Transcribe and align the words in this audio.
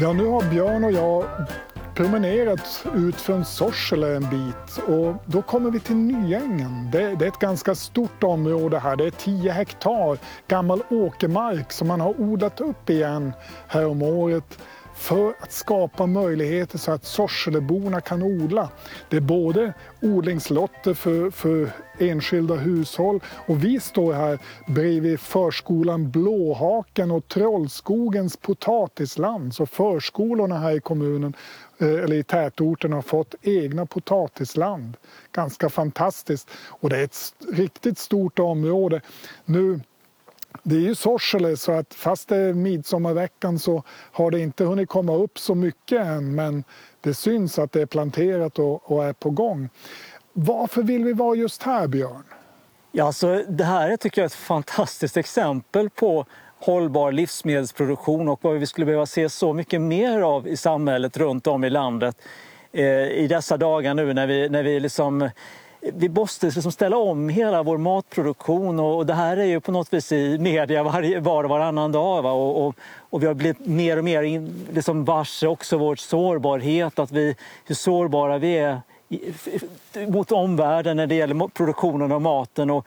Ja, 0.00 0.12
nu 0.12 0.26
har 0.26 0.50
Björn 0.50 0.84
och 0.84 0.92
jag 0.92 1.24
promenerat 1.94 2.86
ut 2.94 3.14
från 3.14 3.44
Sorsele 3.44 4.16
en 4.16 4.30
bit 4.30 4.78
och 4.88 5.14
då 5.26 5.42
kommer 5.42 5.70
vi 5.70 5.80
till 5.80 5.96
Nyängen. 5.96 6.90
Det, 6.92 7.14
det, 7.14 7.24
är 7.24 7.28
ett 7.28 7.38
ganska 7.38 7.74
stort 7.74 8.22
område 8.22 8.78
här. 8.78 8.96
Det 8.96 9.06
är 9.06 9.10
10 9.10 9.52
hektar 9.52 10.18
gammal 10.48 10.82
åkermark 10.90 11.72
som 11.72 11.88
man 11.88 12.00
har 12.00 12.20
odlat 12.20 12.60
upp 12.60 12.90
igen 12.90 13.32
här 13.68 13.86
om 13.86 14.02
året 14.02 14.58
för 15.00 15.34
att 15.40 15.52
skapa 15.52 16.06
möjligheter 16.06 16.78
så 16.78 16.92
att 16.92 17.04
Sorseleborna 17.04 18.00
kan 18.00 18.22
odla. 18.22 18.68
Det 19.08 19.16
är 19.16 19.20
både 19.20 19.72
odlingslotter 20.02 20.94
för, 20.94 21.30
för 21.30 21.70
enskilda 21.98 22.54
hushåll 22.54 23.20
och 23.46 23.64
vi 23.64 23.80
står 23.80 24.12
här 24.12 24.38
bredvid 24.66 25.20
förskolan 25.20 26.10
Blåhaken 26.10 27.10
och 27.10 27.28
Trollskogens 27.28 28.36
potatisland. 28.36 29.54
Så 29.54 29.66
förskolorna 29.66 30.58
här 30.58 30.76
i 30.76 30.80
kommunen 30.80 31.34
eh, 31.78 31.88
eller 31.88 32.16
i 32.16 32.22
tätorten 32.22 32.92
har 32.92 33.02
fått 33.02 33.34
egna 33.42 33.86
potatisland. 33.86 34.96
Ganska 35.32 35.68
fantastiskt. 35.68 36.50
Och 36.68 36.88
det 36.88 36.96
är 36.96 37.04
ett 37.04 37.34
riktigt 37.52 37.98
stort 37.98 38.38
område. 38.38 39.00
Nu 39.44 39.80
det 40.62 40.74
är 40.74 40.80
ju 40.80 40.94
Sorsele 40.94 41.56
så 41.56 41.72
att 41.72 41.94
fast 41.94 42.28
det 42.28 42.36
är 42.36 42.52
midsommarveckan 42.52 43.58
så 43.58 43.82
har 43.88 44.30
det 44.30 44.40
inte 44.40 44.64
hunnit 44.64 44.88
komma 44.88 45.14
upp 45.14 45.38
så 45.38 45.54
mycket 45.54 46.06
än 46.06 46.34
men 46.34 46.64
det 47.00 47.14
syns 47.14 47.58
att 47.58 47.72
det 47.72 47.82
är 47.82 47.86
planterat 47.86 48.58
och, 48.58 48.92
och 48.92 49.04
är 49.04 49.12
på 49.12 49.30
gång. 49.30 49.68
Varför 50.32 50.82
vill 50.82 51.04
vi 51.04 51.12
vara 51.12 51.36
just 51.36 51.62
här 51.62 51.86
Björn? 51.86 52.24
Ja, 52.92 53.04
alltså, 53.04 53.42
det 53.48 53.64
här 53.64 53.90
är, 53.90 53.96
tycker 53.96 54.20
jag 54.20 54.26
ett 54.26 54.32
fantastiskt 54.32 55.16
exempel 55.16 55.90
på 55.90 56.26
hållbar 56.58 57.12
livsmedelsproduktion 57.12 58.28
och 58.28 58.38
vad 58.42 58.54
vi 58.54 58.66
skulle 58.66 58.86
behöva 58.86 59.06
se 59.06 59.28
så 59.28 59.52
mycket 59.52 59.80
mer 59.80 60.20
av 60.20 60.48
i 60.48 60.56
samhället 60.56 61.16
runt 61.16 61.46
om 61.46 61.64
i 61.64 61.70
landet 61.70 62.16
eh, 62.72 62.84
i 63.08 63.26
dessa 63.26 63.56
dagar 63.56 63.94
nu 63.94 64.14
när 64.14 64.26
vi, 64.26 64.48
när 64.48 64.62
vi 64.62 64.80
liksom 64.80 65.30
vi 65.80 66.08
måste 66.08 66.46
liksom 66.46 66.72
ställa 66.72 66.96
om 66.96 67.28
hela 67.28 67.62
vår 67.62 67.78
matproduktion 67.78 68.80
och 68.80 69.06
det 69.06 69.14
här 69.14 69.36
är 69.36 69.44
ju 69.44 69.60
på 69.60 69.72
något 69.72 69.92
vis 69.92 70.12
i 70.12 70.38
media 70.38 70.82
var, 70.82 71.20
var 71.20 71.44
och 71.44 71.50
varannan 71.50 71.92
dag. 71.92 72.22
Va? 72.22 72.32
Och, 72.32 72.66
och, 72.66 72.74
och, 72.98 73.22
vi 73.22 73.26
har 73.26 73.34
blivit 73.34 73.66
mer 73.66 73.96
och 73.96 74.04
mer 74.04 74.22
in, 74.22 74.66
liksom 74.72 75.04
varse 75.04 75.46
också 75.46 75.78
vår 75.78 75.96
sårbarhet, 75.96 76.98
att 76.98 77.12
vi, 77.12 77.36
hur 77.64 77.74
sårbara 77.74 78.38
vi 78.38 78.58
är 78.58 78.80
mot 80.08 80.32
omvärlden 80.32 80.96
när 80.96 81.06
det 81.06 81.14
gäller 81.14 81.48
produktionen 81.48 82.12
av 82.12 82.20
maten 82.20 82.70
och, 82.70 82.86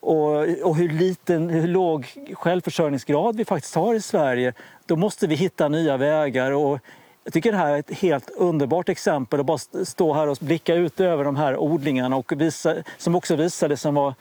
och, 0.00 0.30
och 0.62 0.76
hur, 0.76 0.88
liten, 0.88 1.50
hur 1.50 1.68
låg 1.68 2.06
självförsörjningsgrad 2.32 3.36
vi 3.36 3.44
faktiskt 3.44 3.74
har 3.74 3.94
i 3.94 4.00
Sverige. 4.00 4.52
Då 4.86 4.96
måste 4.96 5.26
vi 5.26 5.34
hitta 5.34 5.68
nya 5.68 5.96
vägar. 5.96 6.50
Och 6.50 6.78
jag 7.24 7.32
tycker 7.32 7.52
det 7.52 7.58
här 7.58 7.74
är 7.74 7.78
ett 7.78 7.90
helt 7.90 8.30
underbart 8.30 8.88
exempel 8.88 9.40
att 9.40 9.46
bara 9.46 9.84
stå 9.84 10.12
här 10.12 10.28
och 10.28 10.38
blicka 10.40 10.74
ut 10.74 11.00
över 11.00 11.24
de 11.24 11.36
här 11.36 11.56
odlingarna 11.56 12.16
och 12.16 12.32
visa, 12.36 12.74
som 12.98 13.14
också 13.14 13.36
visade 13.36 13.76
som 13.76 13.94
var 13.94 14.14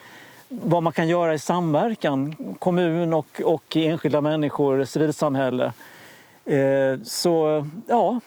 vad 0.49 0.83
man 0.83 0.93
kan 0.93 1.07
göra 1.07 1.33
i 1.33 1.39
samverkan, 1.39 2.35
kommun 2.59 3.13
och, 3.13 3.41
och 3.45 3.77
enskilda 3.77 4.21
människor, 4.21 4.85
civilsamhälle. 4.85 5.73
Eh, 6.45 6.99
så 7.03 7.65
ja. 7.87 8.19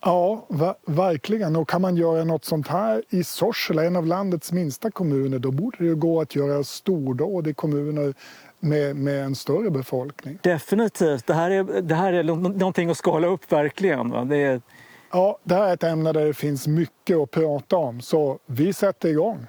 Ja, 0.00 0.44
ver 0.48 0.74
verkligen. 0.86 1.56
Och 1.56 1.68
kan 1.68 1.82
man 1.82 1.96
göra 1.96 2.24
något 2.24 2.44
sånt 2.44 2.68
här 2.68 3.02
i 3.10 3.24
Sorsele, 3.24 3.86
en 3.86 3.96
av 3.96 4.06
landets 4.06 4.52
minsta 4.52 4.90
kommuner, 4.90 5.38
då 5.38 5.50
borde 5.50 5.88
det 5.88 5.94
gå 5.94 6.20
att 6.20 6.36
göra 6.36 6.64
stordåd 6.64 7.46
i 7.46 7.54
kommuner 7.54 8.14
med, 8.60 8.96
med 8.96 9.24
en 9.24 9.34
större 9.34 9.70
befolkning. 9.70 10.38
Definitivt. 10.42 11.26
Det 11.26 11.34
här 11.34 11.50
är, 11.50 11.82
det 11.82 11.94
här 11.94 12.12
är 12.12 12.22
någonting 12.22 12.90
att 12.90 12.96
skala 12.96 13.26
upp 13.26 13.52
verkligen. 13.52 14.28
Det 14.28 14.36
är... 14.36 14.60
Ja, 15.12 15.38
det 15.44 15.54
här 15.54 15.68
är 15.68 15.74
ett 15.74 15.84
ämne 15.84 16.12
där 16.12 16.26
det 16.26 16.34
finns 16.34 16.66
mycket 16.66 17.16
att 17.16 17.30
prata 17.30 17.76
om, 17.76 18.00
så 18.00 18.38
vi 18.46 18.72
sätter 18.72 19.08
igång. 19.08 19.46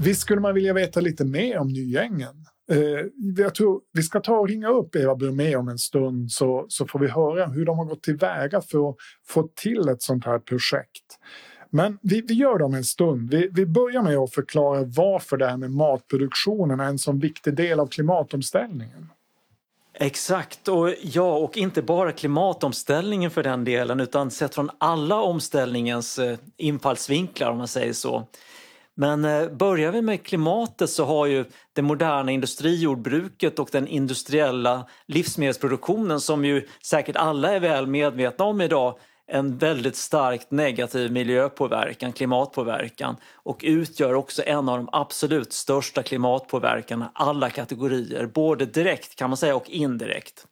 Visst 0.00 0.20
skulle 0.20 0.40
man 0.40 0.54
vilja 0.54 0.72
veta 0.72 1.00
lite 1.00 1.24
mer 1.24 1.58
om 1.58 1.68
Nyängen? 1.68 2.46
Eh, 2.70 3.06
jag 3.36 3.54
tror 3.54 3.80
vi 3.92 4.02
ska 4.02 4.20
ta 4.20 4.36
och 4.36 4.48
ringa 4.48 4.68
upp 4.68 4.96
Eva 4.96 5.14
Bromé 5.14 5.56
om 5.56 5.68
en 5.68 5.78
stund 5.78 6.32
så, 6.32 6.66
så 6.68 6.86
får 6.86 6.98
vi 6.98 7.08
höra 7.08 7.46
hur 7.46 7.64
de 7.64 7.78
har 7.78 7.84
gått 7.84 8.02
tillväga 8.02 8.60
för 8.60 8.90
att 8.90 8.96
få 9.26 9.48
till 9.54 9.88
ett 9.88 10.02
sånt 10.02 10.24
här 10.24 10.38
projekt. 10.38 11.18
Men 11.70 11.98
vi, 12.02 12.20
vi 12.20 12.34
gör 12.34 12.58
det 12.58 12.64
om 12.64 12.74
en 12.74 12.84
stund. 12.84 13.30
Vi, 13.30 13.48
vi 13.52 13.66
börjar 13.66 14.02
med 14.02 14.16
att 14.16 14.34
förklara 14.34 14.84
varför 14.84 15.36
det 15.36 15.46
här 15.46 15.56
med 15.56 15.70
matproduktionen 15.70 16.80
är 16.80 16.84
en 16.84 16.98
så 16.98 17.12
viktig 17.12 17.54
del 17.54 17.80
av 17.80 17.86
klimatomställningen. 17.86 19.08
Exakt, 20.00 20.68
och 20.68 20.94
ja, 21.02 21.36
och 21.36 21.56
inte 21.56 21.82
bara 21.82 22.12
klimatomställningen 22.12 23.30
för 23.30 23.42
den 23.42 23.64
delen 23.64 24.00
utan 24.00 24.30
sett 24.30 24.54
från 24.54 24.70
alla 24.78 25.20
omställningens 25.20 26.18
eh, 26.18 26.38
infallsvinklar 26.56 27.50
om 27.50 27.58
man 27.58 27.68
säger 27.68 27.92
så. 27.92 28.26
Men 29.00 29.24
eh, 29.24 29.48
börjar 29.48 29.92
vi 29.92 30.02
med 30.02 30.22
klimatet 30.22 30.90
så 30.90 31.04
har 31.04 31.26
ju 31.26 31.44
det 31.72 31.82
moderna 31.82 32.32
industrijordbruket 32.32 33.58
och 33.58 33.68
den 33.72 33.86
industriella 33.86 34.86
livsmedelsproduktionen 35.06 36.20
som 36.20 36.44
ju 36.44 36.66
säkert 36.82 37.16
alla 37.16 37.52
är 37.52 37.60
väl 37.60 37.86
medvetna 37.86 38.44
om 38.44 38.60
idag 38.60 38.98
en 39.26 39.58
väldigt 39.58 39.96
starkt 39.96 40.50
negativ 40.50 41.12
miljöpåverkan, 41.12 42.12
klimatpåverkan 42.12 43.16
och 43.34 43.60
utgör 43.62 44.14
också 44.14 44.42
en 44.46 44.68
av 44.68 44.76
de 44.76 44.88
absolut 44.92 45.52
största 45.52 46.02
klimatpåverkarna 46.02 47.10
alla 47.14 47.50
kategorier, 47.50 48.26
både 48.26 48.66
direkt 48.66 49.16
kan 49.16 49.30
man 49.30 49.36
säga 49.36 49.56
och 49.56 49.70
indirekt. 49.70 50.46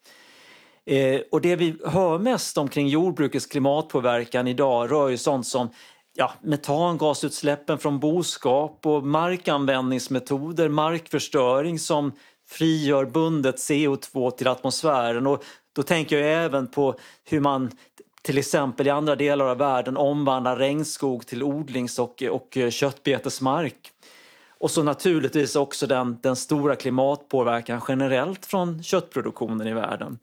Eh, 0.84 1.20
och 1.30 1.40
det 1.40 1.56
vi 1.56 1.76
hör 1.84 2.18
mest 2.18 2.58
om 2.58 2.68
kring 2.68 2.88
jordbrukets 2.88 3.46
klimatpåverkan 3.46 4.46
idag 4.46 4.92
rör 4.92 5.08
ju 5.08 5.16
sånt 5.16 5.46
som 5.46 5.70
ja, 6.16 6.32
metangasutsläppen 6.42 7.78
från 7.78 8.00
boskap 8.00 8.86
och 8.86 9.06
markanvändningsmetoder, 9.06 10.68
markförstöring 10.68 11.78
som 11.78 12.12
frigör 12.48 13.04
bundet 13.04 13.56
CO2 13.56 14.30
till 14.30 14.48
atmosfären. 14.48 15.26
Och 15.26 15.44
då 15.72 15.82
tänker 15.82 16.18
jag 16.18 16.44
även 16.44 16.66
på 16.66 16.94
hur 17.24 17.40
man 17.40 17.70
till 18.22 18.38
exempel 18.38 18.86
i 18.86 18.90
andra 18.90 19.16
delar 19.16 19.46
av 19.46 19.58
världen 19.58 19.96
omvandlar 19.96 20.56
regnskog 20.56 21.26
till 21.26 21.42
odlings 21.42 21.98
och, 21.98 22.22
och 22.22 22.58
köttbetesmark. 22.70 23.92
Och 24.58 24.70
så 24.70 24.82
naturligtvis 24.82 25.56
också 25.56 25.86
den, 25.86 26.18
den 26.22 26.36
stora 26.36 26.76
klimatpåverkan 26.76 27.80
generellt 27.88 28.46
från 28.46 28.82
köttproduktionen 28.82 29.66
i 29.66 29.74
världen. 29.74 30.18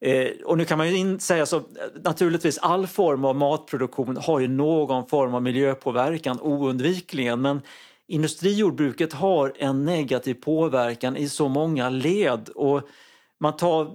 Eh, 0.00 0.28
och 0.44 0.58
nu 0.58 0.64
kan 0.64 0.78
man 0.78 0.96
ju 0.96 1.18
säga 1.18 1.46
så, 1.46 1.56
eh, 1.56 1.62
naturligtvis 2.04 2.58
all 2.58 2.86
form 2.86 3.24
av 3.24 3.36
matproduktion 3.36 4.16
har 4.16 4.40
ju 4.40 4.48
någon 4.48 5.06
form 5.06 5.34
av 5.34 5.42
miljöpåverkan 5.42 6.40
oundvikligen 6.40 7.40
men 7.40 7.60
industrijordbruket 8.06 9.12
har 9.12 9.52
en 9.56 9.84
negativ 9.84 10.34
påverkan 10.34 11.16
i 11.16 11.28
så 11.28 11.48
många 11.48 11.90
led 11.90 12.48
och 12.48 12.82
man 13.40 13.56
tar, 13.56 13.90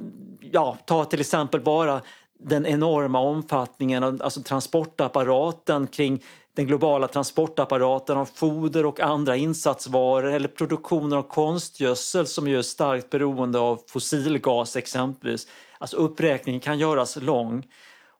ja, 0.51 0.77
tar 0.85 1.05
till 1.05 1.19
exempel 1.19 1.61
bara 1.61 2.01
den 2.39 2.65
enorma 2.65 3.19
omfattningen, 3.19 4.03
alltså 4.03 4.41
transportapparaten 4.41 5.87
kring 5.87 6.23
den 6.55 6.67
globala 6.67 7.07
transportapparaten 7.07 8.17
av 8.17 8.25
foder 8.25 8.85
och 8.85 8.99
andra 8.99 9.35
insatsvaror 9.35 10.31
eller 10.31 10.47
produktionen 10.47 11.13
av 11.13 11.23
konstgödsel 11.23 12.27
som 12.27 12.47
ju 12.47 12.57
är 12.57 12.61
starkt 12.61 13.09
beroende 13.09 13.59
av 13.59 13.81
fossilgas 13.87 14.75
exempelvis. 14.75 15.47
Alltså 15.79 15.97
uppräkningen 15.97 16.61
kan 16.61 16.79
göras 16.79 17.15
lång. 17.15 17.67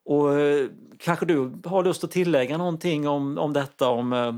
Och 0.06 0.39
eh, 0.39 0.67
kanske 0.97 1.25
du 1.25 1.51
har 1.65 1.83
lust 1.83 2.03
att 2.03 2.11
tillägga 2.11 2.57
någonting 2.57 3.07
om, 3.07 3.38
om 3.38 3.53
detta 3.53 3.89
om 3.89 4.13
eh, 4.13 4.35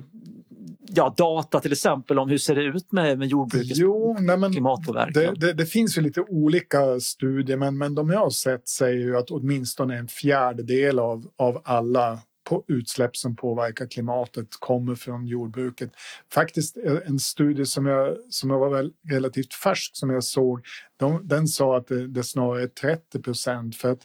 ja, 0.88 1.14
data 1.18 1.60
till 1.60 1.72
exempel 1.72 2.20
om 2.20 2.30
hur 2.30 2.38
ser 2.38 2.56
det 2.56 2.64
ut 2.64 2.92
med, 2.92 3.20
med 3.20 3.28
jordbrukets 3.28 3.80
jo, 3.80 4.18
nej, 4.20 4.52
klimatpåverkan? 4.52 5.14
Det, 5.14 5.48
det, 5.48 5.54
det, 5.54 5.66
finns 5.66 5.98
ju 5.98 6.02
lite 6.02 6.22
olika 6.22 7.00
studier 7.00 7.58
men, 7.58 7.78
men 7.78 7.96
de 7.96 8.10
jag 8.10 8.20
har 8.20 8.30
sett 8.30 8.68
säger 8.68 9.00
ju 9.00 9.18
att 9.18 9.32
åtminstone 9.32 9.98
en 9.98 10.08
fjärdedel 10.08 11.00
av, 11.00 11.26
av 11.38 11.62
alla 11.64 12.20
på 12.44 12.64
utsläpp 12.68 13.16
som 13.18 13.36
påverkar 13.36 13.86
klimatet 13.86 14.48
kommer 14.60 14.96
från 14.96 15.28
jordbruket. 15.28 15.92
Faktiskt 16.34 16.78
eh, 16.78 16.98
en 17.06 17.20
studie 17.20 17.66
som 17.66 17.86
jag, 17.86 18.18
som 18.30 18.50
jag 18.50 18.60
var 18.60 18.70
väl 18.70 18.92
relativt 19.10 19.54
färsk 19.54 19.92
som 19.94 20.10
jag 20.10 20.24
såg, 20.24 20.66
de, 20.98 21.28
den 21.28 21.48
sa 21.48 21.78
att 21.78 21.88
det, 21.88 22.08
det 22.08 22.24
snarare 22.24 22.64
är 22.64 22.68
30 22.68 23.22
procent 23.22 23.76
för 23.76 23.92
att 23.92 24.02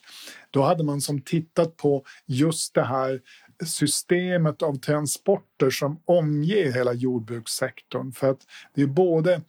då 0.50 0.62
hade 0.62 0.84
man 0.84 1.00
som 1.00 1.20
tittat 1.20 1.76
på 1.76 2.04
just 2.26 2.74
det 2.74 2.84
här 2.84 3.20
systemet 3.64 4.62
av 4.62 4.74
transporter 4.74 5.70
som 5.70 6.00
omger 6.04 6.72
hela 6.72 6.92
jordbrukssektorn. 6.92 8.12
För 8.12 8.30
att 8.30 8.40
det 8.74 8.82
är 8.82 8.86
både 8.86 9.40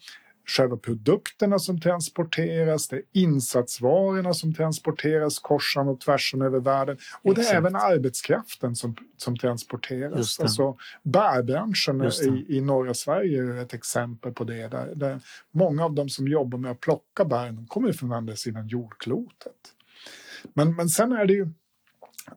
själva 0.48 0.78
produkterna 0.78 1.60
som 1.60 1.82
transporteras, 1.82 2.88
det 2.88 2.96
är 2.96 3.04
insatsvarorna 3.14 4.34
som 4.34 4.54
transporteras 4.54 5.40
korsan 5.40 5.88
och 5.88 6.02
tvärsan 6.02 6.42
över 6.42 6.60
världen 6.60 6.98
och 7.22 7.36
det 7.36 7.42
är 7.42 7.56
även 7.56 7.76
arbetskraften 7.76 8.76
som, 8.76 8.96
som 9.18 9.38
transporteras. 9.38 10.40
Alltså, 10.40 10.78
bärbranschen 11.04 12.12
i, 12.24 12.58
i 12.58 12.62
norra 12.62 12.94
Sverige 12.94 13.44
är 13.44 13.62
ett 13.62 13.74
exempel 13.74 14.34
på 14.34 14.44
det. 14.44 14.68
Där, 14.68 14.96
där 14.96 15.20
många 15.52 15.86
av 15.86 15.94
de 15.94 16.10
som 16.10 16.28
jobbar 16.28 16.58
med 16.58 16.72
att 16.72 16.80
plocka 16.80 17.26
bär 17.26 17.68
kommer 17.68 17.92
från 17.92 18.12
andra 18.12 18.36
sidan 18.36 18.68
jordklotet. 18.68 19.54
Men, 20.54 20.76
men 20.76 20.90
sen 20.90 21.12
är 21.12 21.26
det 21.26 21.34
ju 21.34 21.50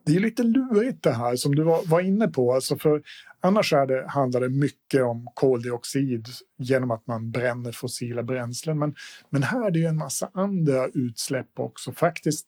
det 0.05 0.15
är 0.15 0.19
lite 0.19 0.43
lurigt 0.43 1.03
det 1.03 1.11
här 1.11 1.35
som 1.35 1.55
du 1.55 1.63
var, 1.63 2.01
inne 2.01 2.27
på. 2.27 2.53
Alltså 2.53 2.77
för 2.77 3.01
annars 3.39 3.73
är 3.73 3.85
det, 3.85 4.05
handlar 4.07 4.41
det 4.41 4.49
mycket 4.49 5.03
om 5.03 5.27
koldioxid 5.33 6.27
genom 6.57 6.91
att 6.91 7.07
man 7.07 7.31
bränner 7.31 7.71
fossila 7.71 8.23
bränslen. 8.23 8.79
Men, 8.79 8.95
men 9.29 9.43
här 9.43 9.67
är 9.67 9.71
det 9.71 9.79
ju 9.79 9.85
en 9.85 9.97
massa 9.97 10.29
andra 10.33 10.87
utsläpp 10.87 11.59
också. 11.59 11.91
Faktiskt, 11.91 12.47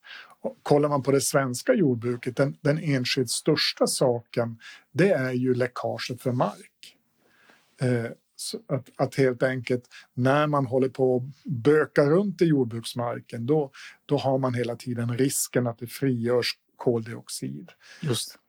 kollar 0.63 0.89
man 0.89 1.03
på 1.03 1.11
det 1.11 1.21
svenska 1.21 1.73
jordbruket, 1.73 2.37
den, 2.37 2.57
den 2.61 2.77
enskilt 2.77 3.29
största 3.29 3.87
saken, 3.87 4.59
det 4.91 5.09
är 5.09 5.31
ju 5.31 5.53
läckaget 5.53 6.21
för 6.21 6.31
mark. 6.31 6.97
Eh, 7.81 8.11
att, 8.67 8.89
att, 8.95 9.15
helt 9.15 9.43
enkelt 9.43 9.83
när 10.13 10.47
man 10.47 10.65
håller 10.65 10.89
på 10.89 11.15
att 11.15 11.51
böka 11.51 12.05
runt 12.05 12.41
i 12.41 12.45
jordbruksmarken 12.45 13.45
då, 13.45 13.71
då 14.05 14.17
har 14.17 14.37
man 14.37 14.53
hela 14.53 14.75
tiden 14.75 15.17
risken 15.17 15.67
att 15.67 15.79
det 15.79 15.87
frigörs 15.87 16.57
koldioxid. 16.77 17.71
Just. 18.01 18.39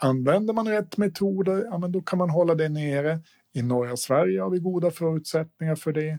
Använder 0.00 0.54
man 0.54 0.68
rätt 0.68 0.96
metoder, 0.96 1.64
ja, 1.64 1.78
men 1.78 1.92
då 1.92 2.00
kan 2.00 2.18
man 2.18 2.30
hålla 2.30 2.54
det 2.54 2.68
nere. 2.68 3.20
I 3.52 3.62
norra 3.62 3.96
Sverige 3.96 4.40
har 4.40 4.50
vi 4.50 4.58
goda 4.58 4.90
förutsättningar 4.90 5.74
för 5.74 5.92
det. 5.92 6.18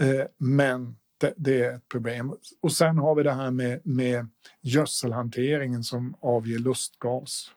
Eh, 0.00 0.26
men 0.38 0.96
det, 1.18 1.34
det, 1.36 1.64
är 1.64 1.74
ett 1.74 1.88
problem. 1.88 2.34
Och 2.60 2.72
sen 2.72 2.98
har 2.98 3.14
vi 3.14 3.22
det 3.22 3.32
här 3.32 3.50
med, 3.50 3.80
med 3.84 4.28
gödselhanteringen 4.60 5.84
som 5.84 6.14
avger 6.20 6.58
lustgas. 6.58 7.50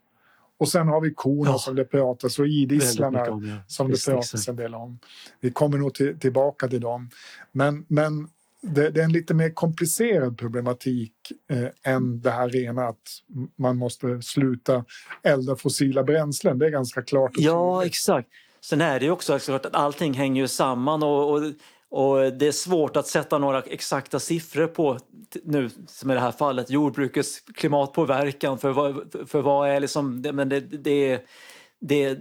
Och 0.57 0.67
sen 0.67 0.87
har 0.87 1.01
vi 1.01 1.13
korna 1.13 1.51
ja. 1.51 1.57
som 1.57 1.75
det 1.75 1.85
pratas 1.85 2.39
och 2.39 2.47
idisslarna 2.47 3.19
ja. 3.19 3.41
som 3.67 3.87
Visst, 3.87 4.05
det 4.05 4.11
pratas 4.11 4.33
exakt. 4.33 4.49
en 4.49 4.55
del 4.55 4.75
om. 4.75 4.99
Vi 5.39 5.51
kommer 5.51 5.77
nog 5.77 5.93
till, 5.93 6.19
tillbaka 6.19 6.67
till 6.67 6.81
dem. 6.81 7.09
Men, 7.51 7.85
men 7.87 8.29
det, 8.61 8.89
det, 8.89 8.99
är 8.99 9.05
en 9.05 9.11
lite 9.11 9.33
mer 9.33 9.49
komplicerad 9.49 10.37
problematik 10.37 11.13
eh, 11.51 11.93
än 11.93 12.21
det 12.21 12.31
här 12.31 12.49
rena 12.49 12.87
att 12.87 13.21
man 13.55 13.77
måste 13.77 14.21
sluta 14.21 14.85
elda 15.23 15.55
fossila 15.55 16.03
bränslen. 16.03 16.59
Det 16.59 16.65
är 16.65 16.69
ganska 16.69 17.01
klart. 17.01 17.31
Ja, 17.35 17.85
exakt. 17.85 18.27
Sen 18.61 18.81
är 18.81 18.99
det 18.99 19.05
ju 19.05 19.11
också 19.11 19.39
klart 19.39 19.65
att 19.65 19.75
allting 19.75 20.13
hänger 20.13 20.41
ju 20.41 20.47
samman 20.47 21.03
och, 21.03 21.33
och, 21.33 21.41
och, 21.89 22.33
det 22.33 22.47
är 22.47 22.51
svårt 22.51 22.97
att 22.97 23.07
sätta 23.07 23.37
några 23.37 23.61
exakta 23.61 24.19
siffror 24.19 24.67
på 24.67 24.99
nu, 25.43 25.69
som 25.87 26.11
i 26.11 26.13
det 26.13 26.19
här 26.19 26.31
fallet, 26.31 26.69
jordbrukets 26.69 27.39
klimatpåverkan. 27.39 28.57
För 28.57 28.71
vad, 28.71 29.15
för 29.27 29.41
vad 29.41 29.69
är 29.69 29.79
liksom, 29.79 30.21
det, 30.21 30.33
men 30.33 30.49
det, 30.49 30.59
det, 30.59 31.25
det 31.79 32.19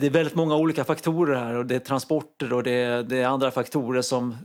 det 0.00 0.06
är 0.06 0.10
väldigt 0.10 0.34
många 0.34 0.56
olika 0.56 0.84
faktorer 0.84 1.36
här 1.36 1.54
och 1.54 1.66
det 1.66 1.74
är 1.74 1.78
transporter 1.78 2.52
och 2.52 2.62
det 2.62 2.70
är, 2.70 3.02
det 3.02 3.18
är 3.18 3.26
andra 3.26 3.50
faktorer 3.50 4.02
som 4.02 4.36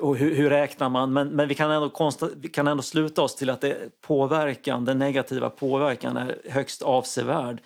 och 0.00 0.16
hur, 0.16 0.34
hur, 0.34 0.50
räknar 0.50 0.88
man? 0.88 1.12
Men, 1.12 1.28
men 1.28 1.48
vi, 1.48 1.54
kan 1.54 1.70
ändå 1.70 1.90
konsta, 1.90 2.28
vi 2.36 2.48
kan 2.48 2.66
ändå 2.68 2.82
sluta 2.82 3.22
oss 3.22 3.36
till 3.36 3.50
att 3.50 3.60
det, 3.60 4.00
påverkan, 4.00 4.84
den 4.84 4.98
negativa 4.98 5.50
påverkan 5.50 6.16
är 6.16 6.38
högst 6.50 6.82
avsevärd. 6.82 7.60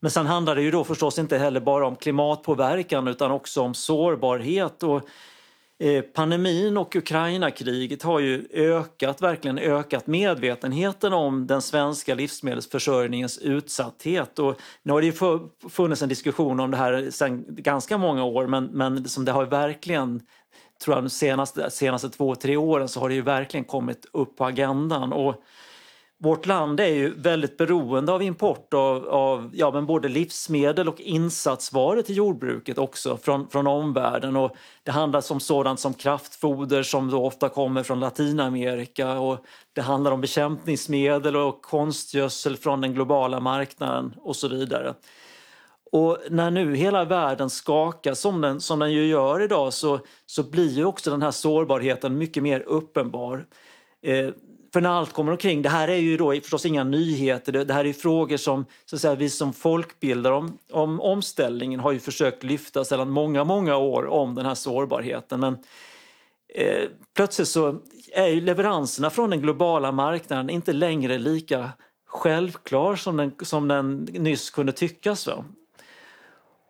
Men 0.00 0.10
sen 0.10 0.26
handlar 0.26 0.54
det 0.56 0.62
ju 0.62 0.70
då 0.70 0.84
förstås 0.84 1.18
inte 1.18 1.38
heller 1.38 1.60
bara 1.60 1.86
om 1.86 1.96
klimatpåverkan 1.96 3.08
utan 3.08 3.30
också 3.30 3.62
om 3.62 3.74
sårbarhet 3.74 4.82
och 4.82 5.08
Eh, 5.78 6.02
pandemin 6.02 6.76
och 6.76 6.96
Ukraina-kriget 6.96 8.02
har 8.02 8.20
ju 8.20 8.46
ökat, 8.52 9.22
verkligen 9.22 9.58
ökat 9.58 10.06
medvetenheten 10.06 11.12
om 11.12 11.46
den 11.46 11.62
svenska 11.62 12.14
livsmedelsförsörjningens 12.14 13.38
utsatthet. 13.38 14.38
Och 14.38 14.60
nu 14.82 14.92
har 14.92 15.00
det 15.00 15.06
ju 15.06 15.38
funnits 15.68 16.02
en 16.02 16.08
diskussion 16.08 16.60
om 16.60 16.70
det 16.70 16.76
här 16.76 17.10
sedan 17.10 17.44
ganska 17.48 17.98
många 17.98 18.24
år 18.24 18.46
men, 18.46 18.64
men 18.64 19.08
som 19.08 19.24
det 19.24 19.32
har 19.32 19.44
verkligen 19.44 20.22
tror 20.84 20.96
jag, 20.96 21.04
de 21.04 21.10
senaste, 21.10 21.70
senaste 21.70 22.08
två, 22.08 22.34
tre 22.34 22.56
åren 22.56 22.88
så 22.88 23.00
har 23.00 23.08
det 23.08 23.14
ju 23.14 23.22
verkligen 23.22 23.64
kommit 23.64 24.06
upp 24.12 24.36
på 24.36 24.44
agendan. 24.44 25.12
Och 25.12 25.42
vårt 26.18 26.46
land 26.46 26.80
är 26.80 26.86
ju 26.86 27.14
väldigt 27.14 27.56
beroende 27.56 28.12
av 28.12 28.22
import 28.22 28.74
av, 28.74 29.08
av 29.08 29.50
ja, 29.54 29.70
men 29.70 29.86
både 29.86 30.08
livsmedel 30.08 30.88
och 30.88 31.00
insatsvaror 31.00 32.02
till 32.02 32.16
jordbruket 32.16 32.78
också 32.78 33.16
från, 33.16 33.48
från 33.48 33.66
omvärlden. 33.66 34.36
Och 34.36 34.56
det 34.82 34.90
handlar 34.90 35.32
om 35.32 35.40
sådant 35.40 35.80
som 35.80 35.94
kraftfoder 35.94 36.82
som 36.82 37.10
då 37.10 37.26
ofta 37.26 37.48
kommer 37.48 37.82
från 37.82 38.00
Latinamerika 38.00 39.18
och 39.18 39.38
det 39.72 39.80
handlar 39.80 40.12
om 40.12 40.20
bekämpningsmedel 40.20 41.36
och 41.36 41.62
konstgödsel 41.62 42.56
från 42.56 42.80
den 42.80 42.94
globala 42.94 43.40
marknaden 43.40 44.14
och 44.18 44.36
så 44.36 44.48
vidare. 44.48 44.94
Och 45.92 46.18
när 46.30 46.50
nu 46.50 46.76
hela 46.76 47.04
världen 47.04 47.50
skakas 47.50 48.20
som 48.20 48.40
den, 48.40 48.60
som 48.60 48.78
den 48.78 48.92
ju 48.92 49.06
gör 49.06 49.42
idag 49.42 49.72
så, 49.72 50.00
så 50.26 50.42
blir 50.42 50.70
ju 50.70 50.84
också 50.84 51.10
den 51.10 51.22
här 51.22 51.30
sårbarheten 51.30 52.18
mycket 52.18 52.42
mer 52.42 52.60
uppenbar. 52.60 53.46
Eh, 54.02 54.30
för 54.72 54.80
när 54.80 54.90
allt 54.90 55.12
kommer 55.12 55.32
omkring, 55.32 55.62
det 55.62 55.68
här 55.68 55.88
är 55.88 55.96
ju 55.96 56.16
då 56.16 56.32
förstås 56.32 56.66
inga 56.66 56.84
nyheter, 56.84 57.52
det, 57.52 57.64
det 57.64 57.74
här 57.74 57.84
är 57.84 57.92
frågor 57.92 58.36
som 58.36 58.64
så 58.84 58.96
att 58.96 59.02
säga, 59.02 59.14
vi 59.14 59.30
som 59.30 59.52
folkbildare 59.52 60.34
om, 60.34 60.58
om 60.72 61.00
omställningen 61.00 61.80
har 61.80 61.92
ju 61.92 62.00
försökt 62.00 62.42
lyfta 62.42 62.84
sedan 62.84 63.10
många, 63.10 63.44
många 63.44 63.76
år 63.76 64.06
om 64.06 64.34
den 64.34 64.46
här 64.46 64.54
sårbarheten. 64.54 65.40
Men 65.40 65.58
eh, 66.54 66.88
plötsligt 67.16 67.48
så 67.48 67.80
är 68.12 68.26
ju 68.26 68.40
leveranserna 68.40 69.10
från 69.10 69.30
den 69.30 69.40
globala 69.40 69.92
marknaden 69.92 70.50
inte 70.50 70.72
längre 70.72 71.18
lika 71.18 71.70
självklar 72.06 72.96
som 72.96 73.16
den, 73.16 73.32
som 73.42 73.68
den 73.68 73.96
nyss 74.12 74.50
kunde 74.50 74.72
tyckas. 74.72 75.26
Va? 75.26 75.44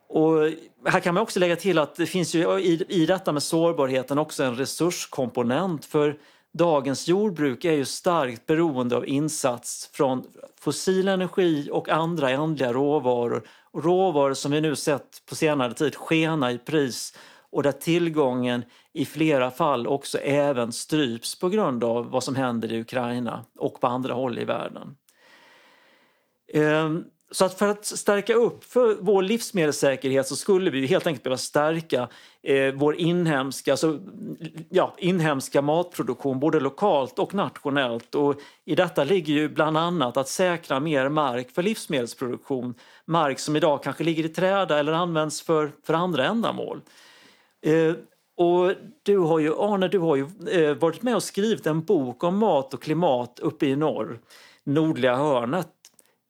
Och 0.09 0.51
här 0.87 1.01
kan 1.01 1.15
man 1.15 1.23
också 1.23 1.41
lägga 1.41 1.57
till 1.57 1.79
att 1.79 1.97
det 1.97 2.07
finns 2.07 2.35
ju 2.35 2.59
i, 2.59 2.85
i 2.89 3.07
detta 3.07 3.33
med 3.33 3.43
sårbarheten 3.43 4.19
också 4.19 4.45
en 4.45 4.57
resurskomponent. 4.57 5.85
För 5.85 6.19
dagens 6.57 7.09
jordbruk 7.09 7.65
är 7.65 7.73
ju 7.73 7.85
starkt 7.85 8.47
beroende 8.47 8.97
av 8.97 9.09
insats 9.09 9.91
från 9.93 10.25
fossil 10.61 11.09
energi 11.09 11.69
och 11.73 11.89
andra 11.89 12.31
ändliga 12.31 12.73
råvaror. 12.73 13.49
Råvaror 13.75 14.35
som 14.35 14.53
vi 14.53 14.61
nu 14.61 14.77
sett 14.77 15.23
på 15.29 15.35
senare 15.35 15.75
tid 15.75 15.97
skena 15.97 16.53
i 16.53 16.59
pris 16.59 17.19
och 17.51 17.63
där 17.63 17.73
tillgången 17.73 18.65
i 18.93 19.05
flera 19.05 19.51
fall 19.51 19.87
också 19.87 20.19
även 20.19 20.73
stryps 20.73 21.39
på 21.39 21.49
grund 21.49 21.85
av 21.85 22.11
vad 22.11 22.25
som 22.25 22.35
händer 22.35 22.73
i 22.73 22.81
Ukraina 22.81 23.45
och 23.59 23.81
på 23.81 23.87
andra 23.87 24.15
håll 24.15 24.39
i 24.39 24.45
världen. 24.45 24.97
Ehm, 26.53 27.05
så 27.31 27.45
att 27.45 27.59
för 27.59 27.69
att 27.69 27.85
stärka 27.85 28.35
upp 28.35 28.65
för 28.65 28.97
vår 29.01 29.23
livsmedelssäkerhet 29.23 30.27
så 30.27 30.37
skulle 30.37 30.71
vi 30.71 30.87
helt 30.87 31.07
enkelt 31.07 31.23
behöva 31.23 31.39
stärka 31.39 32.09
eh, 32.43 32.75
vår 32.75 32.97
inhemska, 32.97 33.71
alltså, 33.73 33.99
ja, 34.71 34.95
inhemska 34.99 35.63
matproduktion 35.63 36.41
både 36.41 36.61
lokalt 36.61 37.19
och 37.19 37.35
nationellt. 37.35 38.15
Och 38.15 38.41
I 38.65 38.75
detta 38.75 39.05
ligger 39.05 39.35
ju 39.35 39.49
bland 39.49 39.77
annat 39.77 40.17
att 40.17 40.29
säkra 40.29 40.81
mer 40.81 41.09
mark 41.09 41.51
för 41.51 41.63
livsmedelsproduktion. 41.63 42.75
Mark 43.05 43.39
som 43.39 43.57
idag 43.57 43.83
kanske 43.83 44.05
ligger 44.05 44.25
i 44.25 44.29
träda 44.29 44.79
eller 44.79 44.93
används 44.93 45.43
för, 45.43 45.73
för 45.87 45.95
andra 45.95 46.25
ändamål. 46.25 46.81
Eh, 47.63 47.95
och 48.37 48.73
du 49.03 49.19
har 49.19 49.39
ju, 49.39 49.55
Arne, 49.55 49.89
du 49.89 49.99
har 49.99 50.17
ju 50.17 50.27
eh, 50.51 50.77
varit 50.77 51.03
med 51.03 51.17
och 51.17 51.23
skrivit 51.23 51.67
en 51.67 51.85
bok 51.85 52.25
om 52.25 52.39
mat 52.39 52.75
och 52.75 52.83
klimat 52.83 53.39
uppe 53.39 53.67
i 53.67 53.77
norr, 53.77 54.21
nordliga 54.65 55.17
hörnet. 55.17 55.76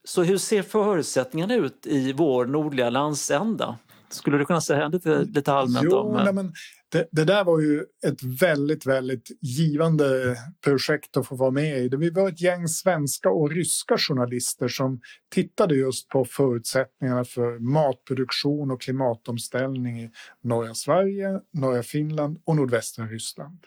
Så 0.06 0.22
hur 0.22 0.38
ser 0.38 0.62
förutsättningarna 0.62 1.54
ut 1.54 1.86
i 1.86 2.12
vår 2.12 2.46
nordliga 2.46 2.90
landsända? 2.90 3.78
Skulle 4.08 4.38
du 4.38 4.44
kunna 4.44 4.60
säga 4.60 4.88
lite, 4.88 5.24
lite 5.24 5.52
allmänt 5.52 5.88
jo, 5.90 5.96
om? 5.96 6.24
Nej, 6.24 6.32
men 6.32 6.52
det, 6.88 7.08
det, 7.12 7.24
där 7.24 7.44
var 7.44 7.60
ju 7.60 7.84
ett 8.06 8.22
väldigt, 8.22 8.86
väldigt 8.86 9.30
givande 9.40 10.36
projekt 10.64 11.16
att 11.16 11.26
få 11.26 11.36
vara 11.36 11.50
med 11.50 11.78
i. 11.78 11.96
Vi 11.96 12.10
var 12.10 12.28
ett 12.28 12.40
gäng 12.40 12.68
svenska 12.68 13.30
och 13.30 13.50
ryska 13.50 13.98
journalister 13.98 14.68
som 14.68 15.00
tittade 15.34 15.74
just 15.74 16.08
på 16.08 16.24
förutsättningarna 16.24 17.24
för 17.24 17.58
matproduktion 17.58 18.70
och 18.70 18.80
klimatomställning 18.80 20.00
i 20.00 20.10
norra 20.42 20.74
Sverige, 20.74 21.40
norra 21.52 21.82
Finland 21.82 22.38
och 22.44 22.56
nordvästra 22.56 23.06
Ryssland 23.06 23.58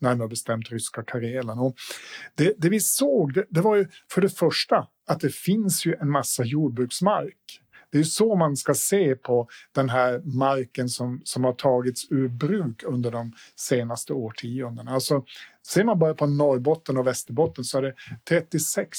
närmare 0.00 0.28
bestämt 0.28 0.70
ryska 0.70 1.02
Karelen. 1.02 1.58
Och 1.58 1.74
det, 2.34 2.54
det 2.58 2.68
vi 2.68 2.80
såg 2.80 3.34
det, 3.34 3.44
det, 3.50 3.60
var 3.60 3.76
ju 3.76 3.86
för 4.10 4.20
det 4.20 4.28
första 4.28 4.86
att 5.06 5.20
det 5.20 5.34
finns 5.34 5.86
ju 5.86 5.94
en 6.00 6.10
massa 6.10 6.44
jordbruksmark. 6.44 7.60
Det 7.94 7.98
är 7.98 8.02
så 8.02 8.36
man 8.36 8.56
ska 8.56 8.74
se 8.74 9.14
på 9.14 9.48
den 9.72 9.88
här 9.88 10.22
marken 10.24 10.88
som, 10.88 11.20
som 11.24 11.44
har 11.44 11.52
tagits 11.52 12.06
ur 12.10 12.28
bruk 12.28 12.82
under 12.82 13.10
de 13.10 13.32
senaste 13.56 14.12
årtiondena. 14.12 14.90
Alltså, 14.90 15.24
ser 15.66 15.84
man 15.84 15.98
bara 15.98 16.14
på 16.14 16.26
Norrbotten 16.26 16.96
och 16.96 17.06
Västerbotten 17.06 17.64
så 17.64 17.78
är 17.78 17.82
det 17.82 17.94
36 18.28 18.98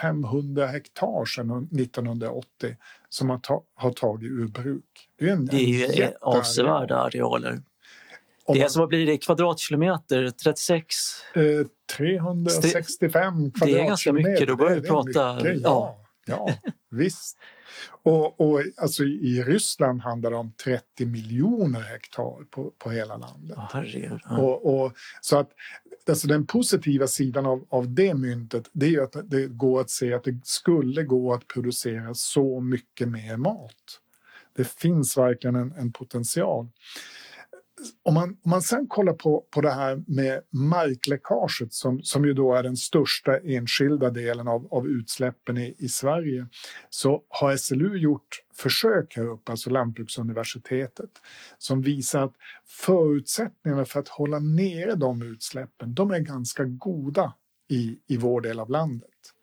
500 0.00 0.66
hektar 0.66 1.24
sedan 1.24 1.68
1980 1.80 2.76
som 3.08 3.30
har, 3.30 3.38
ta, 3.38 3.62
har 3.74 3.90
tagit 3.90 4.30
ur 4.30 4.48
bruk. 4.48 5.08
Det 5.18 5.28
är, 5.28 5.32
en, 5.32 5.46
det 5.46 5.56
är 5.56 5.96
ju 5.96 6.12
avsevärda 6.20 6.96
arealer. 6.96 7.62
Det 8.52 8.60
är 8.60 8.68
som 8.68 8.88
blir 8.88 9.06
det 9.06 9.18
kvadratkilometer? 9.18 10.30
36? 10.30 10.94
Eh, 11.34 11.42
365 11.96 13.50
kvadratkilometer. 13.50 13.66
Det 13.66 13.80
är 13.80 13.86
ganska 13.86 14.12
mycket, 14.12 14.48
då 14.48 14.56
börjar 14.56 14.80
vi 14.80 14.88
prata... 14.88 15.34
Mycket, 15.34 15.60
ja, 15.62 16.04
ja, 16.26 16.54
visst. 16.90 17.38
Och, 18.02 18.40
och 18.40 18.62
alltså, 18.76 19.04
I 19.04 19.42
Ryssland 19.46 20.00
handlar 20.00 20.30
det 20.30 20.36
om 20.36 20.52
30 20.64 21.06
miljoner 21.06 21.80
hektar 21.80 22.44
på, 22.50 22.72
på 22.78 22.90
hela 22.90 23.16
landet. 23.16 23.58
Oh, 23.58 24.40
och, 24.40 24.84
och, 24.84 24.92
så 25.20 25.38
att 25.38 25.50
alltså 26.08 26.28
den 26.28 26.46
positiva 26.46 27.06
sidan 27.06 27.46
av, 27.46 27.66
av 27.68 27.94
det 27.94 28.14
myntet 28.14 28.70
det 28.72 28.94
är 28.94 29.00
att 29.00 29.16
det 29.24 29.46
går 29.46 29.80
att 29.80 29.90
se 29.90 30.14
att 30.14 30.24
det 30.24 30.40
skulle 30.44 31.02
gå 31.02 31.34
att 31.34 31.46
producera 31.46 32.14
så 32.14 32.60
mycket 32.60 33.08
mer 33.08 33.36
mat. 33.36 34.00
Det 34.56 34.68
finns 34.68 35.16
verkligen 35.16 35.56
en, 35.56 35.72
en 35.72 35.92
potential 35.92 36.68
om 38.02 38.14
man, 38.14 38.28
om 38.28 38.50
man 38.50 38.62
sen 38.62 38.86
kollar 38.88 39.12
på, 39.12 39.44
på 39.50 39.60
det 39.60 39.70
här 39.70 40.02
med 40.06 40.42
markläckaget 40.50 41.72
som, 41.72 42.02
som 42.02 42.24
ju 42.24 42.34
då 42.34 42.54
är 42.54 42.62
den 42.62 42.76
största 42.76 43.38
enskilda 43.38 44.10
delen 44.10 44.48
av, 44.48 44.68
av 44.70 44.86
utsläppen 44.88 45.58
i, 45.58 45.74
i 45.78 45.88
Sverige 45.88 46.46
så 46.90 47.22
har 47.28 47.56
SLU 47.56 47.96
gjort 47.96 48.42
försök 48.54 49.16
här 49.16 49.26
uppe, 49.26 49.52
alltså 49.52 49.70
Lantbruksuniversitetet 49.70 51.10
som 51.58 51.82
visar 51.82 52.22
att 52.22 52.34
förutsättningarna 52.66 53.84
för 53.84 54.00
att 54.00 54.08
hålla 54.08 54.38
nere 54.38 54.94
de 54.94 55.22
utsläppen 55.22 55.94
de 55.94 56.10
är 56.10 56.20
ganska 56.20 56.64
goda 56.64 57.34
i, 57.68 57.98
i 58.06 58.16
vår 58.16 58.40
del 58.40 58.60
av 58.60 58.70
landet. 58.70 59.33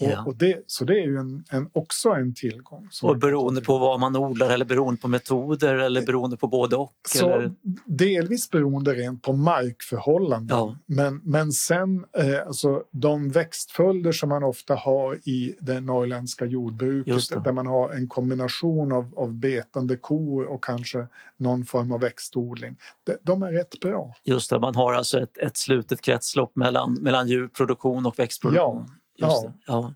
Och, 0.00 0.26
och, 0.26 0.36
det, 0.36 0.62
så 0.66 0.84
det 0.84 0.92
är 0.92 1.06
ju 1.06 1.16
en, 1.16 1.44
en 1.50 1.70
också 1.72 2.08
en 2.08 2.34
tillgång. 2.34 2.88
Och 3.02 3.18
beroende 3.18 3.60
på 3.60 3.78
vad 3.78 4.00
man 4.00 4.16
odlar 4.16 4.50
eller 4.50 4.64
beroende 4.64 5.00
på 5.00 5.08
metoder 5.08 5.74
eller 5.74 6.06
beroende 6.06 6.36
på 6.36 6.48
både 6.48 6.76
och? 6.76 6.92
Så 7.08 7.30
eller? 7.30 7.52
Delvis 7.84 8.50
beroende 8.50 8.94
rent 8.94 9.22
på 9.22 9.32
markförhållanden. 9.32 10.58
Ja. 10.58 10.76
Men, 10.86 11.20
men 11.24 11.52
sen 11.52 12.04
eh, 12.18 12.46
alltså, 12.46 12.82
de 12.90 13.30
växtföljder 13.30 14.12
som 14.12 14.28
man 14.28 14.44
ofta 14.44 14.74
har 14.74 15.28
i 15.28 15.56
det 15.60 15.80
norrländska 15.80 16.44
jordbruket 16.44 17.44
där 17.44 17.52
man 17.52 17.66
har 17.66 17.90
en 17.90 18.08
kombination 18.08 18.92
av, 18.92 19.14
av 19.16 19.34
betande 19.34 19.96
kor 19.96 20.44
och 20.44 20.64
kanske 20.64 21.06
någon 21.36 21.64
form 21.64 21.92
av 21.92 22.00
växtodling. 22.00 22.76
De, 23.04 23.16
de 23.22 23.42
är 23.42 23.52
rätt 23.52 23.80
bra. 23.80 24.14
Just 24.24 24.50
det, 24.50 24.58
man 24.58 24.74
har 24.74 24.94
alltså 24.94 25.20
ett, 25.20 25.38
ett 25.38 25.56
slutet 25.56 26.00
kretslopp 26.00 26.56
mellan, 26.56 26.94
mellan 26.94 27.28
djurproduktion 27.28 28.06
och 28.06 28.18
växtproduktion. 28.18 28.86
Ja. 28.88 28.94
Ja. 29.16 29.52
ja. 29.66 29.94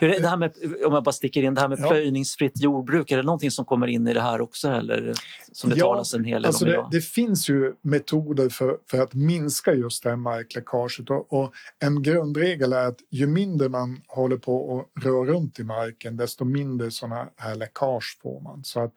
Hur 0.00 0.10
är 0.10 0.20
det 0.20 0.28
här 0.28 0.36
med, 0.36 0.52
om 0.86 0.92
jag 0.92 1.04
bara 1.04 1.12
sticker 1.12 1.42
in, 1.42 1.54
det 1.54 1.60
här 1.60 1.68
med 1.68 1.78
ja. 1.80 1.88
plöjningsfritt 1.88 2.62
jordbruk, 2.62 3.10
är 3.10 3.16
det 3.16 3.22
någonting 3.22 3.50
som 3.50 3.64
kommer 3.64 3.86
in 3.86 4.08
i 4.08 4.14
det 4.14 4.20
här 4.20 4.40
också 4.40 4.68
eller 4.68 5.14
som 5.52 5.70
det 5.70 5.76
ja, 5.76 5.84
talas 5.84 6.14
en 6.14 6.24
hel 6.24 6.42
del 6.42 6.46
alltså 6.46 6.64
om 6.64 6.70
idag? 6.70 6.88
Det, 6.90 6.96
det 6.96 7.00
finns 7.00 7.48
ju 7.48 7.74
metoder 7.82 8.48
för, 8.48 8.78
för 8.90 9.00
att 9.00 9.14
minska 9.14 9.74
just 9.74 10.02
det 10.02 10.08
här 10.08 10.16
markläckaget 10.16 11.10
och, 11.10 11.32
och, 11.32 11.52
en 11.78 12.02
grundregel 12.02 12.72
är 12.72 12.86
att 12.86 12.98
ju 13.10 13.26
mindre 13.26 13.68
man 13.68 14.00
håller 14.06 14.36
på 14.36 14.80
att 14.96 15.04
röra 15.04 15.24
runt 15.24 15.58
i 15.58 15.64
marken 15.64 16.16
desto 16.16 16.44
mindre 16.44 16.90
sådana 16.90 17.28
här 17.36 17.54
läckage 17.54 18.18
får 18.22 18.40
man. 18.40 18.64
Så 18.64 18.80
att 18.80 18.94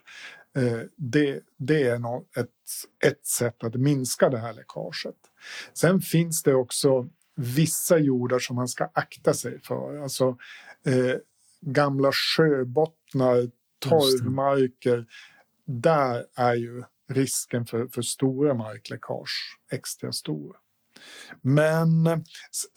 eh, 0.57 0.79
det, 0.97 1.39
det 1.57 1.83
är 1.83 1.99
något, 1.99 2.37
ett, 2.37 2.49
ett 3.05 3.25
sätt 3.25 3.63
att 3.63 3.75
minska 3.75 4.29
det 4.29 4.37
här 4.37 4.53
läckaget. 4.53 5.15
Sen 5.73 6.01
finns 6.01 6.43
det 6.43 6.53
också 6.53 7.09
vissa 7.35 7.97
jordar 7.97 8.39
som 8.39 8.55
man 8.55 8.67
ska 8.67 8.89
akta 8.93 9.33
sig 9.33 9.61
för. 9.61 10.03
Alltså 10.03 10.37
eh, 10.85 11.15
gamla 11.61 12.11
sjöbottnar, 12.11 13.51
torvmarker. 13.79 15.05
Där 15.65 16.25
är 16.35 16.55
ju 16.55 16.83
risken 17.09 17.65
för, 17.65 17.87
för 17.87 18.01
stora 18.01 18.53
markläckage 18.53 19.59
extra 19.71 20.11
stor. 20.11 20.57
Men 21.41 22.23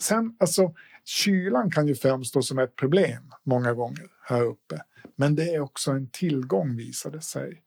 sen, 0.01 0.37
alltså 0.41 0.75
kylan 1.05 1.71
kan 1.71 1.87
ju 1.87 1.95
framstå 1.95 2.43
som 2.43 2.59
ett 2.59 2.77
problem 2.77 3.33
många 3.45 3.73
gånger 3.73 4.07
här 4.23 4.43
uppe. 4.43 4.83
Men 5.17 5.35
det 5.35 5.55
är 5.55 5.61
också 5.61 5.91
en 5.91 6.11
tillgång 6.11 6.77
visade 6.77 7.21
sig. 7.21 7.63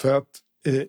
För 0.00 0.14
att 0.14 0.28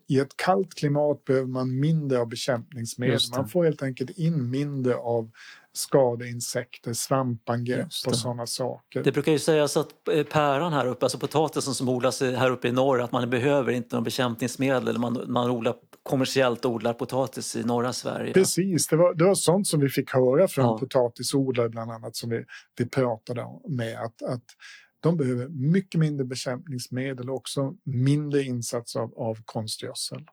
i 0.07 0.19
ett 0.19 0.37
kallt 0.37 0.75
klimat 0.75 1.25
behöver 1.25 1.47
man 1.47 1.79
mindre 1.79 2.19
av 2.19 2.29
bekämpningsmedel. 2.29 3.19
Man 3.35 3.47
får 3.47 3.63
helt 3.63 3.83
enkelt 3.83 4.09
in 4.09 4.49
mindre 4.49 4.95
av 4.95 5.31
skadeinsekter, 5.73 6.93
svampangrepp 6.93 7.87
och 8.07 8.15
sådana 8.15 8.47
saker. 8.47 9.03
Det 9.03 9.11
brukar 9.11 9.31
ju 9.31 9.39
sägas 9.39 9.77
att 9.77 10.07
eh, 10.07 10.23
päron 10.23 10.73
här 10.73 10.87
uppe, 10.87 11.05
alltså 11.05 11.17
potatisen 11.17 11.73
som 11.73 11.89
odlas 11.89 12.21
här 12.21 12.51
uppe 12.51 12.67
i 12.67 12.71
norr, 12.71 13.01
att 13.01 13.11
man 13.11 13.29
behöver 13.29 13.71
inte 13.71 13.95
någon 13.95 14.03
bekämpningsmedel. 14.03 14.97
Man, 14.97 15.23
man 15.27 15.49
odlar, 15.49 15.75
kommersiellt 16.03 16.65
odlar 16.65 16.93
potatis 16.93 17.55
i 17.55 17.63
norra 17.63 17.93
Sverige. 17.93 18.33
Precis, 18.33 18.87
det 18.87 18.95
var, 18.95 19.13
det 19.13 19.23
var 19.23 19.35
sånt 19.35 19.67
som 19.67 19.79
vi 19.79 19.89
fick 19.89 20.13
höra 20.13 20.47
från 20.47 20.65
ja. 20.65 20.77
potatisodlare 20.77 21.69
bland 21.69 21.91
annat 21.91 22.15
som 22.15 22.29
vi, 22.29 22.45
vi 22.77 22.85
pratade 22.85 23.45
med. 23.67 23.99
Att, 23.99 24.21
att 24.23 24.43
de 25.01 25.17
behöver 25.17 25.47
mycket 25.47 25.99
mindre 25.99 26.25
bekämpningsmedel 26.25 27.29
och 27.29 27.35
också 27.35 27.73
mindre 27.83 28.43
insats 28.43 28.95
av, 28.95 29.13
av 29.17 29.37
konstgödsel. 29.45 30.25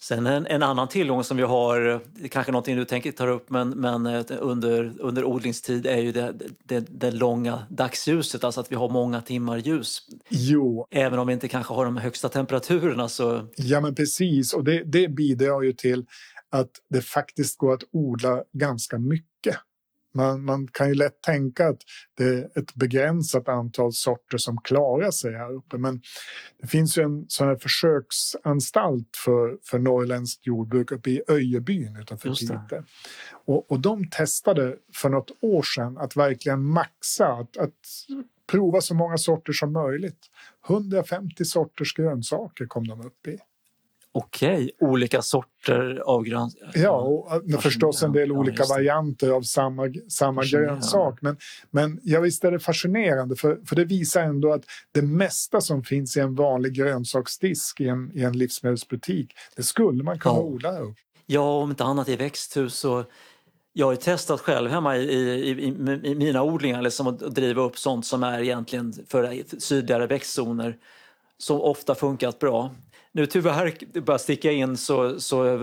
Sen 0.00 0.26
en, 0.26 0.46
en, 0.46 0.62
annan 0.62 0.88
tillgång 0.88 1.24
som 1.24 1.36
vi 1.36 1.42
har, 1.42 2.00
kanske 2.28 2.52
någonting 2.52 2.76
du 2.76 2.84
tänker 2.84 3.12
ta 3.12 3.26
upp, 3.26 3.50
men, 3.50 3.70
men 3.70 4.06
eh, 4.06 4.24
under, 4.38 4.94
under 5.00 5.24
odlingstid 5.24 5.86
är 5.86 5.96
ju 5.96 6.12
det, 6.12 6.34
det, 6.64 6.80
det, 6.80 7.10
långa 7.10 7.66
dagsljuset, 7.70 8.44
alltså 8.44 8.60
att 8.60 8.72
vi 8.72 8.76
har 8.76 8.88
många 8.88 9.20
timmar 9.20 9.56
ljus. 9.56 9.98
Jo. 10.28 10.86
Även 10.90 11.18
om 11.18 11.26
vi 11.26 11.32
inte 11.32 11.48
kanske 11.48 11.74
har 11.74 11.84
de 11.84 11.96
högsta 11.96 12.28
temperaturerna 12.28 13.08
så... 13.08 13.48
Ja 13.56 13.80
men 13.80 13.94
precis, 13.94 14.54
och 14.54 14.64
det, 14.64 14.82
det 14.84 15.08
bidrar 15.08 15.62
ju 15.62 15.72
till 15.72 16.06
att 16.50 16.70
det 16.90 17.02
faktiskt 17.02 17.58
går 17.58 17.74
att 17.74 17.84
odla 17.92 18.42
ganska 18.52 18.98
mycket. 18.98 19.56
Man, 20.18 20.44
man, 20.44 20.68
kan 20.68 20.88
ju 20.88 20.94
lätt 20.94 21.22
tänka 21.22 21.68
att 21.68 21.78
det 22.16 22.24
är 22.24 22.58
ett 22.58 22.74
begränsat 22.74 23.48
antal 23.48 23.92
sorter 23.92 24.38
som 24.38 24.58
klarar 24.58 25.10
sig 25.10 25.34
här 25.34 25.52
uppe. 25.52 25.78
Men 25.78 26.00
det 26.60 26.66
finns 26.66 26.98
ju 26.98 27.02
en 27.02 27.24
sån 27.28 27.48
här 27.48 27.56
försöksanstalt 27.56 29.16
för, 29.24 29.58
för 29.62 29.78
norrländskt 29.78 30.46
jordbruk 30.46 30.92
uppe 30.92 31.10
i 31.10 31.22
Öjebyn 31.28 31.96
utanför 31.96 32.30
Piteå. 32.30 32.82
Och, 33.46 33.70
och 33.70 33.80
de 33.80 34.10
testade 34.10 34.76
för 34.94 35.08
något 35.08 35.30
år 35.40 35.62
sedan 35.62 35.98
att 35.98 36.16
verkligen 36.16 36.64
maxa, 36.64 37.26
att, 37.26 37.56
att 37.56 37.72
prova 38.50 38.80
så 38.80 38.94
många 38.94 39.18
sorter 39.18 39.52
som 39.52 39.72
möjligt. 39.72 40.26
150 40.68 41.44
sorters 41.44 41.94
grönsaker 41.94 42.66
kom 42.66 42.88
de 42.88 43.00
upp 43.00 43.26
i. 43.26 43.38
Okej, 44.18 44.70
olika 44.80 45.22
sorter 45.22 46.02
av 46.06 46.22
grönsaker? 46.24 46.80
Ja, 46.82 47.00
och 47.00 47.52
eh, 47.52 47.60
förstås 47.60 48.02
en 48.02 48.12
del 48.12 48.32
olika 48.32 48.62
ja, 48.68 48.74
varianter 48.74 49.30
av 49.30 49.42
samma, 49.42 49.82
samma 50.08 50.44
grönsak. 50.44 51.18
Men, 51.22 51.36
men 51.70 52.00
ja, 52.02 52.20
visst 52.20 52.44
är 52.44 52.50
det 52.50 52.58
fascinerande 52.58 53.36
för, 53.36 53.58
för 53.66 53.76
det 53.76 53.84
visar 53.84 54.22
ändå 54.22 54.52
att 54.52 54.62
det 54.92 55.02
mesta 55.02 55.60
som 55.60 55.84
finns 55.84 56.16
i 56.16 56.20
en 56.20 56.34
vanlig 56.34 56.72
grönsaksdisk 56.72 57.80
i 57.80 57.88
en, 57.88 58.12
i 58.14 58.22
en 58.22 58.38
livsmedelsbutik, 58.38 59.34
det 59.56 59.62
skulle 59.62 60.02
man 60.02 60.18
kunna 60.18 60.34
ja. 60.34 60.40
odla 60.40 60.78
upp. 60.78 60.96
Ja, 61.26 61.62
om 61.62 61.70
inte 61.70 61.84
annat 61.84 62.08
i 62.08 62.16
växthus. 62.16 62.84
Och 62.84 63.04
jag 63.72 63.86
har 63.86 63.96
testat 63.96 64.40
själv 64.40 64.70
hemma 64.70 64.96
i, 64.96 65.00
i, 65.00 65.50
i, 65.50 65.66
i 66.04 66.14
mina 66.14 66.42
odlingar 66.42 66.82
liksom 66.82 67.06
att 67.06 67.18
driva 67.18 67.62
upp 67.62 67.78
sånt 67.78 68.06
som 68.06 68.22
är 68.22 68.40
egentligen 68.40 68.92
för 69.08 69.42
sydligare 69.58 70.06
växtzoner 70.06 70.76
som 71.38 71.60
ofta 71.60 71.94
funkat 71.94 72.38
bra. 72.38 72.70
Nu 73.18 73.26
tyvärr, 73.26 74.00
bara 74.00 74.18
sticka 74.18 74.52
in, 74.52 74.76
så, 74.76 75.20
så 75.20 75.58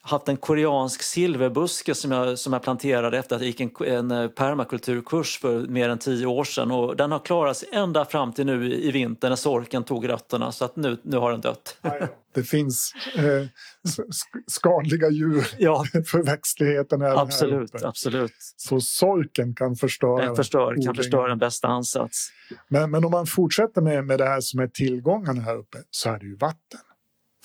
haft 0.00 0.28
en 0.28 0.36
koreansk 0.36 1.02
silverbuske 1.02 1.94
som 1.94 2.12
jag, 2.12 2.38
som 2.38 2.52
jag 2.52 2.62
planterade 2.62 3.18
efter 3.18 3.36
att 3.36 3.42
jag 3.42 3.46
gick 3.46 3.60
en, 3.60 3.70
en 3.86 4.10
eh, 4.10 4.28
permakulturkurs 4.28 5.38
för 5.38 5.60
mer 5.60 5.88
än 5.88 5.98
tio 5.98 6.26
år 6.26 6.44
sedan. 6.44 6.70
Och 6.70 6.96
den 6.96 7.12
har 7.12 7.18
klarat 7.18 7.56
sig 7.56 7.68
ända 7.72 8.04
fram 8.04 8.32
till 8.32 8.46
nu 8.46 8.66
i, 8.66 8.88
i 8.88 8.90
vinter 8.90 9.28
när 9.28 9.36
sorken 9.36 9.84
tog 9.84 10.08
rötterna 10.08 10.52
så 10.52 10.64
att 10.64 10.76
nu, 10.76 10.98
nu 11.02 11.16
har 11.16 11.30
den 11.30 11.40
dött. 11.40 11.78
Det 12.34 12.42
finns 12.42 12.92
eh, 13.16 13.46
skadliga 14.46 15.10
djur 15.10 15.46
ja. 15.58 15.84
för 16.06 16.22
växtligheten 16.22 17.02
även 17.02 17.18
absolut, 17.18 17.54
här 17.54 17.78
uppe. 17.78 17.88
Absolut. 17.88 18.32
Så 18.56 18.80
sorken 18.80 19.54
kan 19.54 19.76
förstöra 19.76 20.26
den 20.26 20.36
förstör, 20.36 20.84
kan 20.84 20.94
förstöra 20.94 21.28
den 21.28 21.38
bästa 21.38 21.68
ansats. 21.68 22.28
Men, 22.68 22.90
men 22.90 23.04
om 23.04 23.10
man 23.10 23.26
fortsätter 23.26 23.80
med, 23.80 24.04
med 24.04 24.18
det 24.18 24.24
här 24.24 24.40
som 24.40 24.60
är 24.60 24.66
tillgångarna 24.66 25.42
här 25.42 25.56
uppe 25.56 25.78
så 25.90 26.10
är 26.10 26.18
det 26.18 26.26
ju 26.26 26.36
vatten. 26.36 26.80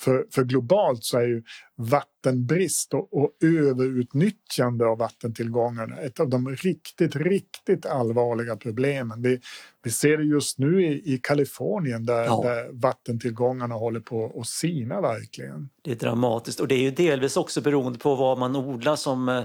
För, 0.02 0.26
för 0.30 0.44
globalt 0.44 1.04
så 1.04 1.18
är 1.18 1.26
ju 1.26 1.42
vattenbrist 1.76 2.94
och, 2.94 3.22
och 3.22 3.30
överutnyttjande 3.44 4.86
av 4.86 4.98
vattentillgångarna 4.98 5.96
ett 5.96 6.20
av 6.20 6.28
de 6.28 6.48
riktigt, 6.48 7.16
riktigt 7.16 7.86
allvarliga 7.86 8.56
problemen. 8.56 9.22
Vi, 9.22 9.40
vi 9.82 9.90
ser 9.90 10.16
det 10.16 10.24
just 10.24 10.58
nu 10.58 10.82
i, 10.82 11.14
i 11.14 11.18
Kalifornien 11.18 12.06
där, 12.06 12.24
ja. 12.24 12.40
där 12.44 12.68
vattentillgångarna 12.72 13.74
håller 13.74 14.00
på 14.00 14.40
att 14.40 14.46
sina 14.46 15.00
verkligen. 15.00 15.68
Det 15.82 15.90
är 15.90 15.96
dramatiskt 15.96 16.60
och 16.60 16.68
det 16.68 16.74
är 16.74 16.82
ju 16.82 16.90
delvis 16.90 17.36
också 17.36 17.60
beroende 17.60 17.98
på 17.98 18.14
vad 18.14 18.38
man 18.38 18.56
odlar 18.56 18.96
som 18.96 19.28
eh, 19.28 19.42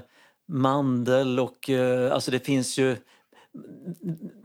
mandel 0.48 1.40
och 1.40 1.70
eh, 1.70 2.14
alltså 2.14 2.32
det 2.32 2.40
finns 2.40 2.80
ju 2.80 2.96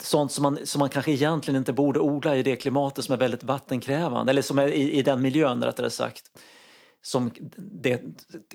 sånt 0.02 0.32
som 0.32 0.42
man, 0.42 0.58
som 0.64 0.78
man 0.78 0.88
kanske 0.88 1.12
egentligen 1.12 1.58
inte 1.58 1.72
borde 1.72 2.00
odla 2.00 2.36
i 2.36 2.42
det 2.42 2.56
klimatet 2.56 3.04
som 3.04 3.12
är 3.12 3.18
väldigt 3.18 3.44
vattenkrävande, 3.44 4.30
eller 4.30 4.42
som 4.42 4.58
är 4.58 4.68
i, 4.68 4.92
i 4.92 5.02
den 5.02 5.22
miljön 5.22 5.64
rättare 5.64 5.90
sagt. 5.90 6.24
som 7.02 7.30
det, 7.56 8.02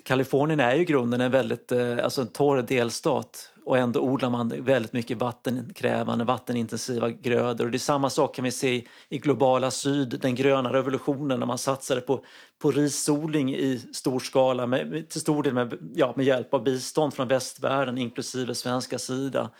Kalifornien 0.04 0.60
är 0.60 0.74
ju 0.74 0.82
i 0.82 0.84
grunden 0.84 1.20
en 1.20 1.30
väldigt 1.30 1.72
eh, 1.72 2.04
alltså 2.04 2.20
en 2.20 2.26
torr 2.26 2.62
delstat 2.62 3.52
och 3.68 3.78
ändå 3.78 4.00
odlar 4.00 4.30
man 4.30 4.64
väldigt 4.64 4.92
mycket 4.92 5.18
vattenkrävande, 5.18 6.24
vattenintensiva 6.24 7.10
grödor. 7.10 7.64
Och 7.64 7.70
det 7.70 7.76
är 7.76 7.78
samma 7.78 8.10
sak 8.10 8.34
kan 8.34 8.44
vi 8.44 8.50
se 8.50 8.86
i 9.08 9.18
globala 9.18 9.70
syd, 9.70 10.18
den 10.22 10.34
gröna 10.34 10.72
revolutionen 10.72 11.40
när 11.40 11.46
man 11.46 11.58
satsade 11.58 12.00
på, 12.00 12.24
på 12.58 12.70
risodling 12.70 13.54
i 13.54 13.80
stor 13.92 14.20
skala 14.20 14.66
med, 14.66 15.08
till 15.08 15.20
stor 15.20 15.42
del 15.42 15.54
med, 15.54 15.78
ja, 15.94 16.12
med 16.16 16.26
hjälp 16.26 16.54
av 16.54 16.64
bistånd 16.64 17.14
från 17.14 17.28
västvärlden 17.28 17.98
inklusive 17.98 18.54
svenska 18.54 18.98
sida. 18.98 19.50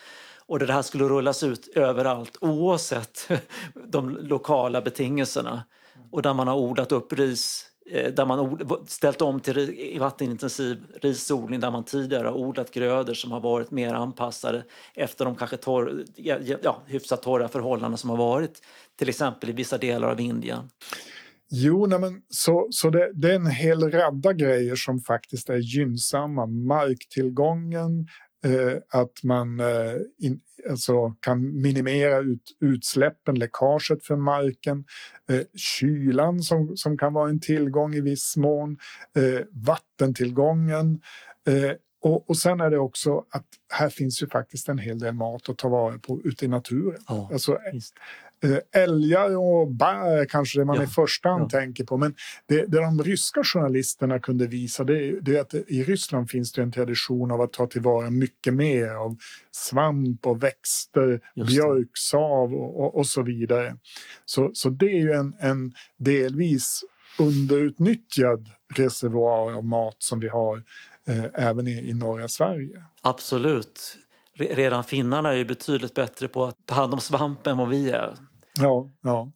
Och 0.49 0.59
det 0.59 0.73
här 0.73 0.83
skulle 0.83 1.05
rullas 1.05 1.43
ut 1.43 1.69
överallt 1.76 2.37
oavsett 2.40 3.28
de 3.88 4.11
lokala 4.11 4.81
betingelserna. 4.81 5.64
Och 6.11 6.23
där 6.23 6.35
man 6.35 6.49
har 6.49 6.57
odlat 6.57 6.93
upp 6.93 7.12
ris 7.12 7.67
eh, 7.90 8.12
där 8.12 8.26
man 8.26 8.59
ställt 8.87 9.23
om 9.23 9.40
till 9.40 9.97
vattenintensiv 10.00 10.78
risodling 11.02 11.61
där 11.61 11.71
man 11.71 11.85
tidigare 11.85 12.28
har 12.28 12.35
odlat 12.35 12.71
grödor 12.71 13.14
som 13.14 13.33
har 13.33 13.40
varit 13.40 13.71
mer 13.71 13.95
anpassade 13.95 14.64
efter 14.95 15.25
de 15.25 15.37
kanske 15.37 15.57
torr, 15.57 16.05
ja, 16.62 16.83
hyfsat 16.87 17.23
torra 17.23 17.49
förhållanden 17.49 17.99
som 17.99 18.11
har 18.11 18.17
varit 18.17 18.62
till 18.99 19.09
exempel 19.09 19.50
i 19.50 19.52
vissa 19.52 19.78
delar 19.78 20.09
av 20.09 20.21
Indien. 20.21 20.71
Jo, 21.50 21.87
nej 21.87 21.99
men 21.99 22.23
så, 22.28 22.69
så 22.71 22.90
det, 22.90 23.11
det, 23.14 23.31
är 23.31 23.35
en 23.35 23.47
hel 23.47 23.90
radda 23.90 24.33
grejer 24.33 24.76
som 24.76 25.00
faktiskt 25.00 25.49
är 25.49 25.57
gynnsamma. 25.57 26.47
Marktillgången, 26.47 28.09
eh, 28.45 29.00
att 29.00 29.23
man 29.23 29.61
eh, 29.61 29.95
in, 30.18 30.40
alltså 30.71 31.11
kan 31.21 31.61
minimera 31.62 32.18
ut, 32.18 32.57
utsläppen, 32.61 33.38
läckaget 33.38 34.04
från 34.04 34.23
marken, 34.23 34.85
eh, 35.30 35.42
kylan 35.54 36.42
som, 36.42 36.76
som 36.76 36.99
kan 36.99 37.12
vara 37.12 37.30
en 37.30 37.40
tillgång 37.40 37.95
i 37.95 38.00
viss 38.00 38.37
mån, 38.37 38.78
eh, 39.16 39.47
vattentillgången. 39.50 41.00
Eh, 41.49 41.73
och, 42.00 42.30
och 42.30 42.37
sen 42.37 42.61
är 42.61 42.71
det 42.71 42.78
också 42.78 43.25
att 43.30 43.47
här 43.73 43.88
finns 43.88 44.23
ju 44.23 44.26
faktiskt 44.26 44.68
en 44.68 44.78
hel 44.78 44.99
del 44.99 45.14
mat 45.14 45.49
att 45.49 45.59
ta 45.59 45.68
vara 45.68 45.99
på 45.99 46.21
ute 46.25 46.45
i 46.45 46.49
naturen. 46.49 47.00
Ja, 47.09 47.28
alltså, 47.33 47.59
älgar 48.75 49.37
och 49.37 49.68
bär 49.68 50.25
kanske 50.25 50.59
det 50.59 50.64
man 50.64 50.76
ja, 50.76 50.83
i 50.83 50.87
första 50.87 51.28
hand 51.28 51.45
ja. 51.45 51.49
tänker 51.49 51.85
på. 51.85 51.97
Men 51.97 52.14
det, 52.47 52.66
det 52.66 52.80
de 52.80 53.02
ryska 53.02 53.45
journalisterna 53.45 54.18
kunde 54.18 54.47
visa 54.47 54.85
det, 54.85 55.21
det 55.21 55.37
är 55.37 55.40
att 55.40 55.54
i 55.54 55.83
Ryssland 55.83 56.30
finns 56.30 56.52
det 56.52 56.62
en 56.62 56.73
tradition 56.73 57.30
av 57.30 57.40
att 57.40 57.52
ta 57.52 57.66
tillvara 57.66 58.11
mycket 58.11 58.54
mer 58.54 58.90
av 58.90 59.16
svamp 59.50 60.26
och 60.26 60.42
växter, 60.42 61.21
björksav 61.35 62.54
och, 62.54 62.80
och, 62.80 62.97
och, 62.97 63.07
så 63.07 63.23
vidare. 63.23 63.76
Så, 64.25 64.50
så 64.54 64.71
det 64.71 64.87
är 64.87 65.00
ju 65.00 65.12
en, 65.12 65.35
en 65.40 65.73
delvis 65.97 66.85
underutnyttjad 67.18 68.49
reservoar 68.75 69.52
av 69.52 69.64
mat 69.64 69.97
som 69.99 70.21
vi 70.21 70.28
har 70.28 70.62
eh, 71.09 71.25
även 71.35 71.68
i, 71.68 71.90
i 71.90 71.95
norra 71.95 72.28
Sverige. 72.28 72.85
Absolut. 73.02 73.99
Redan 74.38 74.85
finnarna 74.85 75.33
är 75.33 75.37
ju 75.37 75.45
betydligt 75.45 75.95
bättre 75.95 76.28
på 76.28 76.45
att 76.45 76.66
ta 76.66 76.75
hand 76.75 76.95
om 76.95 77.00
svamp 77.00 77.47
än 77.47 77.57
vad 77.57 77.68
vi 77.68 77.90
är. 77.90 78.16
Ja, 78.61 78.91
ja. 79.03 79.33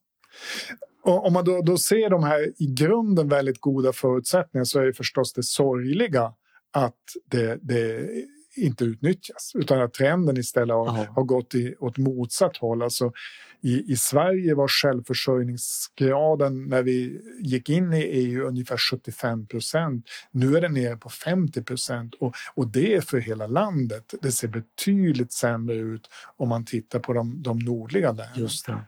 Och 1.05 1.26
om 1.26 1.33
man 1.33 1.45
då, 1.45 1.62
då 1.62 1.79
ser 1.79 2.11
de 2.11 2.23
här 2.23 2.62
i 2.62 2.75
grunden 2.75 3.29
väldigt 3.29 3.61
goda 3.61 3.93
förutsättningar 3.93 4.64
så 4.64 4.81
är 4.81 4.85
det 4.85 4.93
förstås 4.93 5.33
det 5.33 5.43
sorgliga 5.43 6.33
att 6.73 7.00
det, 7.31 7.59
det 7.62 8.09
inte 8.56 8.85
utnyttjas 8.85 9.52
utan 9.54 9.80
att 9.80 9.94
trenden 9.94 10.37
istället 10.37 10.76
har, 10.76 11.06
har 11.06 11.23
gått 11.23 11.54
i, 11.54 11.75
åt 11.78 11.99
motsatt 11.99 12.56
håll. 12.56 12.82
Alltså, 12.82 13.12
i, 13.61 13.92
I 13.92 13.97
Sverige 13.97 14.54
var 14.54 14.68
självförsörjningsgraden 14.68 16.64
när 16.64 16.82
vi 16.82 17.21
gick 17.40 17.68
in 17.68 17.92
i 17.92 18.02
EU 18.02 18.47
ungefär 18.47 18.76
75 18.76 19.47
procent. 19.47 20.09
Nu 20.30 20.56
är 20.56 20.61
den 20.61 20.75
nere 20.75 20.97
på 20.97 21.09
50 21.09 21.62
procent 21.62 22.14
och, 22.14 22.35
och 22.54 22.66
det 22.66 22.94
är 22.94 23.00
för 23.00 23.18
hela 23.18 23.47
landet. 23.47 24.14
Det 24.22 24.33
ser 24.33 24.48
betydligt 24.48 25.33
sämre 25.33 25.77
ut 25.77 26.11
om 26.37 26.48
man 26.48 26.64
tittar 26.64 26.98
på 26.98 27.12
de, 27.12 27.42
de 27.42 27.59
nordliga 27.59 28.12
länen. 28.12 28.31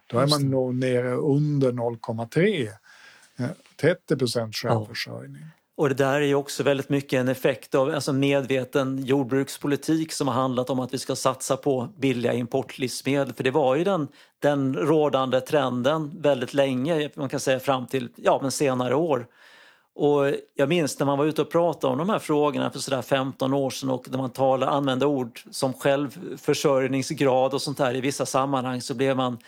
Då 0.06 0.18
är 0.18 0.26
man 0.26 0.50
nog 0.50 0.74
nere 0.74 1.14
under 1.14 1.72
0,3. 1.72 2.68
30 3.80 4.16
procent 4.16 4.56
självförsörjning. 4.56 5.42
Ja. 5.42 5.63
Och 5.76 5.88
det 5.88 5.94
där 5.94 6.14
är 6.14 6.26
ju 6.26 6.34
också 6.34 6.62
väldigt 6.62 6.88
mycket 6.88 7.20
en 7.20 7.28
effekt 7.28 7.74
av 7.74 7.94
alltså 7.94 8.12
medveten 8.12 9.04
jordbrukspolitik 9.04 10.12
som 10.12 10.28
har 10.28 10.34
handlat 10.34 10.70
om 10.70 10.80
att 10.80 10.94
vi 10.94 10.98
ska 10.98 11.16
satsa 11.16 11.56
på 11.56 11.88
billiga 11.96 12.32
importlivsmedel. 12.32 13.34
För 13.34 13.44
det 13.44 13.50
var 13.50 13.76
ju 13.76 13.84
den, 13.84 14.08
den 14.38 14.76
rådande 14.76 15.40
trenden 15.40 16.12
väldigt 16.20 16.54
länge, 16.54 17.10
man 17.14 17.28
kan 17.28 17.40
säga 17.40 17.60
fram 17.60 17.87
till 17.87 18.08
ja, 18.16 18.38
men 18.42 18.50
senare 18.50 18.94
år. 18.94 19.26
Och 19.94 20.34
jag 20.54 20.68
minns 20.68 20.98
när 20.98 21.06
man 21.06 21.18
var 21.18 21.24
ute 21.24 21.42
och 21.42 21.50
pratade 21.50 21.92
om 21.92 21.98
de 21.98 22.08
här 22.08 22.18
frågorna 22.18 22.70
för 22.70 22.78
sådär 22.78 23.02
15 23.02 23.54
år 23.54 23.70
sedan 23.70 23.90
och 23.90 24.10
när 24.10 24.18
man 24.18 24.30
talade, 24.30 24.72
använde 24.72 25.06
ord 25.06 25.40
som 25.50 25.72
självförsörjningsgrad 25.72 27.54
och 27.54 27.62
sånt 27.62 27.78
där 27.78 27.96
i 27.96 28.00
vissa 28.00 28.26
sammanhang 28.26 28.80
så 28.80 28.94
blev 28.94 29.16
man 29.16 29.38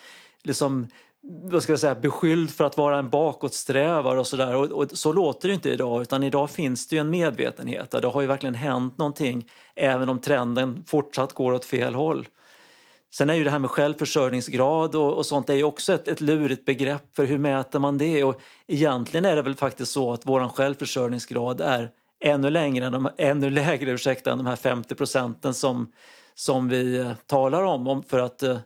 liksom 0.43 0.89
vad 1.29 1.63
ska 1.63 1.73
jag 1.73 1.81
säga, 1.81 1.95
beskylld 1.95 2.51
för 2.51 2.65
att 2.65 2.77
vara 2.77 2.99
en 2.99 3.11
bakåtsträvare 3.11 4.21
och 4.21 4.27
sådär. 4.27 4.55
Och, 4.55 4.65
och, 4.65 4.91
så 4.93 5.13
låter 5.13 5.49
det 5.49 5.55
inte 5.55 5.71
idag, 5.71 6.03
utan 6.03 6.23
idag 6.23 6.51
finns 6.51 6.89
det 6.89 6.97
ju 6.97 7.01
en 7.01 7.11
medvetenhet. 7.11 7.91
Det 7.91 8.07
har 8.07 8.21
ju 8.21 8.27
verkligen 8.27 8.55
hänt 8.55 8.99
någonting, 8.99 9.51
även 9.75 10.09
om 10.09 10.19
trenden 10.19 10.85
fortsatt 10.87 11.33
går 11.33 11.53
åt 11.53 11.65
fel 11.65 11.95
håll. 11.95 12.29
Sen 13.15 13.31
är 13.31 13.35
ju 13.35 13.45
det 13.45 13.51
här 13.51 13.59
med 13.59 13.71
självförsörjningsgrad 13.71 14.95
och, 14.95 15.15
och 15.15 15.27
sånt 15.27 15.51
är 15.51 15.55
ju 15.55 15.65
också 15.65 15.93
ett, 15.93 16.09
ett 16.09 16.21
lurigt 16.21 16.65
begrepp, 16.65 17.17
för 17.17 17.25
hur 17.25 17.39
mäter 17.39 17.79
man 17.79 17.99
det? 17.99 18.25
Och 18.25 18.41
egentligen 18.67 19.25
är 19.25 19.37
det 19.37 19.43
väl 19.43 19.55
faktiskt 19.55 19.93
så 19.93 20.13
att 20.13 20.27
vår 20.27 20.49
självförsörjningsgrad 20.49 21.61
är 21.61 21.91
ännu, 22.21 22.51
längre 22.51 22.87
än 22.87 22.93
de, 22.93 23.09
ännu 23.19 23.51
lägre 23.51 23.91
ursäkta, 23.91 24.33
än 24.33 24.39
de 24.39 24.47
här 24.47 24.57
50 24.57 24.95
procenten 24.95 25.55
som, 25.55 25.93
som 26.35 26.69
vi 26.69 26.99
eh, 26.99 27.13
talar 27.27 27.63
om. 27.63 28.03
För 28.03 28.19
att 28.19 28.43
Eh, 28.43 28.59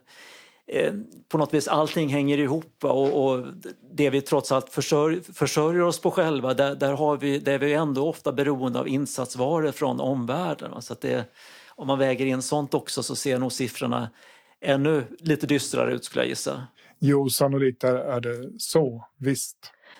på 1.29 1.37
något 1.37 1.53
vis 1.53 1.67
allting 1.67 2.09
hänger 2.09 2.37
ihop 2.37 2.83
och, 2.83 3.25
och, 3.25 3.45
det 3.93 4.09
vi 4.09 4.21
trots 4.21 4.51
allt 4.51 4.69
försörj, 4.69 5.21
försörjer 5.21 5.81
oss 5.81 6.01
på 6.01 6.11
själva 6.11 6.53
där, 6.53 6.75
där, 6.75 6.93
har 6.93 7.17
vi, 7.17 7.39
där 7.39 7.53
är 7.53 7.59
vi 7.59 7.73
ändå 7.73 8.09
ofta 8.09 8.31
beroende 8.31 8.79
av 8.79 8.87
insatsvaror 8.87 9.71
från 9.71 9.99
omvärlden. 9.99 10.81
Så 10.81 10.93
att 10.93 11.01
det, 11.01 11.25
om 11.69 11.87
man 11.87 11.99
väger 11.99 12.25
in 12.25 12.41
sånt 12.41 12.73
också 12.73 13.03
så 13.03 13.15
ser 13.15 13.39
nog 13.39 13.51
siffrorna 13.51 14.09
ännu 14.61 15.03
lite 15.19 15.47
dystrare 15.47 15.93
ut 15.93 16.05
skulle 16.05 16.23
jag 16.23 16.29
gissa. 16.29 16.67
Jo, 16.99 17.29
sannolikt 17.29 17.83
är 17.83 18.19
det 18.19 18.49
så, 18.57 19.07
visst. 19.17 19.57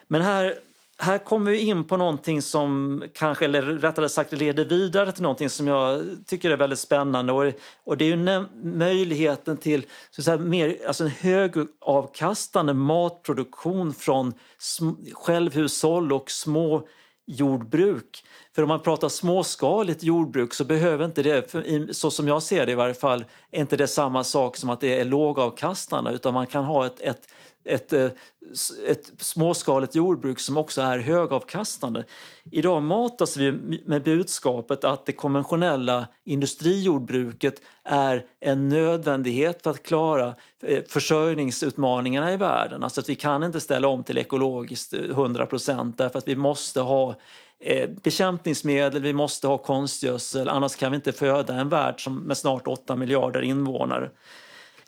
Men 0.07 0.21
här 0.21 0.55
här 1.01 1.17
kommer 1.17 1.51
vi 1.51 1.59
in 1.59 1.83
på 1.83 1.97
någonting 1.97 2.41
som 2.41 3.03
kanske, 3.13 3.45
eller 3.45 3.61
rättare 3.61 4.09
sagt 4.09 4.31
leder 4.31 4.65
vidare 4.65 5.11
till 5.11 5.23
någonting 5.23 5.49
som 5.49 5.67
jag 5.67 6.01
tycker 6.27 6.51
är 6.51 6.57
väldigt 6.57 6.79
spännande 6.79 7.33
och, 7.33 7.53
och 7.83 7.97
det 7.97 8.05
är 8.05 8.09
ju 8.09 8.45
möjligheten 8.63 9.57
till 9.57 9.85
så 10.11 10.23
säga, 10.23 10.37
mer, 10.37 10.77
alltså 10.87 11.03
en 11.03 11.09
högavkastande 11.09 12.73
matproduktion 12.73 13.93
från 13.93 14.33
självhushåll 15.13 16.13
och 16.13 16.31
små 16.31 16.87
jordbruk. 17.25 18.23
För 18.55 18.61
om 18.61 18.67
man 18.67 18.79
pratar 18.79 19.09
småskaligt 19.09 20.03
jordbruk 20.03 20.53
så 20.53 20.65
behöver 20.65 21.05
inte 21.05 21.23
det, 21.23 21.95
så 21.95 22.11
som 22.11 22.27
jag 22.27 22.43
ser 22.43 22.65
det 22.65 22.71
i 22.71 22.75
varje 22.75 22.93
fall, 22.93 23.25
är 23.51 23.59
inte 23.59 23.77
det 23.77 23.87
samma 23.87 24.23
sak 24.23 24.57
som 24.57 24.69
att 24.69 24.81
det 24.81 24.99
är 24.99 25.05
lågavkastande 25.05 26.11
utan 26.11 26.33
man 26.33 26.47
kan 26.47 26.63
ha 26.63 26.85
ett, 26.85 26.99
ett 26.99 27.27
ett, 27.63 27.93
eh, 27.93 28.09
ett 28.87 29.11
småskaligt 29.17 29.95
jordbruk 29.95 30.39
som 30.39 30.57
också 30.57 30.81
är 30.81 30.99
högavkastande. 30.99 32.03
Idag 32.51 32.83
matas 32.83 33.37
vi 33.37 33.51
med 33.85 34.03
budskapet 34.03 34.83
att 34.83 35.05
det 35.05 35.11
konventionella 35.11 36.07
industrijordbruket 36.23 37.61
är 37.83 38.25
en 38.39 38.69
nödvändighet 38.69 39.63
för 39.63 39.69
att 39.69 39.83
klara 39.83 40.35
eh, 40.63 40.83
försörjningsutmaningarna 40.87 42.33
i 42.33 42.37
världen. 42.37 42.83
Alltså 42.83 43.01
att 43.01 43.09
vi 43.09 43.15
kan 43.15 43.43
inte 43.43 43.59
ställa 43.59 43.87
om 43.87 44.03
till 44.03 44.17
ekologiskt 44.17 44.93
eh, 44.93 44.99
100 44.99 45.45
procent 45.45 45.97
därför 45.97 46.17
att 46.17 46.27
vi 46.27 46.35
måste 46.35 46.81
ha 46.81 47.15
bekämpningsmedel, 48.03 49.01
vi 49.01 49.13
måste 49.13 49.47
ha 49.47 49.57
konstgödsel, 49.57 50.49
annars 50.49 50.75
kan 50.75 50.91
vi 50.91 50.95
inte 50.95 51.11
föda 51.11 51.55
en 51.55 51.69
värld 51.69 52.03
som 52.03 52.19
med 52.19 52.37
snart 52.37 52.67
8 52.67 52.95
miljarder 52.95 53.41
invånare. 53.41 54.09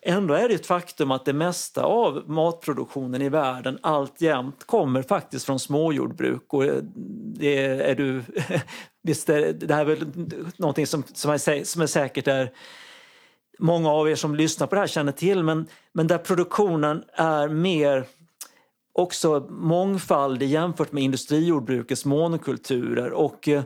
Ändå 0.06 0.34
är 0.34 0.50
det 0.50 0.56
ett 0.56 0.66
faktum 0.66 1.12
att 1.12 1.26
det 1.26 1.34
mesta 1.34 1.84
av 1.84 2.24
matproduktionen 2.28 3.22
i 3.22 3.30
världen 3.30 3.80
alltjämt 3.82 4.64
kommer 4.64 5.02
faktiskt 5.02 5.46
från 5.46 5.60
småjordbruk. 5.60 6.54
Och 6.54 6.66
eh, 6.66 6.84
det 7.36 7.58
är, 7.66 7.96
du, 7.96 8.22
visst 9.04 9.30
är, 9.30 9.54
det 9.54 9.74
här 9.74 9.82
är 9.82 9.86
väl 9.86 10.06
någonting 10.58 10.88
som, 10.88 11.04
som, 11.14 11.32
är, 11.32 11.64
som 11.64 11.82
är 11.82 11.88
säkert 11.88 12.28
är 12.28 12.52
många 13.60 13.90
av 13.90 14.10
er 14.10 14.16
som 14.16 14.36
lyssnar 14.36 14.68
på 14.68 14.76
det 14.76 14.82
här 14.82 14.88
känner 14.88 15.12
till, 15.12 15.44
men, 15.44 15.68
men 15.94 16.08
där 16.08 16.18
produktionen 16.18 17.04
är 17.14 17.48
mer 17.48 18.06
också 18.94 19.48
mångfaldig 19.50 20.48
jämfört 20.48 20.92
med 20.92 21.04
industrijordbrukets 21.04 22.06
monokulturer. 22.06 23.12
Och, 23.12 23.48
eh, 23.48 23.64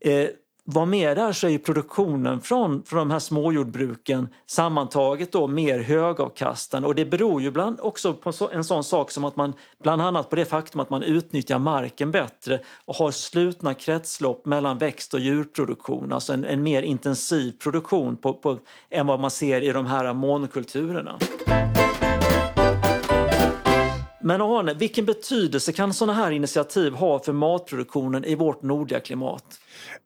eh 0.00 0.28
vad 0.64 0.88
med 0.88 1.16
sig 1.16 1.34
så 1.34 1.48
är 1.48 1.58
produktionen 1.58 2.40
från, 2.40 2.82
från 2.82 2.98
de 2.98 3.10
här 3.10 3.18
småjordbruken 3.18 4.28
sammantaget 4.46 5.32
då 5.32 5.46
mer 5.46 5.78
högavkastande 5.78 6.88
och 6.88 6.94
det 6.94 7.04
beror 7.04 7.42
ju 7.42 7.50
bland, 7.50 7.80
också 7.80 8.14
på 8.14 8.32
en 8.52 8.64
sån 8.64 8.84
sak 8.84 9.10
som 9.10 9.24
att 9.24 9.36
man 9.36 9.52
bland 9.82 10.02
annat 10.02 10.30
på 10.30 10.36
det 10.36 10.44
faktum 10.44 10.80
att 10.80 10.90
man 10.90 11.02
utnyttjar 11.02 11.58
marken 11.58 12.10
bättre 12.10 12.60
och 12.84 12.94
har 12.94 13.10
slutna 13.10 13.74
kretslopp 13.74 14.46
mellan 14.46 14.78
växt 14.78 15.14
och 15.14 15.20
djurproduktion, 15.20 16.12
alltså 16.12 16.32
en, 16.32 16.44
en 16.44 16.62
mer 16.62 16.82
intensiv 16.82 17.52
produktion 17.52 18.16
på, 18.16 18.32
på, 18.32 18.58
än 18.90 19.06
vad 19.06 19.20
man 19.20 19.30
ser 19.30 19.60
i 19.60 19.72
de 19.72 19.86
här 19.86 20.12
monokulturerna. 20.12 21.18
Men 24.24 24.40
Arne, 24.40 24.74
vilken 24.74 25.04
betydelse 25.04 25.72
kan 25.72 25.94
sådana 25.94 26.12
här 26.12 26.30
initiativ 26.30 26.92
ha 26.92 27.22
för 27.22 27.32
matproduktionen 27.32 28.24
i 28.24 28.34
vårt 28.34 28.62
nordliga 28.62 29.00
klimat? 29.00 29.44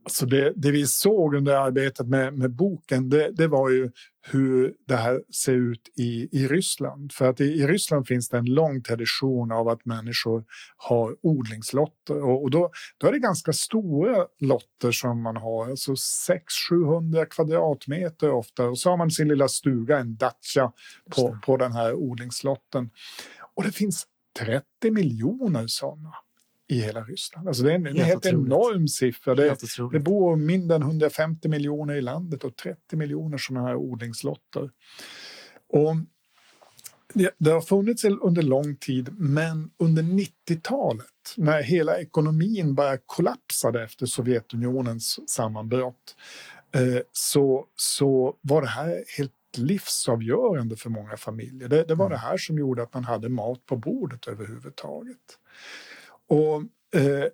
Alltså 0.05 0.27
det, 0.27 0.53
det 0.57 0.71
vi 0.71 0.87
såg 0.87 1.35
under 1.35 1.55
arbetet 1.55 2.07
med, 2.07 2.35
med 2.39 2.51
boken 2.51 3.09
det, 3.09 3.31
det, 3.31 3.49
var 3.49 3.71
ju 3.71 3.91
hur 4.31 4.75
det 4.87 4.97
här 4.97 5.21
ser 5.35 5.53
ut 5.53 5.89
i, 5.97 6.29
i 6.33 6.49
Ryssland. 6.49 7.13
För 7.13 7.29
att 7.29 7.41
i, 7.41 7.45
i 7.45 7.67
Ryssland 7.67 8.07
finns 8.07 8.29
det 8.29 8.39
en 8.39 8.55
lång 8.55 8.83
tradition 8.83 9.53
av 9.53 9.69
att 9.69 9.85
människor 9.85 10.45
har 10.77 11.17
odlingslotter. 11.23 12.23
Och, 12.23 12.43
och 12.43 12.51
då, 12.51 12.71
då 12.99 13.07
är 13.07 13.13
det 13.13 13.19
ganska 13.19 13.53
stora 13.53 14.27
lotter 14.41 14.91
som 14.93 15.23
man 15.23 15.37
har, 15.37 15.71
alltså 15.71 15.93
600-700 16.71 17.25
kvadratmeter 17.25 18.31
ofta. 18.31 18.65
Och 18.65 18.79
så 18.79 18.91
har 18.91 18.97
man 18.97 19.11
sin 19.11 19.29
lilla 19.29 19.49
stuga, 19.49 19.99
en 19.99 20.17
dacha, 20.17 20.73
på, 21.17 21.39
på 21.47 21.57
den 21.57 21.73
här 21.73 21.95
odlingslotten. 21.95 22.91
Och 23.59 23.65
det 23.65 23.73
finns 23.73 24.07
30 24.39 24.91
miljoner 24.91 25.67
sådana 25.67 26.15
i 26.69 26.81
hela 26.81 27.03
Ryssland. 27.03 27.49
Alltså 27.49 27.63
det 27.63 27.71
är 27.71 27.75
en 27.75 27.87
helt, 27.87 28.01
helt 28.01 28.27
enorm 28.27 28.89
siffra. 28.89 29.35
Det, 29.35 29.57
det 29.93 30.01
bor 30.01 30.37
mindre 30.37 30.77
än 30.77 30.83
150 30.83 31.49
miljoner 31.49 31.95
i 31.95 32.01
landet 32.01 32.45
och 32.45 32.57
30 32.57 32.97
miljoner 32.97 33.39
sådana 33.39 33.67
här 33.67 33.77
odlingslotter. 33.77 34.71
Och 35.69 35.97
det, 37.15 37.35
det, 37.39 37.51
har 37.51 37.61
funnits 37.61 38.05
under 38.05 38.43
lång 38.43 38.77
tid, 38.77 39.19
men 39.19 39.71
under 39.79 40.03
90-talet 40.03 41.07
när 41.37 41.63
hela 41.63 42.01
ekonomin 42.01 42.75
bara 42.75 42.99
kollapsade 43.07 43.83
efter 43.85 44.07
Sovjetunionens 44.07 45.31
sammanbrott 45.31 46.17
eh, 46.75 47.03
så, 47.13 47.67
så 47.77 48.37
var 48.41 48.63
det 48.63 48.69
här 48.69 49.05
helt 49.19 49.33
livsavgörande 49.57 50.77
för 50.77 50.91
många 50.91 51.17
familjer. 51.17 51.69
Det, 51.69 51.85
det 51.85 51.95
var 51.95 52.07
mm. 52.07 52.17
det 52.17 52.19
här 52.19 52.37
som 52.37 52.59
gjorde 52.59 52.83
att 52.83 52.95
man 52.95 53.05
hade 53.05 53.29
mat 53.29 53.67
på 53.67 53.77
bordet 53.77 54.29
överhuvudtaget. 54.29 55.39
Och 56.29 56.63
eh, 57.01 57.25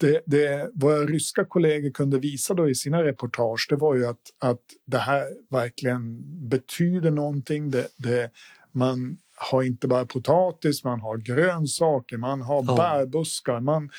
det, 0.00 0.22
det 0.26 0.70
våra 0.74 1.04
ryska 1.04 1.44
kollegor 1.44 1.90
kunde 1.90 2.18
visa 2.18 2.54
då 2.54 2.68
i 2.68 2.74
sina 2.74 3.04
reportage 3.04 3.66
det 3.70 3.76
var 3.76 3.94
ju 3.94 4.06
att, 4.06 4.20
att 4.38 4.60
det 4.86 4.98
här 4.98 5.26
verkligen 5.50 6.22
betyder 6.48 7.10
någonting. 7.10 7.70
Det, 7.70 7.88
det, 7.96 8.30
man 8.72 9.18
har 9.36 9.62
inte 9.62 9.88
bara 9.88 10.06
potatis, 10.06 10.84
man 10.84 11.00
har 11.00 11.16
grönsaker, 11.16 12.16
man 12.16 12.42
har 12.42 12.64
ja. 12.66 12.76
bärbuskar, 12.76 13.60
man 13.60 13.90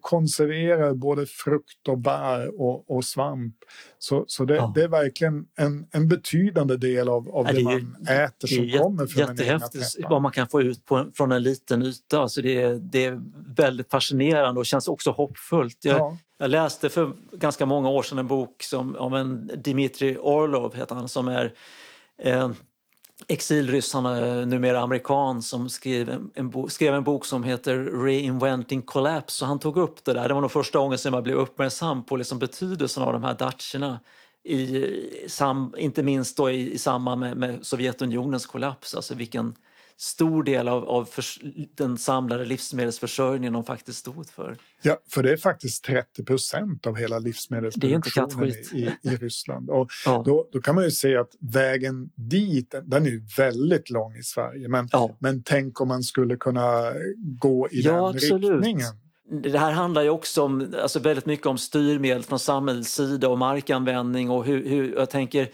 konserverar 0.00 0.94
både 0.94 1.26
frukt 1.26 1.88
och 1.88 1.98
bär 1.98 2.60
och, 2.60 2.90
och 2.90 3.04
svamp. 3.04 3.54
Så, 3.98 4.24
så 4.28 4.44
det, 4.44 4.54
ja. 4.54 4.72
det, 4.74 4.82
är 4.82 4.88
verkligen 4.88 5.46
en, 5.58 5.86
en 5.90 6.08
betydande 6.08 6.76
del 6.76 7.08
av, 7.08 7.28
av 7.28 7.46
ja, 7.46 7.52
det, 7.52 7.58
det 7.58 7.64
man 7.64 8.06
äter 8.08 8.48
som 8.48 8.64
jätte, 8.64 8.78
kommer 8.78 9.06
från 9.06 9.36
jättehäftigt 9.36 9.96
vad 10.08 10.22
man 10.22 10.32
kan 10.32 10.48
få 10.48 10.62
ut 10.62 10.84
på, 10.84 11.10
från 11.14 11.32
en 11.32 11.42
liten 11.42 11.82
yta. 11.82 12.20
Alltså 12.20 12.42
det, 12.42 12.62
är, 12.62 12.74
det 12.74 13.04
är 13.04 13.20
väldigt 13.56 13.90
fascinerande 13.90 14.60
och 14.60 14.66
känns 14.66 14.88
också 14.88 15.10
hoppfullt. 15.10 15.84
Jag, 15.84 15.98
ja. 15.98 16.18
jag 16.38 16.50
läste 16.50 16.88
för 16.88 17.12
ganska 17.32 17.66
många 17.66 17.88
år 17.88 18.02
sedan 18.02 18.18
en 18.18 18.26
bok 18.26 18.62
som, 18.62 18.96
om 18.96 19.14
en 19.14 19.50
Dmitri 19.64 20.16
Orlov, 20.20 20.74
heter 20.74 20.94
han, 20.94 21.08
som 21.08 21.28
är 21.28 21.52
eh, 22.22 22.50
exilryss, 23.26 23.92
han 23.92 24.06
eh, 24.06 24.12
är 24.12 24.46
numera 24.46 24.80
amerikan, 24.80 25.42
som 25.42 25.68
skrev 25.68 26.08
en, 26.08 26.30
en, 26.34 26.50
bo, 26.50 26.68
skrev 26.68 26.94
en 26.94 27.04
bok 27.04 27.24
som 27.24 27.44
heter 27.44 28.04
Reinventing 28.04 28.82
Collapse. 28.82 29.44
Och 29.44 29.48
han 29.48 29.58
tog 29.58 29.76
upp 29.76 30.04
det 30.04 30.12
där. 30.12 30.28
Det 30.28 30.34
var 30.34 30.40
nog 30.40 30.52
första 30.52 30.78
gången 30.78 30.98
som 30.98 31.14
jag 31.14 31.22
blev 31.22 31.36
uppmärksam 31.36 32.04
på 32.04 32.16
liksom 32.16 32.38
betydelsen 32.38 33.02
av 33.02 33.12
de 33.12 33.24
här 33.24 33.34
dacherna. 33.34 34.00
I, 34.44 34.84
sam, 35.28 35.74
inte 35.78 36.02
minst 36.02 36.36
då 36.36 36.50
i, 36.50 36.72
i 36.72 36.78
samband 36.78 37.20
med, 37.20 37.36
med 37.36 37.66
Sovjetunionens 37.66 38.46
kollaps. 38.46 38.94
Alltså 38.94 39.14
vilken 39.14 39.54
stor 40.00 40.42
del 40.42 40.68
av, 40.68 40.84
av 40.88 41.04
för, 41.04 41.24
den 41.74 41.98
samlade 41.98 42.44
livsmedelsförsörjningen 42.44 43.52
de 43.52 43.64
faktiskt 43.64 43.98
stod 43.98 44.30
för. 44.30 44.56
Ja, 44.82 44.98
för 45.10 45.22
det 45.22 45.32
är 45.32 45.36
faktiskt 45.36 45.84
30 45.84 46.24
procent 46.24 46.86
av 46.86 46.96
hela 46.96 47.18
livsmedelsproduktionen 47.18 48.48
i, 48.48 48.90
i, 49.02 49.16
Ryssland. 49.16 49.70
Och 49.70 49.88
ja. 50.04 50.22
då, 50.26 50.48
då 50.52 50.60
kan 50.60 50.74
man 50.74 50.84
ju 50.84 50.90
se 50.90 51.16
att 51.16 51.30
vägen 51.40 52.10
dit, 52.14 52.74
den 52.84 53.06
är 53.06 53.36
väldigt 53.36 53.90
lång 53.90 54.16
i 54.16 54.22
Sverige. 54.22 54.68
Men, 54.68 54.88
ja. 54.92 55.16
men 55.18 55.42
tänk 55.42 55.80
om 55.80 55.88
man 55.88 56.02
skulle 56.02 56.36
kunna 56.36 56.92
gå 57.16 57.68
i 57.68 57.80
ja, 57.80 57.92
den 57.92 58.04
absolut. 58.04 58.52
riktningen. 58.52 58.92
Det 59.42 59.58
här 59.58 59.72
handlar 59.72 60.02
ju 60.02 60.10
också 60.10 60.42
om, 60.42 60.74
alltså 60.82 60.98
väldigt 60.98 61.26
mycket 61.26 61.46
om 61.46 61.58
styrmedel 61.58 62.22
från 62.22 62.38
samhällets 62.38 62.94
sida 62.94 63.28
och 63.28 63.38
markanvändning 63.38 64.30
och 64.30 64.44
hur, 64.44 64.68
hur 64.68 64.94
jag 64.94 65.10
tänker 65.10 65.48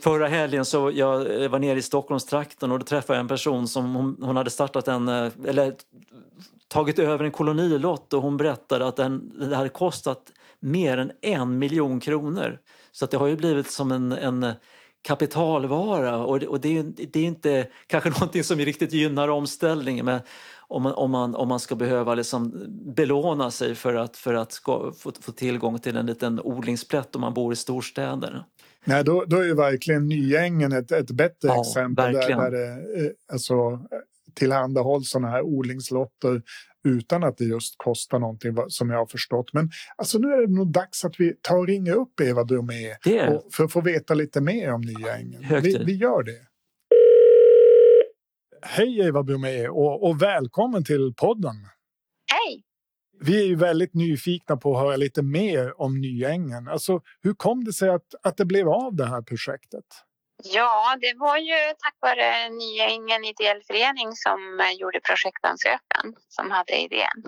förra 0.00 0.28
helgen 0.28 0.64
så 0.64 0.90
jag 0.94 1.48
var 1.48 1.58
nere 1.58 1.78
i 1.78 1.82
Stockholmstrakten 1.82 2.72
och 2.72 2.78
då 2.78 2.84
träffade 2.84 3.16
jag 3.16 3.20
en 3.20 3.28
person 3.28 3.68
som 3.68 3.94
hon, 3.94 4.16
hon 4.20 4.36
hade 4.36 4.50
startat 4.50 4.88
en, 4.88 5.08
eh, 5.08 5.32
eller 5.46 5.74
tagit 6.68 6.98
över 6.98 7.24
en 7.24 7.30
kolonilott 7.30 8.12
och 8.12 8.22
hon 8.22 8.36
berättade 8.36 8.86
att 8.86 8.96
den, 8.96 9.32
det 9.48 9.56
hade 9.56 9.68
kostat 9.68 10.32
mer 10.60 10.98
än 10.98 11.12
en 11.22 11.58
miljon 11.58 12.00
kronor. 12.00 12.58
Så 12.92 13.04
att 13.04 13.10
det 13.10 13.16
har 13.16 13.26
ju 13.26 13.36
blivit 13.36 13.70
som 13.70 13.92
en, 13.92 14.12
en 14.12 14.52
kapitalvara 15.02 16.18
och, 16.18 16.42
och 16.42 16.60
det, 16.60 16.82
det, 16.82 17.20
är 17.20 17.24
inte 17.24 17.68
kanske 17.86 18.10
någonting 18.20 18.44
som 18.44 18.58
riktigt 18.58 18.92
gynnar 18.92 19.28
omställningen. 19.28 20.04
Men 20.04 20.20
om 20.68 20.82
man, 20.82 20.92
om 20.92 21.10
man, 21.10 21.34
om 21.34 21.48
man 21.48 21.60
ska 21.60 21.74
behöva 21.74 22.14
liksom 22.14 22.64
belåna 22.96 23.50
sig 23.50 23.74
för 23.74 23.94
att, 23.94 24.16
för 24.16 24.34
att 24.34 24.52
ska, 24.52 24.92
få, 24.98 25.12
få 25.20 25.32
tillgång 25.32 25.78
till 25.78 25.96
en 25.96 26.06
liten 26.06 26.40
odlingsplätt 26.40 27.14
om 27.14 27.20
man 27.20 27.34
bor 27.34 27.52
i 27.52 27.56
storstäder. 27.56 28.44
Nej, 28.86 29.04
då, 29.04 29.24
då 29.24 29.36
är 29.36 29.44
ju 29.44 29.54
verkligen 29.54 30.08
Nyängen 30.08 30.72
ett, 30.72 30.92
ett 30.92 31.10
bättre 31.10 31.48
ja, 31.48 31.60
exempel 31.60 32.14
verkligen. 32.14 32.40
där, 32.40 32.50
där 32.50 32.58
det 32.58 33.06
eh, 33.06 33.12
alltså, 33.32 33.80
tillhandahålls 34.34 35.10
sådana 35.10 35.28
här 35.28 35.42
odlingslotter 35.42 36.42
utan 36.88 37.24
att 37.24 37.38
det 37.38 37.44
just 37.44 37.74
kostar 37.76 38.18
någonting 38.18 38.56
som 38.68 38.90
jag 38.90 38.98
har 38.98 39.06
förstått. 39.06 39.52
Men 39.52 39.70
alltså, 39.96 40.18
nu 40.18 40.28
är 40.28 40.46
det 40.46 40.54
nog 40.54 40.72
dags 40.72 41.04
att 41.04 41.20
vi 41.20 41.32
tar 41.40 41.56
och 41.56 41.66
ringer 41.66 41.94
upp 41.94 42.20
Eva 42.20 42.44
Bromé 42.44 42.96
för 43.52 43.64
att 43.64 43.72
få 43.72 43.80
veta 43.80 44.14
lite 44.14 44.40
mer 44.40 44.72
om 44.72 44.80
Nyängen. 44.80 45.62
Vi, 45.62 45.84
vi 45.84 45.96
gör 45.96 46.22
det. 46.22 46.40
Hej 48.62 49.00
Eva 49.00 49.22
Bromé 49.22 49.68
och, 49.68 50.08
och 50.08 50.22
välkommen 50.22 50.84
till 50.84 51.14
podden. 51.16 51.54
Hej! 52.32 52.65
Vi 53.20 53.42
är 53.42 53.46
ju 53.46 53.56
väldigt 53.56 53.94
nyfikna 53.94 54.56
på 54.56 54.76
att 54.76 54.82
höra 54.82 54.96
lite 54.96 55.22
mer 55.22 55.80
om 55.80 56.00
Nyängen. 56.00 56.68
Alltså, 56.68 57.00
hur 57.22 57.34
kom 57.34 57.64
det 57.64 57.72
sig 57.72 57.88
att, 57.88 58.14
att 58.22 58.36
det 58.36 58.44
blev 58.44 58.68
av 58.68 58.96
det 58.96 59.06
här 59.06 59.22
projektet? 59.22 59.84
Ja, 60.44 60.96
det 61.00 61.14
var 61.16 61.38
ju 61.38 61.74
tack 61.78 61.96
vare 62.00 62.48
Nyängen 62.48 63.24
ideell 63.24 63.62
förening 63.66 64.12
som 64.12 64.60
gjorde 64.80 65.00
projektansökan 65.00 66.14
som 66.28 66.50
hade 66.50 66.76
idén. 66.76 67.22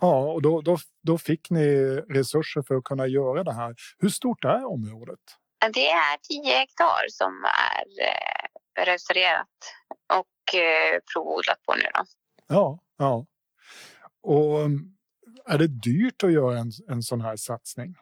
Ja, 0.00 0.32
och 0.32 0.42
då, 0.42 0.60
då, 0.60 0.78
då 1.02 1.18
fick 1.18 1.50
ni 1.50 1.66
resurser 2.08 2.62
för 2.62 2.74
att 2.74 2.84
kunna 2.84 3.06
göra 3.06 3.44
det 3.44 3.54
här. 3.54 3.74
Hur 3.98 4.08
stort 4.08 4.44
är 4.44 4.64
området? 4.64 5.20
Det 5.72 5.88
är 5.88 6.18
10 6.44 6.58
hektar 6.58 7.08
som 7.08 7.44
är 7.44 8.06
eh, 8.08 8.84
restaurerat 8.84 9.48
och 10.14 10.60
eh, 10.60 10.98
provodlat 11.14 11.62
på 11.66 11.74
nu. 11.74 11.82
Då. 11.94 12.04
Ja, 12.48 12.78
ja. 12.98 13.26
Och 14.22 14.70
är 15.46 15.58
det 15.58 15.66
dyrt 15.66 16.22
att 16.24 16.32
göra 16.32 16.58
en, 16.58 16.72
en 16.88 17.02
sån 17.02 17.20
här 17.20 17.36
satsning? 17.36 17.96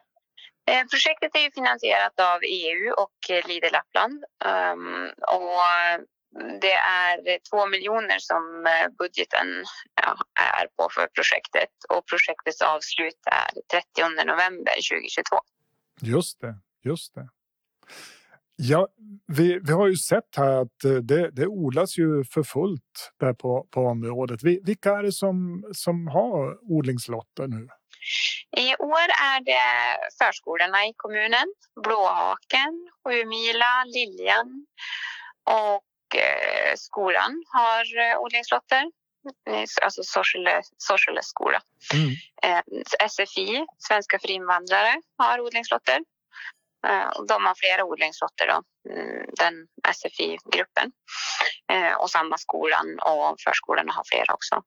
Eh, 0.71 0.85
projektet 0.93 1.31
är 1.35 1.41
ju 1.41 1.51
finansierat 1.51 2.21
av 2.21 2.41
EU 2.43 2.93
och 2.93 3.31
eh, 3.31 3.49
Leader 3.49 3.71
Lappland. 3.71 4.25
Um, 4.45 5.11
och 5.39 5.61
det 6.61 6.73
är 6.73 7.39
två 7.51 7.67
miljoner 7.67 8.19
som 8.19 8.67
eh, 8.67 8.89
budgeten 8.99 9.49
är 10.59 10.67
på 10.77 10.89
för 10.95 11.07
projektet 11.07 11.75
och 11.89 12.07
projektets 12.07 12.63
avslut 12.63 13.21
är 13.27 13.51
30 13.95 14.25
november 14.25 14.75
2022. 14.91 15.37
Just 16.01 16.41
det, 16.41 16.55
just 16.85 17.15
det. 17.15 17.29
Ja, 18.63 18.89
vi, 19.27 19.61
vi 19.63 19.73
har 19.73 19.89
ju 19.89 19.97
sett 19.97 20.37
här 20.37 20.63
att 20.63 20.85
eh, 20.85 20.93
det, 20.93 21.31
det 21.31 21.47
odlas 21.47 21.99
ju 21.99 22.25
för 22.25 22.43
fullt 22.43 23.13
där 23.21 23.33
på, 23.33 23.67
på 23.71 23.81
området. 23.81 24.43
Vilka 24.43 24.91
är 24.91 25.03
det 25.03 25.13
som, 25.13 25.65
som 25.73 26.09
har 26.09 26.59
odlingslotter 26.73 27.47
nu? 27.47 27.69
I 28.57 28.75
år 28.77 29.07
är 29.33 29.45
det 29.45 29.63
förskolorna 30.19 30.87
i 30.87 30.93
kommunen, 30.97 31.47
Blåhaken, 31.85 32.73
Sjumila, 33.05 33.85
Liljan 33.87 34.67
och 35.45 36.17
eh, 36.21 36.75
skolan 36.77 37.45
har 37.47 37.85
eh, 37.99 38.21
odlingslotter. 38.21 38.85
alltså 39.83 40.03
Sorsele, 40.03 40.63
Sorsele 40.77 41.23
skola. 41.23 41.61
Mm. 41.95 42.11
SFI, 43.09 43.67
Svenska 43.79 44.19
för 44.19 44.31
invandrare, 44.31 44.95
har 45.19 45.41
odlingslotter. 45.41 45.99
De 47.29 47.47
har 47.47 47.55
flera 47.55 47.85
odlingslotter, 47.85 48.47
då, 48.47 48.63
mm, 48.93 49.27
den 49.39 49.55
SFI-gruppen. 49.95 50.93
Och 51.99 52.11
samma 52.11 52.39
skolan 52.39 52.99
och 53.01 53.41
förskolorna 53.41 53.93
har 53.93 54.05
flera 54.11 54.35
också. 54.35 54.63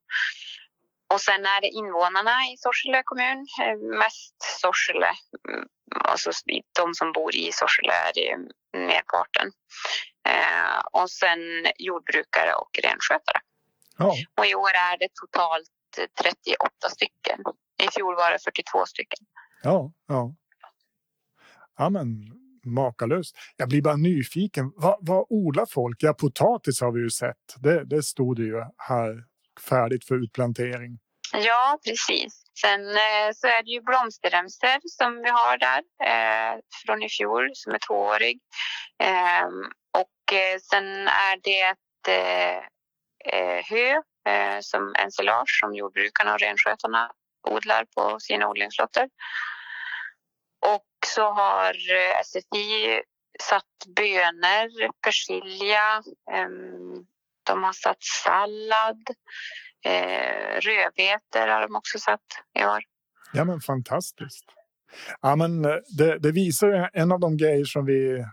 Och 1.14 1.20
sen 1.20 1.46
är 1.46 1.60
det 1.60 1.68
invånarna 1.68 2.44
i 2.52 2.56
Sorsele 2.56 3.02
kommun, 3.04 3.46
mest 3.98 4.42
Sorsele, 4.60 5.12
mm, 5.48 5.68
alltså 6.04 6.30
de 6.78 6.94
som 6.94 7.12
bor 7.12 7.34
i 7.34 7.52
Sorsele 7.52 7.92
är 7.92 8.12
det 8.14 8.36
merparten. 8.78 9.52
Och 10.92 11.10
sen 11.10 11.40
jordbrukare 11.78 12.54
och 12.54 12.70
renskötare. 12.82 13.40
Ja. 13.98 14.14
Och 14.38 14.46
i 14.46 14.54
år 14.54 14.70
är 14.70 14.98
det 14.98 15.08
totalt 15.20 15.70
38 16.22 16.88
stycken. 16.90 17.38
I 17.82 17.88
fjol 17.88 18.16
var 18.16 18.30
det 18.30 18.38
42 18.44 18.86
stycken. 18.86 19.18
Ja, 19.62 19.90
ja. 20.06 20.34
Ja, 21.76 21.90
men 21.90 22.08
makalöst. 22.64 23.36
Jag 23.56 23.68
blir 23.68 23.82
bara 23.82 23.96
nyfiken. 23.96 24.72
Vad, 24.76 24.96
vad 25.00 25.26
odlar 25.28 25.66
folk? 25.66 25.96
Ja, 26.00 26.14
potatis 26.14 26.80
har 26.80 26.92
vi 26.92 27.00
ju 27.00 27.10
sett. 27.10 27.54
Det, 27.56 27.84
det 27.84 28.02
stod 28.02 28.36
det 28.36 28.42
ju 28.42 28.64
här 28.78 29.24
färdigt 29.68 30.04
för 30.04 30.14
utplantering. 30.14 30.98
Ja, 31.32 31.78
precis. 31.84 32.44
Sen 32.60 32.80
eh, 32.88 33.28
så 33.34 33.46
är 33.46 33.62
det 33.62 33.70
ju 33.70 33.80
blomsterremsor 33.80 34.80
som 34.84 35.22
vi 35.22 35.30
har 35.30 35.58
där 35.58 35.82
eh, 36.10 36.58
från 36.86 37.02
i 37.02 37.08
fjol 37.08 37.50
som 37.54 37.72
är 37.74 37.78
tvåårig. 37.78 38.38
Eh, 39.02 39.46
och 40.00 40.36
eh, 40.36 40.58
sen 40.70 40.86
är 41.06 41.36
det 41.42 41.60
ett 41.60 42.08
eh, 43.32 43.64
hö 43.70 43.90
eh, 44.32 44.58
som 44.60 44.94
ensilage 44.98 45.58
som 45.60 45.74
jordbrukarna 45.74 46.34
och 46.34 46.40
renskötarna 46.40 47.10
odlar 47.50 47.84
på 47.96 48.20
sina 48.20 48.48
odlingslotter. 48.48 49.08
Och 50.64 51.06
så 51.06 51.22
har 51.22 51.70
eh, 51.70 52.22
SFI 52.24 53.00
satt 53.42 53.96
bönor, 53.96 54.92
persilja, 55.04 56.02
ehm, 56.32 57.06
de 57.46 57.62
har 57.62 57.72
satt 57.72 58.02
sallad, 58.24 59.02
eh, 59.84 60.60
rödbetor 60.60 61.46
har 61.48 61.60
de 61.60 61.76
också 61.76 61.98
satt 61.98 62.28
i 62.58 62.64
år. 62.64 62.82
Ja 63.32 63.44
men 63.44 63.60
fantastiskt. 63.60 64.44
Ja, 65.20 65.36
men 65.36 65.64
eh, 65.64 65.76
det, 65.98 66.18
det 66.18 66.32
visar 66.32 66.90
en 66.92 67.12
av 67.12 67.20
de 67.20 67.36
grejer 67.36 67.64
som 67.64 67.86
vi 67.86 68.24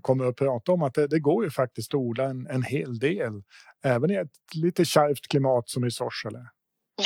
kommer 0.00 0.24
att 0.24 0.36
prata 0.36 0.72
om 0.72 0.82
att 0.82 0.94
det, 0.94 1.06
det 1.06 1.20
går 1.20 1.44
ju 1.44 1.50
faktiskt 1.50 1.94
att 1.94 1.98
odla 1.98 2.24
en, 2.24 2.46
en 2.46 2.62
hel 2.62 2.98
del 2.98 3.42
även 3.84 4.10
i 4.10 4.14
ett 4.14 4.54
lite 4.54 4.84
kärvt 4.84 5.28
klimat 5.28 5.68
som 5.68 5.84
i 5.84 5.90
Sorsele. 5.90 6.38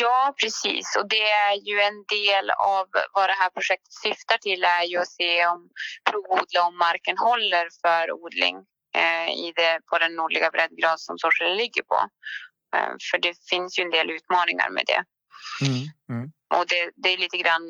Ja, 0.00 0.34
precis. 0.40 0.96
Och 0.98 1.08
det 1.08 1.22
är 1.46 1.54
ju 1.68 1.80
en 1.80 1.98
del 2.18 2.50
av 2.50 2.86
vad 3.12 3.28
det 3.28 3.38
här 3.42 3.50
projektet 3.50 3.92
syftar 3.92 4.38
till 4.38 4.64
är 4.64 4.84
ju 4.90 4.98
att 4.98 5.08
se 5.08 5.46
om 5.46 5.60
provodla 6.10 6.66
om 6.68 6.78
marken 6.78 7.18
håller 7.18 7.66
för 7.82 8.12
odling 8.12 8.56
eh, 9.00 9.28
i 9.44 9.52
det, 9.56 9.80
på 9.90 9.98
den 9.98 10.14
nordliga 10.14 10.50
breddgrad 10.50 11.00
som 11.00 11.18
Sorsele 11.18 11.54
ligger 11.54 11.82
på. 11.82 11.98
Eh, 12.76 12.94
för 13.10 13.18
det 13.18 13.34
finns 13.50 13.78
ju 13.78 13.82
en 13.82 13.90
del 13.90 14.10
utmaningar 14.10 14.70
med 14.70 14.84
det. 14.86 15.02
Mm, 15.66 15.82
mm. 16.12 16.32
Och 16.54 16.66
det, 16.68 16.90
det, 17.02 17.08
är 17.08 17.18
lite 17.18 17.36
grann 17.36 17.64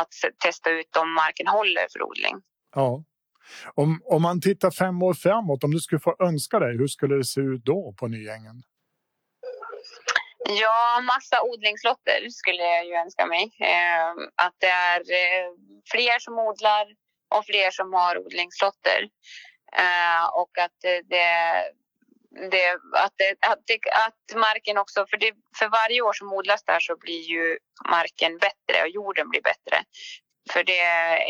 att 0.00 0.14
testa 0.44 0.70
ut 0.70 0.96
om 0.96 1.14
marken 1.14 1.46
håller 1.46 1.86
för 1.92 2.02
odling. 2.02 2.36
Ja. 2.74 3.04
Om, 3.74 4.00
om 4.04 4.22
man 4.22 4.40
tittar 4.40 4.70
fem 4.70 5.02
år 5.02 5.14
framåt, 5.14 5.64
om 5.64 5.70
du 5.70 5.80
skulle 5.80 6.00
få 6.00 6.16
önska 6.18 6.58
dig, 6.58 6.78
hur 6.78 6.86
skulle 6.86 7.14
det 7.16 7.24
se 7.24 7.40
ut 7.40 7.64
då 7.64 7.94
på 7.98 8.08
Nyängen? 8.08 8.62
Ja, 10.48 11.00
massa 11.02 11.42
odlingslotter 11.42 12.28
skulle 12.30 12.62
jag 12.62 12.86
ju 12.86 12.94
önska 12.94 13.26
mig. 13.26 13.50
Eh, 13.60 14.10
att 14.34 14.54
det 14.58 14.66
är 14.66 15.00
eh, 15.00 15.50
fler 15.90 16.18
som 16.18 16.38
odlar 16.38 16.86
och 17.34 17.46
fler 17.46 17.70
som 17.70 17.92
har 17.92 18.18
odlingslotter. 18.18 19.08
Eh, 19.72 20.24
och 20.40 20.58
att 20.58 20.84
eh, 20.84 21.00
det, 21.04 21.28
det, 22.50 22.70
att, 22.92 23.14
det, 23.16 23.36
att, 23.40 23.62
det, 23.66 23.78
att 24.06 24.40
marken 24.40 24.78
också, 24.78 25.06
för, 25.10 25.16
det, 25.16 25.32
för 25.58 25.68
varje 25.68 26.02
år 26.02 26.12
som 26.12 26.32
odlas 26.32 26.64
där 26.64 26.80
så 26.80 26.96
blir 26.96 27.22
ju 27.22 27.58
marken 27.88 28.38
bättre 28.38 28.82
och 28.82 28.88
jorden 28.88 29.30
blir 29.30 29.42
bättre. 29.42 29.84
För 30.52 30.64
det 30.64 30.80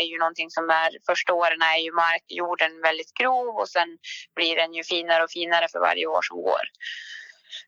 är 0.00 0.04
ju 0.04 0.18
någonting 0.18 0.50
som 0.50 0.70
är, 0.70 0.90
första 1.06 1.32
åren 1.32 1.62
är 1.62 1.78
ju 1.78 1.92
mark, 1.92 2.24
jorden 2.28 2.80
väldigt 2.82 3.14
grov 3.14 3.56
och 3.56 3.68
sen 3.68 3.98
blir 4.34 4.56
den 4.56 4.74
ju 4.74 4.84
finare 4.84 5.24
och 5.24 5.30
finare 5.30 5.68
för 5.72 5.80
varje 5.80 6.06
år 6.06 6.22
som 6.22 6.42
går. 6.42 6.66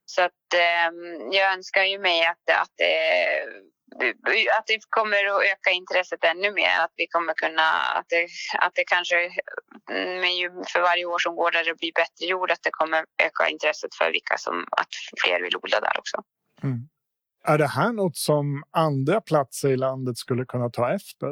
Så 0.05 0.22
att 0.22 0.55
eh, 0.55 0.90
jag 1.33 1.53
önskar 1.53 1.85
ju 1.85 1.98
mig 1.98 2.27
att, 2.27 2.61
att, 2.62 2.72
det, 2.77 2.88
att 4.59 4.66
det 4.66 4.79
kommer 4.88 5.24
att 5.24 5.42
öka 5.53 5.70
intresset 5.70 6.24
ännu 6.24 6.53
mer. 6.53 6.79
Att 6.81 6.92
vi 6.96 7.07
kommer 7.07 7.35
kunna, 7.35 7.70
att 7.98 8.07
det, 8.09 8.29
att 8.59 8.74
det 8.74 8.85
kanske 8.85 9.16
med 10.22 10.66
för 10.72 10.81
varje 10.81 11.05
år 11.05 11.18
som 11.18 11.37
går 11.37 11.51
där 11.51 11.64
det 11.64 11.74
blir 11.74 11.92
bättre 11.94 12.27
jord, 12.27 12.51
att 12.51 12.62
det 12.62 12.70
kommer 12.70 13.05
öka 13.22 13.48
intresset 13.48 13.94
för 13.94 14.12
vilka 14.12 14.38
som, 14.38 14.66
att 14.70 14.88
fler 15.22 15.42
vill 15.42 15.57
odla 15.57 15.81
där 15.81 15.98
också. 15.98 16.16
Mm. 16.62 16.88
Är 17.44 17.59
det 17.59 17.66
här 17.66 17.92
något 17.92 18.16
som 18.16 18.62
andra 18.70 19.20
platser 19.20 19.68
i 19.68 19.77
landet 19.77 20.18
skulle 20.18 20.44
kunna 20.44 20.70
ta 20.70 20.94
efter? 20.94 21.29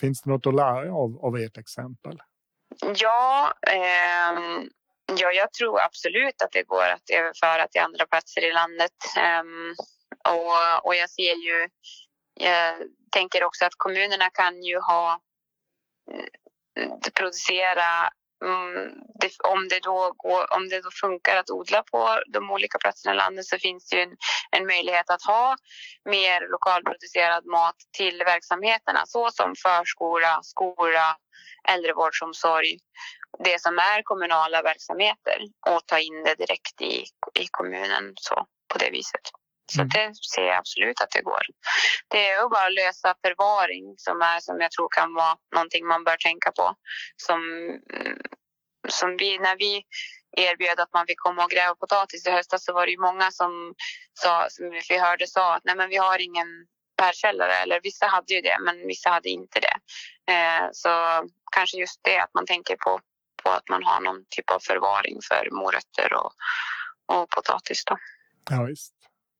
Finns 0.00 0.22
det 0.22 0.30
något 0.30 0.46
att 0.46 0.54
lära 0.54 0.94
av, 0.94 1.24
av 1.24 1.36
ert 1.36 1.56
exempel? 1.58 2.18
Ja, 2.94 3.52
eh, 3.66 4.38
ja, 5.06 5.32
jag 5.32 5.52
tror 5.52 5.80
absolut 5.80 6.42
att 6.42 6.52
det 6.52 6.62
går 6.62 6.88
att 6.88 7.10
överföra 7.10 7.68
till 7.68 7.80
andra 7.80 8.06
platser 8.06 8.44
i 8.44 8.52
landet. 8.52 8.92
Ehm, 9.16 9.74
och, 10.28 10.86
och 10.86 10.94
jag 10.94 11.10
ser 11.10 11.34
ju, 11.34 11.68
jag 12.34 12.74
tänker 13.12 13.44
också 13.44 13.64
att 13.64 13.74
kommunerna 13.76 14.30
kan 14.30 14.62
ju 14.62 14.78
ha 14.78 15.20
eh, 16.12 17.10
producera 17.14 18.10
mm, 18.44 18.92
det, 19.20 19.30
om, 19.44 19.68
det 19.68 19.80
då 19.80 20.12
går, 20.16 20.56
om 20.56 20.68
det 20.68 20.80
då 20.80 20.90
funkar 21.00 21.36
att 21.36 21.50
odla 21.50 21.82
på 21.82 22.22
de 22.32 22.50
olika 22.50 22.78
platserna 22.78 23.14
i 23.14 23.16
landet 23.16 23.46
så 23.46 23.58
finns 23.58 23.88
det 23.88 23.96
ju 23.96 24.02
en, 24.02 24.16
en 24.50 24.66
möjlighet 24.66 25.10
att 25.10 25.22
ha 25.22 25.56
mer 26.04 26.48
lokalproducerad 26.50 27.46
mat 27.46 27.76
till 27.96 28.18
verksamheterna 28.18 29.02
såsom 29.06 29.54
förskola, 29.62 30.40
skola, 30.42 31.16
äldrevårdsomsorg, 31.68 32.78
det 33.44 33.60
som 33.60 33.78
är 33.78 34.02
kommunala 34.02 34.62
verksamheter 34.62 35.38
och 35.66 35.86
ta 35.86 35.98
in 35.98 36.24
det 36.24 36.34
direkt 36.34 36.80
i, 36.80 37.04
i 37.38 37.46
kommunen 37.50 38.12
så, 38.16 38.46
på 38.72 38.78
det 38.78 38.90
viset. 38.90 39.30
Så 39.72 39.80
mm. 39.80 39.88
det 39.88 40.14
ser 40.34 40.42
jag 40.42 40.56
absolut 40.56 41.00
att 41.00 41.10
det 41.10 41.22
går. 41.22 41.42
Det 42.08 42.28
är 42.30 42.44
att 42.44 42.50
bara 42.50 42.68
lösa 42.68 43.14
förvaring 43.24 43.94
som, 43.96 44.22
är, 44.22 44.40
som 44.40 44.60
jag 44.60 44.70
tror 44.70 44.88
kan 44.88 45.14
vara 45.14 45.36
någonting 45.54 45.86
man 45.86 46.04
bör 46.04 46.16
tänka 46.16 46.52
på. 46.52 46.74
Som, 47.16 47.40
som 48.88 49.16
vi, 49.16 49.38
när 49.38 49.56
vi 49.56 49.82
erbjöd 50.36 50.80
att 50.80 50.92
man 50.92 51.06
fick 51.06 51.20
komma 51.20 51.44
och 51.44 51.50
gräva 51.50 51.74
potatis 51.74 52.26
i 52.26 52.30
höstas 52.30 52.64
så 52.64 52.72
var 52.72 52.86
det 52.86 52.92
ju 52.92 52.98
många 52.98 53.30
som, 53.30 53.74
sa, 54.14 54.46
som 54.50 54.70
vi 54.88 54.98
hörde 54.98 55.26
sa 55.26 55.54
att 55.54 55.64
nej 55.64 55.76
men 55.76 55.88
vi 55.88 55.96
har 55.96 56.18
ingen 56.18 56.46
bärkällare. 56.96 57.54
Eller 57.54 57.80
vissa 57.82 58.06
hade 58.06 58.34
ju 58.34 58.40
det 58.40 58.56
men 58.64 58.86
vissa 58.86 59.10
hade 59.10 59.28
inte 59.28 59.60
det. 59.60 59.76
Eh, 60.32 60.68
så 60.72 60.90
kanske 61.52 61.78
just 61.78 62.00
det 62.04 62.18
att 62.18 62.34
man 62.34 62.46
tänker 62.46 62.76
på, 62.76 63.00
på 63.46 63.52
att 63.52 63.68
man 63.68 63.82
har 63.84 64.00
någon 64.00 64.24
typ 64.30 64.50
av 64.50 64.60
förvaring 64.60 65.18
för 65.28 65.50
morötter 65.50 66.08
och, 66.20 66.32
och 67.16 67.30
potatis. 67.30 67.84
Då. 67.84 67.96
Ja, 68.50 68.62
visst. 68.62 68.92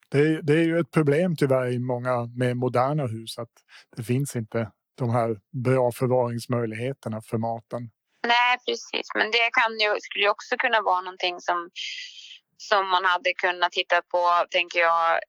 Det, 0.09 0.43
det, 0.43 0.53
är 0.53 0.65
ju 0.65 0.79
ett 0.79 0.91
problem 0.91 1.37
tyvärr 1.37 1.67
i 1.73 1.79
många 1.79 2.27
med 2.37 2.57
moderna 2.57 3.07
hus 3.07 3.39
att 3.39 3.55
det 3.97 4.03
finns 4.03 4.37
inte 4.37 4.71
de 4.95 5.11
här 5.11 5.37
bra 5.65 5.93
förvaringsmöjligheterna 5.93 7.23
för 7.23 7.39
maten. 7.39 7.91
Nej, 8.27 8.59
precis. 8.67 9.07
Men 9.15 9.31
det 9.31 9.51
kan 9.53 9.73
ju, 9.79 10.01
skulle 10.01 10.29
också 10.29 10.57
kunna 10.57 10.81
vara 10.83 11.01
någonting 11.01 11.41
som, 11.41 11.71
som 12.57 12.89
man 12.89 13.05
hade 13.05 13.33
kunnat 13.33 13.73
titta 13.73 14.03
på, 14.03 14.45
tänker 14.51 14.79
jag, 14.79 15.21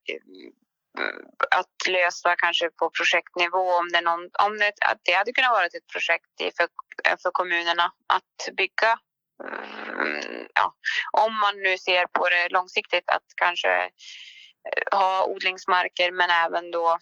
att 1.50 1.88
lösa 1.88 2.36
kanske 2.36 2.70
på 2.70 2.90
projektnivå. 2.90 3.64
Om 3.80 3.88
det, 3.92 4.00
någon, 4.00 4.30
om 4.46 4.58
det, 4.58 4.72
att 4.90 5.00
det 5.04 5.12
hade 5.12 5.32
kunnat 5.32 5.50
vara 5.50 5.66
ett 5.66 5.92
projekt 5.92 6.56
för, 6.56 6.68
för 7.22 7.30
kommunerna 7.30 7.92
att 8.06 8.56
bygga 8.56 8.98
mm, 9.44 10.38
Ja, 10.54 10.74
om 11.12 11.40
man 11.40 11.54
nu 11.56 11.78
ser 11.78 12.06
på 12.06 12.28
det 12.28 12.48
långsiktigt 12.48 13.08
att 13.16 13.26
kanske 13.36 13.90
ha 14.92 15.26
odlingsmarker 15.26 16.12
men 16.12 16.30
även 16.30 16.70
då 16.70 16.98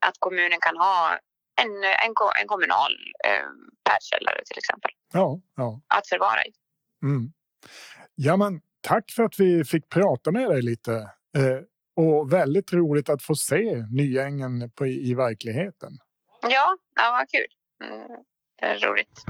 att 0.00 0.16
kommunen 0.18 0.58
kan 0.60 0.76
ha 0.76 1.18
en, 1.62 1.84
en, 1.84 2.14
en 2.40 2.48
kommunal 2.48 2.92
eh, 3.26 3.48
bärkällare 3.84 4.40
till 4.44 4.58
exempel. 4.58 4.90
Ja, 5.12 5.40
ja. 5.56 5.80
Att 5.88 6.08
förvara 6.08 6.44
i. 6.44 6.52
Mm. 7.02 7.32
Ja, 8.14 8.36
men 8.36 8.60
tack 8.80 9.10
för 9.10 9.22
att 9.22 9.40
vi 9.40 9.64
fick 9.64 9.88
prata 9.88 10.30
med 10.30 10.50
dig 10.50 10.62
lite. 10.62 10.92
Eh, 11.36 11.60
och 11.96 12.32
väldigt 12.32 12.72
roligt 12.72 13.08
att 13.08 13.22
få 13.22 13.34
se 13.34 13.86
Nyängen 13.90 14.70
på, 14.70 14.86
i 14.86 15.14
verkligheten. 15.14 15.98
Ja, 16.42 16.76
ja 16.96 17.18
vad 17.18 17.28
kul. 17.28 17.46
Mm, 17.84 18.08
det 18.60 18.66
är 18.66 18.78
roligt. 18.78 19.24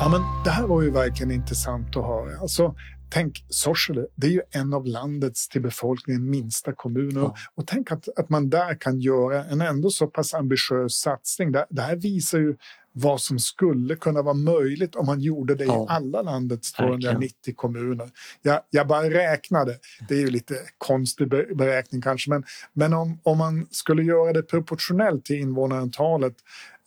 Ja, 0.00 0.10
men 0.10 0.44
det 0.44 0.50
här 0.50 0.66
var 0.66 0.82
ju 0.82 0.90
verkligen 0.90 1.30
intressant 1.30 1.96
att 1.96 2.04
höra. 2.04 2.38
Alltså, 2.40 2.74
tänk 3.10 3.44
Sorsele, 3.48 4.06
det 4.14 4.26
är 4.26 4.30
ju 4.30 4.42
en 4.50 4.74
av 4.74 4.86
landets 4.86 5.48
till 5.48 5.62
befolkningen 5.62 6.30
minsta 6.30 6.72
kommuner. 6.72 7.20
Ja. 7.20 7.36
Och 7.54 7.66
tänk 7.66 7.92
att, 7.92 8.08
att 8.18 8.28
man 8.28 8.50
där 8.50 8.80
kan 8.80 9.00
göra 9.00 9.44
en 9.44 9.60
ändå 9.60 9.90
så 9.90 10.06
pass 10.06 10.34
ambitiös 10.34 10.92
satsning. 10.92 11.52
Det, 11.52 11.66
det 11.70 11.82
här 11.82 11.96
visar 11.96 12.38
ju 12.38 12.56
vad 12.98 13.20
som 13.20 13.38
skulle 13.38 13.96
kunna 13.96 14.22
vara 14.22 14.34
möjligt 14.34 14.94
om 14.94 15.06
man 15.06 15.20
gjorde 15.20 15.54
det 15.54 15.64
ja. 15.64 15.82
i 15.82 15.86
alla 15.88 16.22
landets 16.22 16.72
290 16.72 17.54
kommuner. 17.56 18.10
Jag, 18.42 18.60
jag 18.70 18.86
bara 18.86 19.10
räknade, 19.10 19.78
det 20.08 20.14
är 20.14 20.18
ju 20.18 20.30
lite 20.30 20.54
konstig 20.78 21.28
beräkning 21.56 22.02
kanske, 22.02 22.30
men, 22.30 22.44
men 22.72 22.92
om, 22.92 23.20
om 23.22 23.38
man 23.38 23.66
skulle 23.70 24.02
göra 24.02 24.32
det 24.32 24.42
proportionellt 24.42 25.24
till 25.24 25.36
invånarantalet 25.36 26.34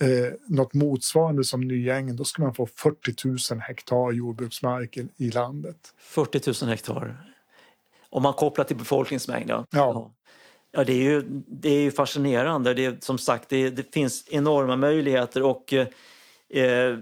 eh, 0.02 0.34
något 0.48 0.74
motsvarande 0.74 1.44
som 1.44 1.62
Nyängen, 1.62 2.16
då 2.16 2.24
skulle 2.24 2.46
man 2.46 2.56
få 2.56 2.66
40 2.66 3.54
000 3.54 3.62
hektar 3.62 4.12
jordbruksmark 4.12 4.98
i, 4.98 5.08
i 5.18 5.32
landet. 5.32 5.78
40 5.98 6.66
000 6.66 6.70
hektar? 6.70 7.26
Om 8.10 8.24
man 8.24 8.34
kopplar 8.34 8.66
till 8.66 8.78
befolkningsmängd, 8.78 9.50
ja. 9.50 9.66
ja. 9.72 10.12
Ja, 10.72 10.84
det 10.84 10.94
är 10.94 11.04
ju, 11.04 11.22
det 11.48 11.70
är 11.70 11.82
ju 11.82 11.92
fascinerande. 11.92 12.74
Det 12.74 12.86
är, 12.86 12.98
som 13.00 13.18
sagt, 13.18 13.50
det, 13.50 13.70
det 13.70 13.94
finns 13.94 14.28
enorma 14.30 14.76
möjligheter 14.76 15.44
och 15.44 15.74
eh, 16.50 16.98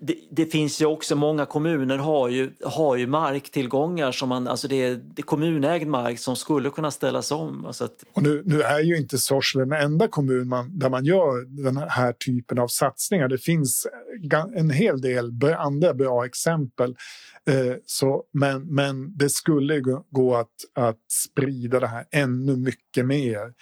det, 0.00 0.16
det, 0.30 0.46
finns 0.46 0.82
ju 0.82 0.86
också, 0.86 1.16
många 1.16 1.46
kommuner 1.46 1.98
har 1.98 2.28
ju, 2.28 2.52
har 2.64 2.96
ju 2.96 3.06
marktillgångar 3.06 4.12
som 4.12 4.28
man, 4.28 4.48
alltså 4.48 4.68
det 4.68 4.84
är, 4.84 4.94
det 4.94 5.20
är 5.20 5.22
kommunägd 5.22 5.86
mark 5.86 6.18
som 6.18 6.36
skulle 6.36 6.70
kunna 6.70 6.90
ställas 6.90 7.30
om. 7.30 7.66
Alltså 7.66 7.84
att... 7.84 8.04
och 8.12 8.22
nu, 8.22 8.42
nu 8.44 8.62
är 8.62 8.80
ju 8.80 8.96
inte 8.96 9.18
Sorsele 9.18 9.64
den 9.64 9.82
enda 9.82 10.08
kommun 10.08 10.48
man, 10.48 10.78
där 10.78 10.90
man 10.90 11.04
gör 11.04 11.62
den 11.64 11.76
här 11.76 12.12
typen 12.12 12.58
av 12.58 12.68
satsningar. 12.68 13.28
Det 13.28 13.38
finns 13.38 13.86
en 14.56 14.70
hel 14.70 15.00
del 15.00 15.30
andra 15.58 15.94
bra 15.94 16.24
exempel. 16.24 16.96
Eh, 17.48 17.74
så, 17.86 18.24
men, 18.32 18.74
men 18.74 19.16
det 19.16 19.30
skulle 19.30 19.80
gå 20.10 20.36
att, 20.36 20.48
att 20.74 21.12
sprida 21.12 21.80
det 21.80 21.86
här 21.86 22.04
ännu 22.10 22.56
mycket 22.56 23.06
mer 23.06 23.52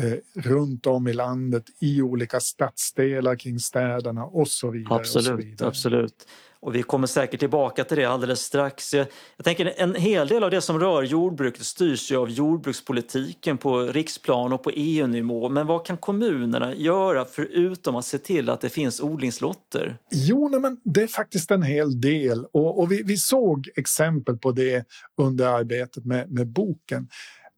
eh, 0.00 0.42
runt 0.42 0.86
om 0.86 1.08
i 1.08 1.12
landet 1.12 1.64
i 1.78 2.02
olika 2.02 2.40
stadsdelar 2.40 3.36
kring 3.36 3.58
städerna 3.58 4.24
och 4.24 4.48
så 4.48 4.70
vidare. 4.70 5.00
Absolut, 5.00 5.28
och 5.28 5.36
så 5.36 5.36
vidare. 5.36 5.68
absolut. 5.68 6.26
Och 6.62 6.74
vi 6.74 6.82
kommer 6.82 7.06
säkert 7.06 7.40
tillbaka 7.40 7.84
till 7.84 7.96
det 7.96 8.04
alldeles 8.04 8.40
strax. 8.40 8.94
Jag, 8.94 9.06
jag 9.36 9.44
tänker 9.44 9.74
en 9.76 9.94
hel 9.94 10.28
del 10.28 10.44
av 10.44 10.50
det 10.50 10.60
som 10.60 10.78
rör 10.78 11.02
jordbruket 11.02 11.62
styrs 11.62 12.12
ju 12.12 12.16
av 12.16 12.30
jordbrukspolitiken 12.30 13.58
på 13.58 13.80
riksplan 13.80 14.52
och 14.52 14.62
på 14.62 14.70
EU-nivå. 14.70 15.48
Men 15.48 15.66
vad 15.66 15.86
kan 15.86 15.96
kommunerna 15.96 16.74
göra 16.74 17.24
förutom 17.24 17.96
att 17.96 18.04
se 18.04 18.18
till 18.18 18.50
att 18.50 18.60
det 18.60 18.68
finns 18.68 19.00
odlingslotter? 19.00 19.98
Jo, 20.10 20.48
nej, 20.48 20.60
men 20.60 20.80
det 20.84 21.02
är 21.02 21.06
faktiskt 21.06 21.50
en 21.50 21.62
hel 21.62 22.00
del 22.00 22.44
och, 22.52 22.78
och 22.78 22.92
vi, 22.92 23.02
vi, 23.02 23.16
såg 23.16 23.68
exempel 23.76 24.36
på 24.36 24.52
det 24.52 24.84
under 25.16 25.46
arbetet 25.46 26.04
med, 26.04 26.32
med 26.32 26.46
boken. 26.46 27.08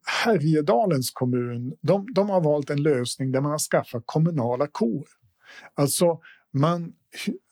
Härjedalens 0.05 1.11
kommun 1.11 1.77
de, 1.81 2.07
de 2.13 2.29
har 2.29 2.41
valt 2.41 2.69
en 2.69 2.83
lösning 2.83 3.31
där 3.31 3.41
man 3.41 3.51
har 3.51 3.59
skaffat 3.59 4.03
kommunala 4.05 4.67
kor. 4.67 5.07
Alltså 5.73 6.19
man 6.51 6.93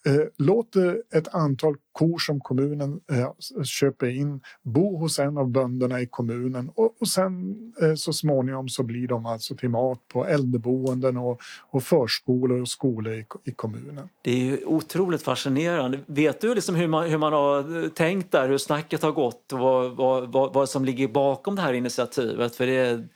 Eh, 0.05 0.27
låter 0.37 0.87
eh, 0.87 1.17
ett 1.19 1.27
antal 1.33 1.75
kor 1.91 2.17
som 2.17 2.39
kommunen 2.39 2.99
eh, 3.11 3.63
köper 3.63 4.07
in 4.07 4.41
bo 4.63 4.97
hos 4.97 5.19
en 5.19 5.37
av 5.37 5.49
bönderna 5.49 6.01
i 6.01 6.07
kommunen 6.07 6.71
och, 6.75 6.95
och 6.99 7.07
sen 7.07 7.55
så 7.97 8.13
småningom 8.13 8.69
så 8.69 8.83
blir 8.83 9.07
de 9.07 9.25
alltså 9.25 9.55
till 9.55 9.69
mat 9.69 10.07
på 10.07 10.25
äldreboenden 10.25 11.17
och, 11.17 11.41
och 11.69 11.83
förskolor 11.83 12.61
och 12.61 12.67
skolor 12.67 13.13
i, 13.13 13.25
i, 13.43 13.51
kommunen. 13.51 14.09
Det 14.21 14.31
är 14.31 14.45
ju 14.45 14.65
otroligt 14.65 15.21
fascinerande. 15.21 15.99
Vet 16.05 16.41
du 16.41 16.55
liksom 16.55 16.75
hur, 16.75 16.87
man, 16.87 17.09
hur 17.09 17.17
man 17.17 17.33
har 17.33 17.89
tänkt 17.89 18.31
där, 18.31 18.49
hur 18.49 18.57
snacket 18.57 19.01
har 19.01 19.11
gått 19.11 19.53
och 19.53 19.59
vad, 19.59 19.95
vad, 19.95 20.31
vad, 20.31 20.53
vad 20.53 20.69
som 20.69 20.85
ligger 20.85 21.07
bakom 21.07 21.55
det 21.55 21.61
här 21.61 21.73
initiativet? 21.73 22.55
För 22.55 22.67
det 22.67 23.07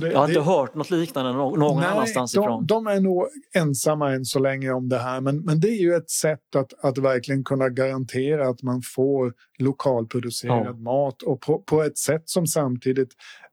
det, 0.00 0.12
jag 0.12 0.18
har 0.18 0.28
inte 0.28 0.40
hört 0.40 0.74
något 0.74 0.90
liknande 0.90 1.32
någon, 1.32 1.80
nej, 1.80 1.88
annanstans 1.88 2.32
de, 2.32 2.40
ifrån. 2.40 2.66
De 2.66 2.86
är 2.86 3.00
nog 3.00 3.28
ensamma 3.54 4.12
än 4.12 4.24
så 4.24 4.38
länge 4.38 4.72
om 4.72 4.88
det 4.88 4.98
här, 4.98 5.20
men, 5.20 5.40
men 5.40 5.60
det 5.60 5.68
är 5.68 5.80
ju 5.80 5.94
ett 5.94 6.10
sätt 6.10 6.56
att, 6.56 6.84
att 6.84 6.98
verkligen 6.98 7.44
kunna 7.44 7.68
garantera 7.68 8.48
att 8.48 8.62
man 8.62 8.82
får 8.94 9.32
lokalproducerad 9.58 10.66
ja. 10.66 10.72
mat 10.72 11.22
och 11.22 11.40
på, 11.40 11.58
på, 11.58 11.82
ett 11.82 11.98
sätt 11.98 12.22
som 12.24 12.46
samtidigt 12.46 13.10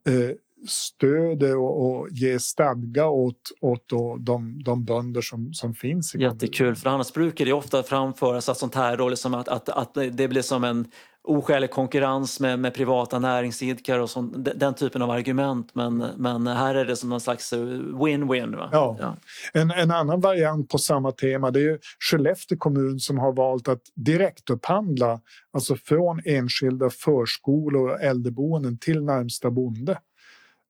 eh, 0.08 0.36
stöder 0.68 1.58
och, 1.58 1.86
och 1.86 2.08
ger 2.12 2.38
stadga 2.38 3.08
åt, 3.08 3.42
åt 3.62 3.86
de, 4.20 4.64
de 4.64 4.86
bönder 4.86 5.22
som, 5.22 5.54
som 5.54 5.74
finns 5.74 6.16
i 6.16 6.22
Jättekul, 6.22 6.76
för 6.76 6.90
annars 6.90 7.14
brukar 7.14 7.46
det 7.46 7.54
ofta 7.54 7.84
framföras 7.84 8.50
att 8.50 8.58
sånt 8.58 8.76
här 8.76 8.98
då, 8.98 9.10
liksom 9.10 9.34
att, 9.34 9.48
att, 9.48 9.70
att 9.70 9.94
det 9.94 10.28
blir 10.28 10.42
som 10.42 10.64
en 10.64 10.88
oskälig 11.28 11.72
konkurrens 11.72 12.40
med, 12.40 12.60
med 12.60 12.74
privata 12.74 13.20
näringsidkare 13.20 14.02
och 14.02 14.10
sånt, 14.10 14.34
den 14.56 14.74
typen 14.74 15.02
av 15.02 15.12
argument. 15.12 15.76
Men, 15.76 15.98
men 16.18 16.48
här 16.48 16.76
är 16.76 16.86
det 16.86 16.96
som 16.96 17.12
en 17.12 17.20
slags 17.20 17.54
win-win. 17.54 18.70
Ja. 18.72 18.98
ja. 19.00 19.16
En, 19.54 19.72
en 19.72 19.92
annan 19.92 20.22
variant 20.22 20.70
på 20.70 20.78
samma 20.78 21.12
tema 21.12 21.52
det 21.52 21.62
är 21.62 21.80
Skellefteå 22.00 22.58
kommun 22.58 23.00
som 23.00 23.18
har 23.18 23.34
valt 23.34 23.68
att 23.68 23.82
direktupphandla 23.96 25.20
alltså 25.54 25.76
från 25.76 26.22
enskilda 26.26 26.90
förskolor 26.90 27.90
och 27.90 28.02
äldreboenden 28.02 28.78
till 28.78 29.04
närmsta 29.04 29.52
bonde. 29.52 30.00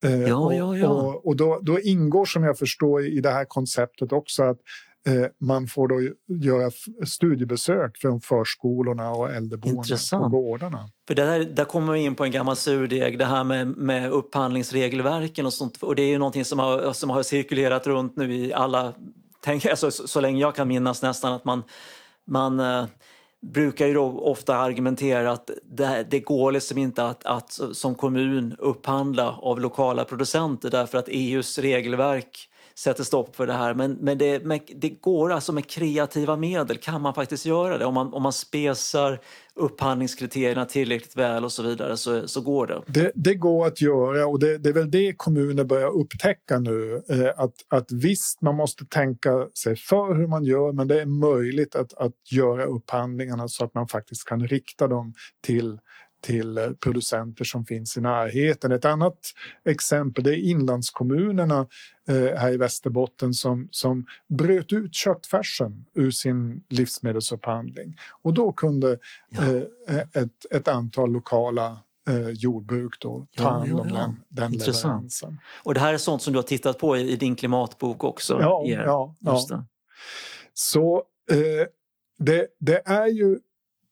Eh, 0.03 0.21
ja, 0.21 0.53
ja, 0.53 0.77
ja. 0.77 0.87
Och, 0.87 1.27
och 1.27 1.35
då, 1.35 1.59
då, 1.61 1.79
ingår 1.79 2.25
som 2.25 2.43
jag 2.43 2.57
förstår 2.57 3.05
i 3.05 3.19
det 3.19 3.31
här 3.31 3.45
konceptet 3.45 4.11
också 4.11 4.43
att 4.43 4.57
Eh, 4.57 4.88
man 5.37 5.67
får 5.67 5.87
då 5.87 6.01
göra 6.27 6.71
studiebesök 7.07 7.97
från 7.97 8.21
förskolorna 8.21 9.11
och 9.11 9.31
äldreboenden 9.31 9.97
på 10.09 10.29
gårdarna. 10.29 10.89
För 11.07 11.15
där, 11.15 11.39
där 11.39 11.65
kommer 11.65 11.93
vi 11.93 11.99
in 11.99 12.15
på 12.15 12.23
en 12.23 12.31
gammal 12.31 12.55
surdeg, 12.55 13.19
det 13.19 13.25
här 13.25 13.43
med, 13.43 13.67
med 13.67 14.11
upphandlingsregelverken 14.11 15.45
och 15.45 15.53
sånt. 15.53 15.83
Och 15.83 15.95
det 15.95 16.01
är 16.01 16.09
ju 16.09 16.17
någonting 16.17 16.45
som 16.45 16.59
har, 16.59 16.93
som 16.93 17.09
har 17.09 17.23
cirkulerat 17.23 17.87
runt 17.87 18.15
nu 18.15 18.35
i 18.35 18.53
alla, 18.53 18.93
tänk, 19.43 19.65
alltså, 19.65 19.91
så, 19.91 20.07
så 20.07 20.21
länge 20.21 20.41
jag 20.41 20.55
kan 20.55 20.67
minnas 20.67 21.01
nästan, 21.01 21.33
att 21.33 21.45
man, 21.45 21.63
man 22.27 22.59
eh, 22.59 22.85
brukar 23.41 23.87
ju 23.87 23.93
då 23.93 24.19
ofta 24.19 24.57
argumentera 24.57 25.31
att 25.31 25.49
det, 25.63 26.07
det 26.09 26.19
går 26.19 26.51
liksom 26.51 26.77
inte 26.77 27.05
att, 27.05 27.25
att 27.25 27.59
som 27.71 27.95
kommun 27.95 28.55
upphandla 28.59 29.31
av 29.31 29.59
lokala 29.59 30.05
producenter 30.05 30.69
därför 30.69 30.97
att 30.97 31.07
EUs 31.07 31.57
regelverk 31.57 32.48
sätter 32.79 33.03
stopp 33.03 33.35
för 33.35 33.47
det 33.47 33.53
här. 33.53 33.73
Men, 33.73 33.91
men 33.91 34.17
det, 34.17 34.45
med, 34.45 34.61
det 34.75 34.89
går 34.89 35.31
alltså 35.31 35.53
med 35.53 35.69
kreativa 35.69 36.35
medel 36.35 36.77
kan 36.77 37.01
man 37.01 37.13
faktiskt 37.13 37.45
göra 37.45 37.77
det. 37.77 37.85
Om 37.85 37.93
man, 37.93 38.13
om 38.13 38.23
man 38.23 38.33
spesar 38.33 39.19
upphandlingskriterierna 39.55 40.65
tillräckligt 40.65 41.17
väl 41.17 41.43
och 41.43 41.51
så 41.51 41.63
vidare 41.63 41.97
så, 41.97 42.27
så 42.27 42.41
går 42.41 42.67
det. 42.67 42.81
det. 42.87 43.11
det. 43.15 43.35
går 43.35 43.67
att 43.67 43.81
göra 43.81 44.27
och 44.27 44.39
det, 44.39 44.57
det 44.57 44.69
är 44.69 44.73
väl 44.73 44.91
det 44.91 45.13
kommuner 45.17 45.63
börjar 45.63 45.89
upptäcka 45.89 46.59
nu. 46.59 47.01
Eh, 47.09 47.43
att, 47.43 47.55
att 47.67 47.91
visst, 47.91 48.41
man 48.41 48.55
måste 48.55 48.85
tänka 48.85 49.47
sig 49.63 49.75
för 49.75 50.15
hur 50.15 50.27
man 50.27 50.43
gör 50.43 50.71
men 50.71 50.87
det 50.87 51.01
är 51.01 51.05
möjligt 51.05 51.75
att, 51.75 51.93
att 51.93 52.31
göra 52.31 52.65
upphandlingarna 52.65 53.47
så 53.47 53.65
att 53.65 53.73
man 53.73 53.87
faktiskt 53.87 54.25
kan 54.25 54.47
rikta 54.47 54.87
dem 54.87 55.13
till 55.41 55.79
till 56.21 56.57
eh, 56.57 56.71
producenter 56.71 57.45
som 57.45 57.65
finns 57.65 57.97
i 57.97 58.01
närheten. 58.01 58.71
Ett 58.71 58.85
annat 58.85 59.19
exempel 59.65 60.27
är 60.27 60.33
inlandskommunerna 60.33 61.67
eh, 62.07 62.37
här 62.37 62.53
i 62.53 62.57
Västerbotten 62.57 63.33
som, 63.33 63.67
som 63.71 64.05
bröt 64.27 64.73
ut 64.73 64.95
köttfärsen 64.95 65.85
ur 65.93 66.11
sin 66.11 66.63
livsmedelsupphandling. 66.69 67.97
Och 68.21 68.33
då 68.33 68.51
kunde 68.51 68.97
ja. 69.29 69.43
eh, 69.87 70.23
ett, 70.23 70.45
ett 70.51 70.67
antal 70.67 71.11
lokala 71.11 71.79
eh, 72.09 72.29
jordbruk 72.29 72.99
då 72.99 73.27
ta 73.37 73.43
ja, 73.43 73.49
hand 73.49 73.79
om 73.79 73.89
ja, 73.89 73.95
den, 73.95 74.23
den 74.29 74.51
leveransen. 74.51 75.39
Och 75.63 75.73
det 75.73 75.79
här 75.79 75.93
är 75.93 75.97
sånt 75.97 76.21
som 76.21 76.33
du 76.33 76.39
har 76.39 76.43
tittat 76.43 76.79
på 76.79 76.97
i, 76.97 77.11
i 77.11 77.15
din 77.15 77.35
klimatbok 77.35 78.03
också? 78.03 78.37
Ja, 78.41 78.63
ja, 78.65 79.15
ja. 79.19 79.65
Så 80.53 81.03
eh, 81.31 81.67
det, 82.19 82.47
det 82.59 82.81
är 82.85 83.07
ju 83.07 83.39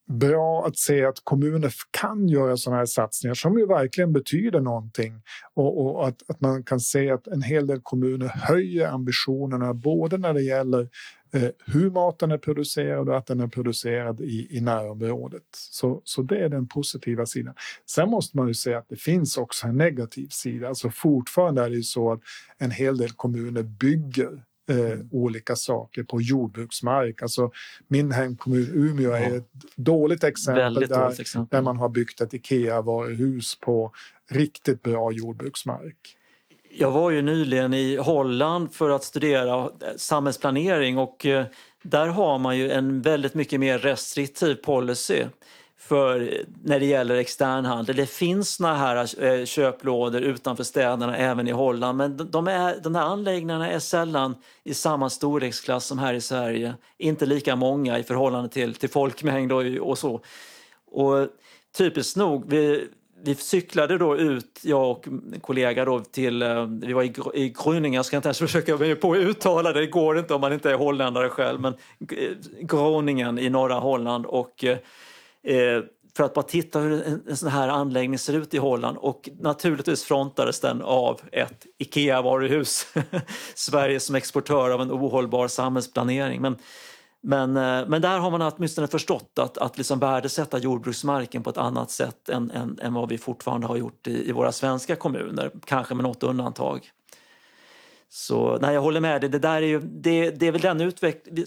bra 0.07 0.65
att 0.67 0.77
se 0.77 1.05
att 1.05 1.17
kommuner 1.23 1.73
kan 1.91 2.27
göra 2.27 2.57
sådana 2.57 2.77
här 2.77 2.85
satsningar 2.85 3.33
som 3.33 3.59
ju 3.59 3.65
verkligen 3.65 4.13
betyder 4.13 4.59
någonting. 4.59 5.21
Och, 5.53 5.85
och 5.85 6.07
att, 6.07 6.23
att, 6.27 6.41
man 6.41 6.63
kan 6.63 6.79
se 6.79 7.11
att 7.11 7.27
en 7.27 7.41
hel 7.41 7.67
del 7.67 7.79
kommuner 7.83 8.27
höjer 8.27 8.87
ambitionerna 8.87 9.73
både 9.73 10.17
när 10.17 10.33
det 10.33 10.43
gäller 10.43 10.89
eh, 11.33 11.49
hur 11.65 11.89
maten 11.89 12.31
är 12.31 12.37
producerad 12.37 13.09
och 13.09 13.17
att 13.17 13.25
den 13.25 13.39
är 13.39 13.47
producerad 13.47 14.21
i, 14.21 14.57
i 14.57 14.61
närområdet. 14.61 15.43
Så, 15.51 16.01
så 16.03 16.21
det 16.21 16.37
är 16.37 16.49
den 16.49 16.67
positiva 16.67 17.25
sidan. 17.25 17.53
Sen 17.89 18.09
måste 18.09 18.37
man 18.37 18.47
ju 18.47 18.53
säga 18.53 18.77
att 18.77 18.89
det 18.89 19.01
finns 19.01 19.37
också 19.37 19.67
en 19.67 19.77
negativ 19.77 20.27
sida. 20.27 20.67
Alltså 20.67 20.89
fortfarande 20.89 21.63
är 21.63 21.69
det 21.69 21.75
ju 21.75 21.83
så 21.83 22.11
att 22.11 22.19
en 22.57 22.71
hel 22.71 22.97
del 22.97 23.11
kommuner 23.11 23.63
bygger 23.63 24.43
eh, 24.69 24.99
olika 25.11 25.55
saker 25.55 26.03
på 26.03 26.21
jordbruksmark. 26.21 27.21
Alltså, 27.21 27.51
min 27.87 28.11
hemkommun 28.11 28.71
Umeå 28.73 29.11
är 29.11 29.37
ett 29.37 29.51
dåligt 29.75 30.23
exempel, 30.23 30.73
där, 30.73 31.21
exempel. 31.21 31.57
där 31.57 31.61
man 31.61 31.77
har 31.77 31.89
byggt 31.89 32.21
ett 32.21 32.33
Ikea-varuhus 32.33 33.59
på 33.59 33.91
riktigt 34.29 34.83
bra 34.83 35.11
jordbruksmark. 35.11 36.17
Jag 36.69 36.91
var 36.91 37.11
ju 37.11 37.21
nyligen 37.21 37.73
i 37.73 37.97
Holland 37.97 38.73
för 38.73 38.89
att 38.89 39.03
studera 39.03 39.69
samhällsplanering 39.95 40.97
och 40.97 41.25
eh, 41.25 41.45
där 41.83 42.07
har 42.07 42.39
man 42.39 42.57
ju 42.57 42.71
en 42.71 43.01
väldigt 43.01 43.33
mycket 43.33 43.59
mer 43.59 43.79
restriktiv 43.79 44.55
policy 44.55 45.23
för 45.87 46.43
när 46.63 46.79
det 46.79 46.85
gäller 46.85 47.15
externhandel. 47.15 47.95
Det 47.95 48.09
finns 48.09 48.49
såna 48.49 48.75
här 48.75 49.23
eh, 49.23 49.45
köplådor 49.45 50.21
utanför 50.21 50.63
städerna 50.63 51.17
även 51.17 51.47
i 51.47 51.51
Holland 51.51 51.97
men 51.97 52.31
de, 52.31 52.47
är, 52.47 52.79
de 52.83 52.95
här 52.95 53.03
anläggningarna 53.03 53.71
är 53.71 53.79
sällan 53.79 54.35
i 54.63 54.73
samma 54.73 55.09
storleksklass 55.09 55.85
som 55.85 55.99
här 55.99 56.13
i 56.13 56.21
Sverige. 56.21 56.73
Inte 56.97 57.25
lika 57.25 57.55
många 57.55 57.99
i 57.99 58.03
förhållande 58.03 58.49
till, 58.49 58.75
till 58.75 58.89
folkmängd 58.89 59.51
och, 59.51 59.63
och 59.89 59.97
så. 59.97 60.21
Och 60.91 61.27
typiskt 61.77 62.17
nog, 62.17 62.43
vi, 62.49 62.87
vi 63.23 63.35
cyklade 63.35 63.97
då 63.97 64.17
ut, 64.17 64.59
jag 64.63 64.91
och 64.91 65.07
en 65.07 65.39
kollega 65.41 65.85
då 65.85 65.99
till, 65.99 66.41
eh, 66.41 66.65
vi 66.65 66.93
var 66.93 67.03
i, 67.03 67.13
i 67.33 67.49
Gröningen, 67.63 67.93
jag 67.93 68.05
ska 68.05 68.17
inte 68.17 68.27
ens 68.27 68.39
försöka 68.39 68.77
mig 68.77 68.95
på 68.95 69.11
att 69.11 69.17
uttala 69.17 69.73
det, 69.73 69.79
det 69.79 69.87
går 69.87 70.19
inte 70.19 70.33
om 70.33 70.41
man 70.41 70.53
inte 70.53 70.71
är 70.71 70.75
holländare 70.75 71.29
själv, 71.29 71.59
men 71.59 71.73
Groningen 72.61 73.39
i 73.39 73.49
norra 73.49 73.75
Holland 73.75 74.25
och 74.25 74.63
eh, 74.63 74.77
Eh, 75.47 75.83
för 76.17 76.23
att 76.23 76.33
bara 76.33 76.45
titta 76.45 76.79
hur 76.79 76.91
en, 76.91 77.23
en 77.29 77.37
sån 77.37 77.49
här 77.49 77.67
anläggning 77.67 78.19
ser 78.19 78.33
ut 78.33 78.53
i 78.53 78.57
Holland 78.57 78.97
och 78.97 79.29
naturligtvis 79.39 80.03
frontades 80.03 80.59
den 80.59 80.81
av 80.81 81.21
ett 81.31 81.65
IKEA-varuhus. 81.77 82.85
Sverige 83.55 83.99
som 83.99 84.15
exportör 84.15 84.69
av 84.69 84.81
en 84.81 84.91
ohållbar 84.91 85.47
samhällsplanering. 85.47 86.41
Men 86.41 86.57
men, 87.21 87.57
eh, 87.57 87.87
men 87.87 88.01
där 88.01 88.19
har 88.19 88.31
man 88.31 88.41
åtminstone 88.41 88.87
förstått 88.87 89.39
att, 89.39 89.57
att 89.57 89.77
liksom 89.77 89.99
värdesätta 89.99 90.57
jordbruksmarken 90.57 91.43
på 91.43 91.49
ett 91.49 91.57
annat 91.57 91.91
sätt 91.91 92.29
än, 92.29 92.51
än, 92.51 92.79
än 92.81 92.93
vad 92.93 93.09
vi 93.09 93.17
fortfarande 93.17 93.67
har 93.67 93.75
gjort 93.75 94.07
i, 94.07 94.29
i, 94.29 94.31
våra 94.31 94.51
svenska 94.51 94.95
kommuner, 94.95 95.51
kanske 95.65 95.95
med 95.95 96.03
något 96.03 96.23
undantag. 96.23 96.91
Så 98.09 98.57
nej, 98.61 98.73
jag 98.73 98.81
håller 98.81 98.99
med 98.99 99.21
dig. 99.21 99.29
Det, 99.29 99.39
där 99.39 99.61
är 99.61 99.67
ju, 99.67 99.79
det, 99.79 100.31
det 100.31 100.47
är 100.47 100.51
väl 100.51 100.61
den 100.61 100.81
utveckling 100.81 101.45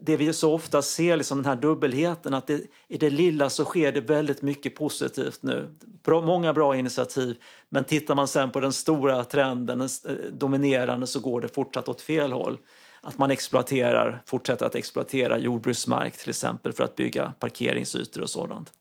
det 0.00 0.16
vi 0.16 0.32
så 0.32 0.52
ofta 0.54 0.82
ser, 0.82 1.16
liksom 1.16 1.38
den 1.38 1.46
här 1.46 1.56
dubbelheten, 1.56 2.34
att 2.34 2.46
det, 2.46 2.62
i 2.88 2.98
det 2.98 3.10
lilla 3.10 3.50
så 3.50 3.64
sker 3.64 3.92
det 3.92 4.00
väldigt 4.00 4.42
mycket 4.42 4.74
positivt 4.74 5.42
nu. 5.42 5.74
Bra, 6.04 6.20
många 6.20 6.52
bra 6.52 6.76
initiativ, 6.76 7.36
men 7.68 7.84
tittar 7.84 8.14
man 8.14 8.28
sen 8.28 8.50
på 8.50 8.60
den 8.60 8.72
stora 8.72 9.24
trenden, 9.24 9.78
den 9.78 9.88
eh, 10.08 10.32
dominerande, 10.32 11.06
så 11.06 11.20
går 11.20 11.40
det 11.40 11.48
fortsatt 11.48 11.88
åt 11.88 12.00
fel 12.00 12.32
håll 12.32 12.58
att 13.02 13.18
man 13.18 13.30
exploaterar, 13.30 14.22
fortsätter 14.26 14.66
att 14.66 14.74
exploatera 14.74 15.38
jordbruksmark 15.38 16.16
till 16.16 16.30
exempel 16.30 16.72
för 16.72 16.84
att 16.84 16.96
bygga 16.96 17.32
parkeringsytor 17.38 18.22
och 18.22 18.30
sådant. 18.30 18.72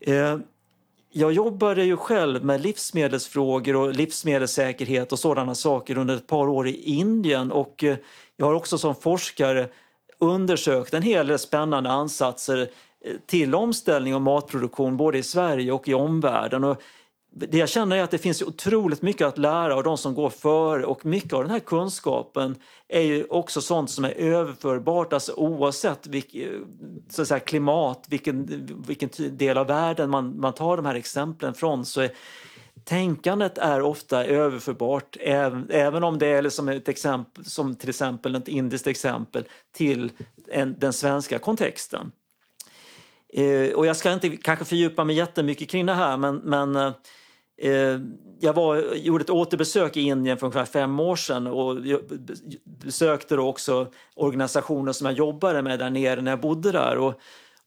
Eh, 0.00 0.38
jag 1.18 1.32
jobbade 1.32 1.84
ju 1.84 1.96
själv 1.96 2.44
med 2.44 2.60
livsmedelsfrågor 2.60 3.76
och 3.76 3.94
livsmedelssäkerhet 3.94 5.12
och 5.12 5.18
sådana 5.18 5.54
saker 5.54 5.98
under 5.98 6.16
ett 6.16 6.26
par 6.26 6.48
år 6.48 6.68
i 6.68 6.82
Indien 6.82 7.52
och 7.52 7.84
eh, 7.84 7.96
jag 8.36 8.46
har 8.46 8.54
också 8.54 8.78
som 8.78 8.94
forskare 8.94 9.68
undersökt 10.18 10.94
en 10.94 11.02
hel 11.02 11.26
del 11.26 11.38
spännande 11.38 11.90
ansatser 11.90 12.68
eh, 13.04 13.12
till 13.26 13.54
omställning 13.54 14.14
och 14.14 14.22
matproduktion 14.22 14.96
både 14.96 15.18
i 15.18 15.22
Sverige 15.22 15.72
och 15.72 15.88
i 15.88 15.94
omvärlden. 15.94 16.64
Och 16.64 16.82
det 17.38 17.58
jag 17.58 17.68
känner 17.68 17.96
är 17.96 18.02
att 18.02 18.10
det 18.10 18.18
finns 18.18 18.42
otroligt 18.42 19.02
mycket 19.02 19.26
att 19.26 19.38
lära 19.38 19.74
av 19.74 19.82
de 19.82 19.98
som 19.98 20.14
går 20.14 20.30
före 20.30 20.84
och 20.84 21.06
mycket 21.06 21.32
av 21.32 21.42
den 21.42 21.50
här 21.50 21.60
kunskapen 21.60 22.56
är 22.88 23.00
ju 23.00 23.24
också 23.24 23.60
sånt 23.60 23.90
som 23.90 24.04
är 24.04 24.10
överförbart, 24.10 25.12
alltså 25.12 25.32
oavsett 25.32 26.06
vilk, 26.06 26.36
så 27.08 27.22
att 27.22 27.28
säga, 27.28 27.40
klimat, 27.40 28.06
vilken, 28.08 28.46
vilken 28.86 29.10
del 29.30 29.58
av 29.58 29.66
världen 29.66 30.10
man, 30.10 30.40
man 30.40 30.52
tar 30.52 30.76
de 30.76 30.86
här 30.86 30.94
exemplen 30.94 31.54
från 31.54 31.84
så 31.84 32.00
är 32.00 32.10
tänkandet 32.84 33.58
är 33.58 33.82
ofta 33.82 34.24
överförbart 34.24 35.16
även, 35.20 35.70
även 35.70 36.04
om 36.04 36.18
det 36.18 36.26
är 36.26 36.42
liksom 36.42 36.68
ett 36.68 36.88
exempel, 36.88 37.44
som 37.44 37.74
till 37.74 37.88
exempel 37.88 38.34
ett 38.34 38.48
indiskt 38.48 38.86
exempel 38.86 39.44
till 39.72 40.10
en, 40.48 40.76
den 40.78 40.92
svenska 40.92 41.38
kontexten. 41.38 42.12
Eh, 43.32 43.70
och 43.74 43.86
jag 43.86 43.96
ska 43.96 44.12
inte 44.12 44.36
kanske 44.36 44.64
fördjupa 44.64 45.04
mig 45.04 45.16
jättemycket 45.16 45.68
kring 45.68 45.86
det 45.86 45.94
här 45.94 46.16
men, 46.16 46.36
men 46.36 46.76
eh, 46.76 46.92
Eh, 47.58 48.00
jag 48.40 48.52
var, 48.52 48.94
gjorde 48.94 49.22
ett 49.22 49.30
återbesök 49.30 49.96
i 49.96 50.00
Indien 50.00 50.38
för 50.38 50.46
ungefär 50.46 50.64
fem 50.64 51.00
år 51.00 51.16
sedan 51.16 51.46
och 51.46 51.76
besökte 52.64 53.36
då 53.36 53.48
också 53.48 53.88
organisationer 54.14 54.92
som 54.92 55.06
jag 55.06 55.16
jobbade 55.16 55.62
med 55.62 55.78
där 55.78 55.90
nere 55.90 56.20
när 56.20 56.32
jag 56.32 56.40
bodde 56.40 56.72
där. 56.72 56.98
Och, 56.98 57.14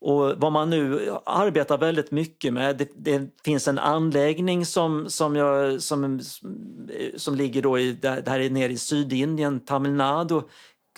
och 0.00 0.34
vad 0.36 0.52
man 0.52 0.70
nu 0.70 1.10
arbetar 1.26 1.78
väldigt 1.78 2.10
mycket 2.10 2.52
med, 2.52 2.76
det, 2.76 2.88
det 2.96 3.30
finns 3.44 3.68
en 3.68 3.78
anläggning 3.78 4.66
som, 4.66 5.08
som, 5.08 5.36
jag, 5.36 5.82
som, 5.82 6.20
som 7.16 7.34
ligger 7.34 7.62
då 7.62 7.78
i, 7.78 7.92
där, 7.92 8.22
där 8.22 8.50
nere 8.50 8.72
i 8.72 8.78
Sydindien, 8.78 9.60
Tamil 9.60 9.92
Nadu, 9.92 10.40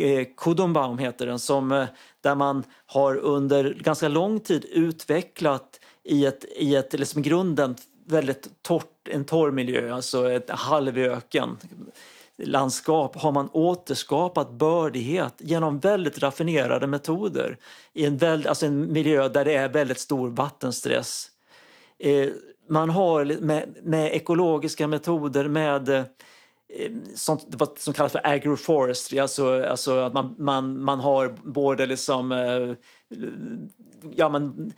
eh, 0.01 0.26
Kudumbaum 0.36 0.99
heter 0.99 1.26
den, 1.26 1.38
som, 1.38 1.72
eh, 1.72 1.86
där 2.20 2.34
man 2.34 2.64
har 2.86 3.16
under 3.16 3.74
ganska 3.80 4.09
lång 4.09 4.40
tid 4.40 4.64
utvecklat 4.64 5.80
i 6.05 6.26
ett, 6.26 6.45
i 6.57 6.74
ett 6.74 6.93
liksom 6.93 7.22
grunden 7.22 7.76
väldigt 8.12 8.62
torrt, 8.62 9.08
en 9.10 9.24
torr 9.24 9.50
miljö, 9.50 9.94
alltså 9.94 10.30
ett 10.30 10.50
halvöken 10.50 11.56
landskap 12.36 13.16
har 13.16 13.32
man 13.32 13.48
återskapat 13.52 14.50
bördighet 14.50 15.34
genom 15.38 15.78
väldigt 15.78 16.18
raffinerade 16.18 16.86
metoder 16.86 17.58
i 17.92 18.06
en, 18.06 18.16
väl, 18.16 18.46
alltså 18.46 18.66
en 18.66 18.92
miljö 18.92 19.28
där 19.28 19.44
det 19.44 19.54
är 19.54 19.68
väldigt 19.68 19.98
stor 19.98 20.30
vattenstress. 20.30 21.30
Eh, 21.98 22.28
man 22.68 22.90
har 22.90 23.24
med, 23.40 23.76
med, 23.82 24.14
ekologiska 24.14 24.86
metoder, 24.86 25.48
med 25.48 25.88
eh, 25.88 26.04
sånt 27.14 27.44
vad 27.48 27.78
som 27.78 27.94
kallas 27.94 28.12
för 28.12 28.26
agroforestry, 28.26 29.18
alltså, 29.18 29.64
alltså 29.64 29.98
att 29.98 30.12
man, 30.12 30.34
man, 30.38 30.80
man 30.80 31.00
har 31.00 31.36
både 31.42 31.86
liksom 31.86 32.32
eh, 32.32 32.74
ja, 34.16 34.28
men, 34.28 34.72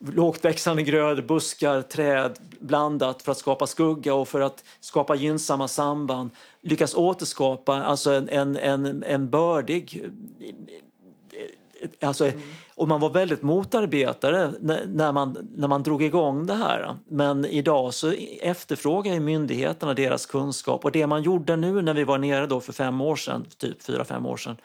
lågt 0.00 0.44
växande 0.44 0.82
grödor, 0.82 1.22
buskar, 1.22 1.82
träd 1.82 2.38
blandat 2.60 3.22
för 3.22 3.32
att 3.32 3.38
skapa 3.38 3.66
skugga 3.66 4.14
och 4.14 4.28
för 4.28 4.40
att 4.40 4.64
skapa 4.80 5.14
gynnsamma 5.14 5.68
samband. 5.68 6.30
Lyckas 6.60 6.94
återskapa 6.94 7.74
alltså 7.74 8.12
en, 8.12 8.28
en, 8.28 8.56
en, 8.56 9.02
en 9.02 9.30
bördig... 9.30 10.04
Alltså, 12.00 12.24
mm. 12.24 12.40
Och 12.74 12.88
man 12.88 13.00
var 13.00 13.10
väldigt 13.10 13.42
motarbetare 13.42 14.52
när 14.86 15.12
man, 15.12 15.48
när 15.56 15.68
man 15.68 15.82
drog 15.82 16.02
igång 16.02 16.46
det 16.46 16.54
här. 16.54 16.96
Men 17.08 17.44
idag 17.44 17.94
så 17.94 18.12
efterfrågar 18.40 19.20
myndigheterna 19.20 19.94
deras 19.94 20.26
kunskap 20.26 20.84
och 20.84 20.92
det 20.92 21.06
man 21.06 21.22
gjorde 21.22 21.56
nu 21.56 21.82
när 21.82 21.94
vi 21.94 22.04
var 22.04 22.18
nere 22.18 22.46
då 22.46 22.60
för 22.60 22.72
fem 22.72 23.00
år 23.00 23.16
sedan, 23.16 23.46
typ 23.56 23.82
fyra, 23.82 24.04
fem 24.04 24.26
år 24.26 24.36
sedan, 24.36 24.56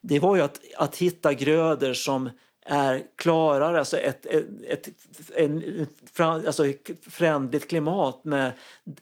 det 0.00 0.18
var 0.18 0.36
ju 0.36 0.42
att, 0.42 0.60
att 0.76 0.96
hitta 0.96 1.32
grödor 1.32 1.92
som 1.92 2.30
är 2.68 3.02
klarare, 3.16 3.78
alltså 3.78 3.96
ett, 3.96 4.26
ett, 4.26 4.46
ett 4.68 4.88
ett, 5.36 6.20
alltså 6.20 6.64
förändligt 7.10 7.68
klimat 7.68 8.24
med 8.24 8.52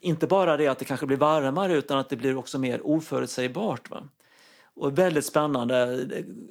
inte 0.01 0.27
bara 0.27 0.57
det 0.57 0.69
att 0.69 0.79
det 0.79 0.85
kanske 0.85 1.07
blir 1.07 1.17
varmare 1.17 1.75
utan 1.75 1.99
att 1.99 2.09
det 2.09 2.17
blir 2.17 2.37
också 2.37 2.59
mer 2.59 2.87
oförutsägbart. 2.87 3.91
Va? 3.91 4.03
Och 4.75 4.99
väldigt 4.99 5.25
spännande. 5.25 6.07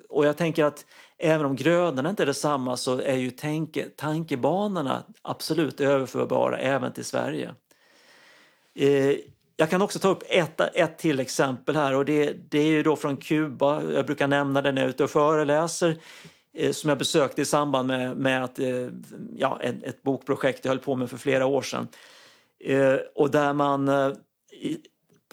Och 0.10 0.26
jag 0.26 0.38
tänker 0.38 0.64
att 0.64 0.86
även 1.18 1.46
om 1.46 1.56
grödorna 1.56 2.10
inte 2.10 2.24
är 2.24 2.28
detsamma 2.28 2.78
så 2.78 3.00
är 3.00 3.16
ju 3.16 3.32
tänke, 3.32 3.86
tankebanorna 3.96 5.04
absolut 5.22 5.82
överförbara 5.82 6.58
även 6.58 6.94
till 6.94 7.06
Sverige. 7.06 7.56
Eh, 8.76 9.16
jag 9.58 9.70
kan 9.70 9.82
också 9.82 10.00
ta 10.00 10.10
upp 10.10 10.24
ett, 10.30 10.62
ett 10.74 10.98
till 10.98 11.20
exempel 11.20 11.76
här 11.76 11.96
och 11.96 12.06
det, 12.06 12.34
det 12.50 12.60
är 12.60 12.68
ju 12.68 12.84
då 12.84 12.96
från 12.96 13.18
Kuba. 13.18 13.84
Jag 13.84 14.06
brukar 14.06 14.28
nämna 14.28 14.62
det 14.62 14.72
när 14.72 14.82
jag 14.82 14.88
är 14.88 14.90
ute 14.90 15.04
och 15.04 15.10
föreläser 15.10 15.98
Eh, 16.56 16.72
som 16.72 16.90
jag 16.90 16.98
besökte 16.98 17.42
i 17.42 17.46
samband 17.46 17.88
med, 17.88 18.18
med 18.18 18.44
att, 18.44 18.60
eh, 18.60 18.88
ja, 19.36 19.60
ett, 19.62 19.84
ett 19.84 20.04
bokprojekt 20.04 20.66
jag 20.66 20.70
höll 20.70 20.80
på 20.80 20.96
med 20.96 21.10
för 21.10 21.18
flera 21.18 21.46
år 21.46 21.62
sedan. 21.62 21.88
Eh, 22.60 22.96
och 23.16 23.32
där 23.32 23.54
man 23.54 23.92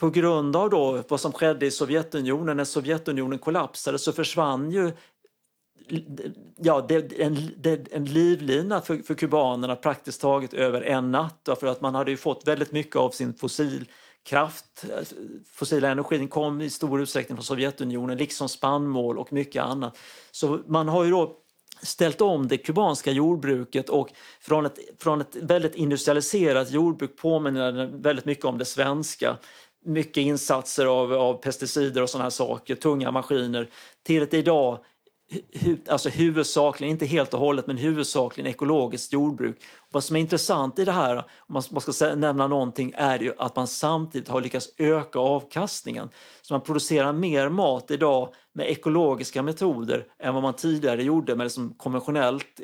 på 0.01 0.11
grund 0.11 0.57
av 0.57 0.71
då 0.71 1.03
vad 1.09 1.21
som 1.21 1.33
skedde 1.33 1.67
i 1.67 1.71
Sovjetunionen, 1.71 2.57
när 2.57 2.65
Sovjetunionen 2.65 3.39
kollapsade 3.39 3.99
så 3.99 4.13
försvann 4.13 4.71
ju 4.71 4.93
ja, 6.57 6.87
det, 6.89 7.21
en, 7.21 7.51
det, 7.57 7.93
en 7.93 8.05
livlina 8.05 8.81
för, 8.81 8.97
för 8.97 9.15
kubanerna 9.15 9.77
praktiskt 9.77 10.21
taget 10.21 10.55
över 10.55 10.81
en 10.83 11.11
natt. 11.11 11.49
För 11.61 11.67
att 11.67 11.81
man 11.81 11.95
hade 11.95 12.11
ju 12.11 12.17
fått 12.17 12.49
väldigt 12.49 12.73
mycket 12.73 12.97
av 12.97 13.11
sin 13.11 13.35
fossil 13.35 13.89
kraft, 14.25 14.85
eh, 14.85 15.07
fossila 15.53 15.89
energin 15.89 16.29
kom 16.29 16.61
i 16.61 16.71
stor 16.71 17.03
utsträckning 17.03 17.37
från 17.37 17.45
Sovjetunionen, 17.45 18.19
liksom 18.19 18.49
spannmål 18.49 19.19
och 19.19 19.33
mycket 19.33 19.63
annat. 19.63 19.99
Så 20.31 20.61
man 20.67 20.89
har 20.89 21.05
ju 21.05 21.11
då 21.11 21.39
ställt 21.83 22.21
om 22.21 22.49
det 22.49 22.59
kubanska 22.59 23.11
jordbruket 23.11 23.89
och 23.89 24.09
från 24.41 24.67
ett, 24.67 24.79
från 24.99 25.21
ett 25.21 25.37
väldigt 25.37 25.75
industrialiserat 25.75 26.71
jordbruk 26.71 27.17
påminner 27.17 27.91
väldigt 27.93 28.25
mycket 28.25 28.45
om 28.45 28.59
det 28.59 28.65
svenska. 28.65 29.37
Mycket 29.85 30.17
insatser 30.17 30.87
av, 30.87 31.13
av 31.13 31.35
pesticider 31.35 32.03
och 32.03 32.11
sådana 32.11 32.25
här 32.25 32.31
saker, 32.31 32.75
tunga 32.75 33.11
maskiner, 33.11 33.71
till 34.03 34.23
ett 34.23 34.35
idag 34.35 34.79
hu, 35.53 35.77
alltså 35.89 36.09
huvudsakligen, 36.09 36.91
inte 36.91 37.07
helt 37.07 37.35
och 37.35 37.41
hållet, 37.41 37.67
men 37.67 37.77
huvudsakligen 37.77 38.51
ekologiskt 38.51 39.13
jordbruk. 39.13 39.57
Vad 39.91 40.05
som 40.05 40.17
är 40.17 40.21
intressant 40.21 40.79
i 40.79 40.85
det 40.85 40.93
här, 40.93 41.17
om 41.17 41.63
man 41.71 41.81
ska 41.81 42.15
nämna 42.15 42.47
någonting, 42.47 42.93
är 42.97 43.19
ju 43.19 43.33
att 43.39 43.57
man 43.57 43.67
samtidigt 43.67 44.29
har 44.29 44.41
lyckats 44.41 44.69
öka 44.79 45.19
avkastningen. 45.19 46.09
Så 46.43 46.55
man 46.55 46.61
producerar 46.61 47.13
mer 47.13 47.49
mat 47.49 47.91
idag 47.91 48.35
med 48.53 48.71
ekologiska 48.71 49.43
metoder 49.43 50.07
än 50.19 50.35
vad 50.35 50.43
man 50.43 50.55
tidigare 50.55 51.03
gjorde 51.03 51.37
med 51.37 51.45
liksom 51.45 51.75
konventionellt 51.77 52.61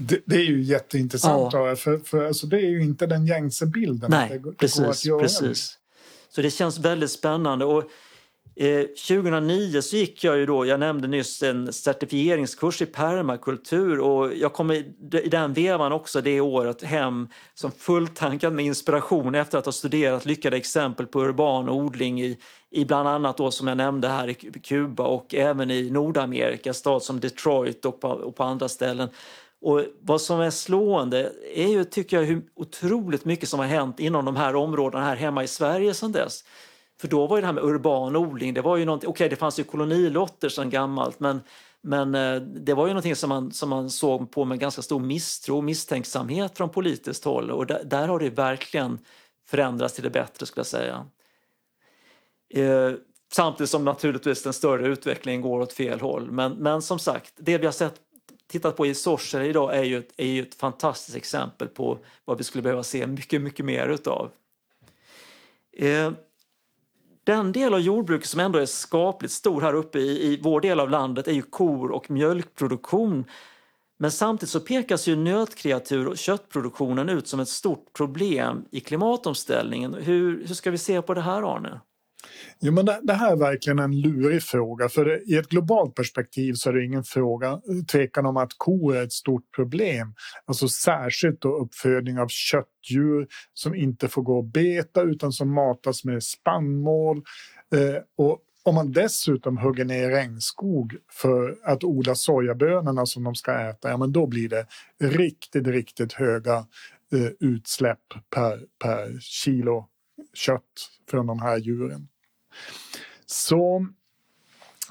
det, 0.00 0.20
det, 0.24 0.36
är 0.36 0.44
ju 0.44 0.62
jätteintressant, 0.62 1.52
ja. 1.52 1.76
för, 1.76 1.98
för 1.98 2.26
alltså, 2.26 2.46
det 2.46 2.56
är 2.56 2.70
ju 2.70 2.82
inte 2.82 3.06
den 3.06 3.26
gängse 3.26 3.66
bilden. 3.66 4.10
Nej, 4.10 4.28
det, 4.28 4.38
det 4.38 4.56
precis, 4.56 4.80
går 4.80 4.90
att 4.90 5.04
göra 5.04 5.20
precis. 5.20 5.78
Så 6.28 6.42
det 6.42 6.50
känns 6.50 6.78
väldigt 6.78 7.10
spännande. 7.10 7.64
Och, 7.64 7.84
eh, 8.58 8.82
2009 8.82 9.82
så 9.82 9.96
gick 9.96 10.24
jag 10.24 10.38
ju 10.38 10.46
då, 10.46 10.66
jag 10.66 10.80
nämnde 10.80 11.08
nyss 11.08 11.42
en 11.42 11.72
certifieringskurs 11.72 12.82
i 12.82 12.86
permakultur 12.86 14.00
och 14.00 14.34
jag 14.34 14.52
kom 14.52 14.70
i, 14.70 14.94
i 15.12 15.28
den 15.28 15.52
vevan 15.52 15.92
också 15.92 16.20
det 16.20 16.40
året 16.40 16.82
hem 16.82 17.28
som 17.54 17.72
fulltankad 17.72 18.52
med 18.52 18.64
inspiration 18.64 19.34
efter 19.34 19.58
att 19.58 19.64
ha 19.64 19.72
studerat 19.72 20.26
lyckade 20.26 20.56
exempel 20.56 21.06
på 21.06 21.20
urban 21.20 21.68
odling 21.68 22.20
i, 22.20 22.38
i 22.70 22.84
bland 22.84 23.08
annat 23.08 23.36
då 23.36 23.50
som 23.50 23.68
jag 23.68 23.76
nämnde 23.76 24.08
här 24.08 24.28
i 24.28 24.34
Kuba 24.34 25.04
och 25.04 25.34
även 25.34 25.70
i 25.70 25.90
Nordamerika, 25.90 26.74
stad 26.74 27.02
som 27.02 27.20
Detroit 27.20 27.84
och 27.84 28.00
på, 28.00 28.08
och 28.08 28.36
på 28.36 28.44
andra 28.44 28.68
ställen. 28.68 29.08
Och 29.60 29.84
vad 30.00 30.20
som 30.20 30.40
är 30.40 30.50
slående 30.50 31.32
är 31.54 31.68
ju, 31.68 31.84
tycker 31.84 32.16
jag, 32.16 32.24
hur 32.24 32.42
otroligt 32.54 33.24
mycket 33.24 33.48
som 33.48 33.58
har 33.58 33.66
hänt 33.66 34.00
inom 34.00 34.24
de 34.24 34.36
här 34.36 34.56
områdena 34.56 35.04
här 35.04 35.16
hemma 35.16 35.44
i 35.44 35.48
Sverige 35.48 35.94
sedan 35.94 36.12
dess. 36.12 36.44
För 37.00 37.08
då 37.08 37.26
var 37.26 37.36
ju 37.36 37.40
det 37.40 37.46
här 37.46 37.54
med 37.54 37.64
urban 37.64 38.16
odling, 38.16 38.54
det 38.54 38.62
var 38.62 38.76
ju 38.76 38.84
någonting, 38.84 39.08
okej 39.08 39.24
okay, 39.24 39.28
det 39.28 39.36
fanns 39.36 39.58
ju 39.58 39.64
kolonilotter 39.64 40.48
sedan 40.48 40.70
gammalt 40.70 41.20
men, 41.20 41.40
men 41.82 42.14
eh, 42.14 42.36
det 42.40 42.74
var 42.74 42.86
ju 42.86 42.92
någonting 42.92 43.16
som 43.16 43.28
man, 43.28 43.52
som 43.52 43.68
man 43.68 43.90
såg 43.90 44.30
på 44.30 44.44
med 44.44 44.58
ganska 44.58 44.82
stor 44.82 45.00
misstro 45.00 45.56
och 45.56 45.64
misstänksamhet 45.64 46.56
från 46.56 46.70
politiskt 46.70 47.24
håll 47.24 47.50
och 47.50 47.66
där, 47.66 47.84
där 47.84 48.08
har 48.08 48.18
det 48.18 48.30
verkligen 48.30 48.98
förändrats 49.48 49.94
till 49.94 50.04
det 50.04 50.10
bättre 50.10 50.46
skulle 50.46 50.60
jag 50.60 50.66
säga. 50.66 51.06
Eh, 52.54 52.92
samtidigt 53.32 53.70
som 53.70 53.84
naturligtvis 53.84 54.42
den 54.42 54.52
större 54.52 54.86
utvecklingen 54.86 55.40
går 55.40 55.60
åt 55.60 55.72
fel 55.72 56.00
håll. 56.00 56.30
Men, 56.30 56.52
men 56.52 56.82
som 56.82 56.98
sagt, 56.98 57.32
det 57.36 57.58
vi 57.58 57.66
har 57.66 57.72
sett 57.72 58.00
tittat 58.48 58.76
på 58.76 58.86
i 58.86 58.94
Sorsele 58.94 59.46
idag 59.46 59.76
är 59.76 59.82
ju, 59.82 59.98
ett, 59.98 60.12
är 60.16 60.26
ju 60.26 60.42
ett 60.42 60.54
fantastiskt 60.54 61.16
exempel 61.16 61.68
på 61.68 61.98
vad 62.24 62.38
vi 62.38 62.44
skulle 62.44 62.62
behöva 62.62 62.82
se 62.82 63.06
mycket, 63.06 63.42
mycket 63.42 63.64
mer 63.64 63.88
utav. 63.88 64.30
Eh, 65.72 66.12
den 67.28 67.52
del 67.52 67.74
av 67.74 67.80
jordbruket 67.80 68.28
som 68.28 68.40
ändå 68.40 68.58
är 68.58 68.66
skapligt 68.66 69.32
stor 69.32 69.60
här 69.60 69.74
uppe 69.74 69.98
i, 69.98 70.32
i 70.32 70.40
vår 70.42 70.60
del 70.60 70.80
av 70.80 70.90
landet 70.90 71.28
är 71.28 71.32
ju 71.32 71.42
kor 71.42 71.90
och 71.90 72.10
mjölkproduktion. 72.10 73.24
Men 73.98 74.10
samtidigt 74.10 74.50
så 74.50 74.60
pekas 74.60 75.06
ju 75.08 75.16
nötkreatur 75.16 76.08
och 76.08 76.18
köttproduktionen 76.18 77.08
ut 77.08 77.28
som 77.28 77.40
ett 77.40 77.48
stort 77.48 77.92
problem 77.92 78.64
i 78.70 78.80
klimatomställningen. 78.80 79.94
Hur, 79.94 80.46
hur 80.46 80.54
ska 80.54 80.70
vi 80.70 80.78
se 80.78 81.02
på 81.02 81.14
det 81.14 81.20
här 81.20 81.56
Arne? 81.56 81.80
Jo, 82.60 82.72
men 82.72 82.86
det, 82.86 83.00
det, 83.02 83.12
här 83.12 83.32
är 83.32 83.36
verkligen 83.36 83.78
en 83.78 84.00
lurig 84.00 84.42
fråga. 84.42 84.88
För 84.88 85.04
det, 85.04 85.22
I 85.26 85.36
ett 85.36 85.48
globalt 85.48 85.94
perspektiv 85.94 86.52
så 86.54 86.68
är 86.68 86.74
det 86.74 86.84
ingen 86.84 87.04
fråga, 87.04 87.60
tvekan 87.92 88.26
om 88.26 88.36
att 88.36 88.52
kor 88.56 88.96
är 88.96 89.02
ett 89.02 89.12
stort 89.12 89.54
problem. 89.56 90.14
Alltså 90.46 90.68
särskilt 90.68 91.40
då 91.40 91.56
uppfödning 91.56 92.18
av 92.18 92.28
köttdjur 92.28 93.26
som 93.54 93.74
inte 93.74 94.08
får 94.08 94.22
gå 94.22 94.36
och 94.38 94.44
beta 94.44 95.02
utan 95.02 95.32
som 95.32 95.54
matas 95.54 96.04
med 96.04 96.22
spannmål. 96.22 97.16
Eh, 97.74 98.02
och 98.16 98.38
om 98.68 98.74
man 98.74 98.92
dessutom 98.92 99.58
hugger 99.58 99.84
ner 99.84 100.10
regnskog 100.10 100.96
för 101.12 101.58
att 101.64 101.84
odla 101.84 102.14
sojabönorna 102.14 103.06
som 103.06 103.24
de 103.24 103.34
ska 103.34 103.60
äta, 103.60 103.90
ja 103.90 103.96
men 103.96 104.12
då 104.12 104.26
blir 104.26 104.48
det 104.48 104.66
riktigt, 105.00 105.66
riktigt 105.66 106.12
höga 106.12 106.56
eh, 107.12 107.30
utsläpp 107.40 107.98
per, 108.34 108.60
per 108.82 109.20
kilo 109.20 109.88
kött 110.34 110.62
från 111.10 111.26
de 111.26 111.42
här 111.42 111.56
djuren. 111.58 112.08
Så 113.26 113.86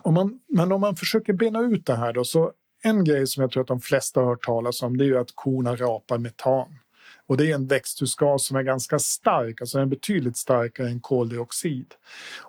om 0.02 0.14
man, 0.14 0.40
men 0.48 0.72
om 0.72 0.82
man 0.82 0.96
försöker 0.96 1.34
bena 1.34 1.62
ut 1.62 1.86
det 1.86 1.96
här 1.96 2.14
då, 2.14 2.24
så 2.24 2.52
en 2.84 3.04
grej 3.04 3.28
som 3.28 3.42
jag 3.42 3.52
tror 3.52 3.62
att 3.62 3.68
de 3.68 3.82
flesta 3.82 4.20
har 4.20 4.28
hört 4.28 4.46
talas 4.46 4.82
om 4.82 4.98
det 4.98 5.04
är 5.04 5.08
ju 5.08 5.18
att 5.18 5.36
korna 5.36 5.76
rapar 5.76 6.18
metan. 6.18 6.80
Och 7.28 7.38
det 7.38 7.52
är 7.52 7.56
en 7.56 7.68
växthusgas 7.68 8.46
som 8.46 8.58
är 8.58 8.64
ganska 8.64 9.00
stark, 9.00 9.62
alltså 9.62 9.78
den 9.78 9.88
är 9.88 9.90
betydligt 9.90 10.38
starkare 10.38 10.90
än 10.90 11.00
koldioxid. 11.00 11.94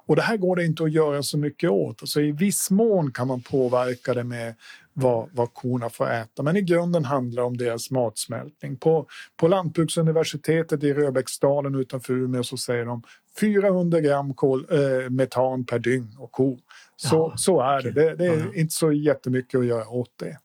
Och 0.06 0.16
det 0.16 0.22
här 0.22 0.36
går 0.36 0.56
det 0.56 0.64
inte 0.64 0.84
att 0.84 0.92
göra 0.92 1.22
så 1.22 1.38
mycket 1.38 1.70
åt. 1.70 2.02
Alltså 2.02 2.20
I 2.20 2.32
viss 2.32 2.70
mån 2.70 3.12
kan 3.12 3.28
man 3.28 3.40
påverka 3.40 4.14
det 4.14 4.24
med 4.24 4.54
vad, 5.00 5.28
vad 5.32 5.54
korna 5.54 5.90
får 5.90 6.10
äta. 6.10 6.42
Men 6.42 6.56
i 6.56 6.62
grunden 6.62 7.04
handlar 7.04 7.42
det 7.42 7.46
om 7.46 7.56
deras 7.56 7.90
matsmältning. 7.90 8.76
På, 8.76 9.06
på 9.36 9.48
Lantbruksuniversitetet 9.48 10.84
i 10.84 10.94
Röbäcksdalen 10.94 11.74
utanför 11.74 12.12
Umeå 12.12 12.44
så 12.44 12.56
säger 12.56 12.84
de 12.84 13.02
400 13.40 14.00
gram 14.00 14.34
kol, 14.34 14.66
eh, 14.70 15.10
metan 15.10 15.64
per 15.64 15.78
dygn 15.78 16.16
och 16.18 16.32
ko. 16.32 16.58
Så, 16.96 17.16
ja, 17.16 17.36
så 17.36 17.60
är 17.60 17.78
okay. 17.78 17.90
det. 17.90 18.02
Det, 18.02 18.14
det 18.14 18.26
är 18.26 18.38
ja. 18.38 18.54
inte 18.54 18.74
så 18.74 18.92
jättemycket 18.92 19.58
att 19.58 19.66
göra 19.66 19.88
åt 19.88 20.12
det. 20.16 20.38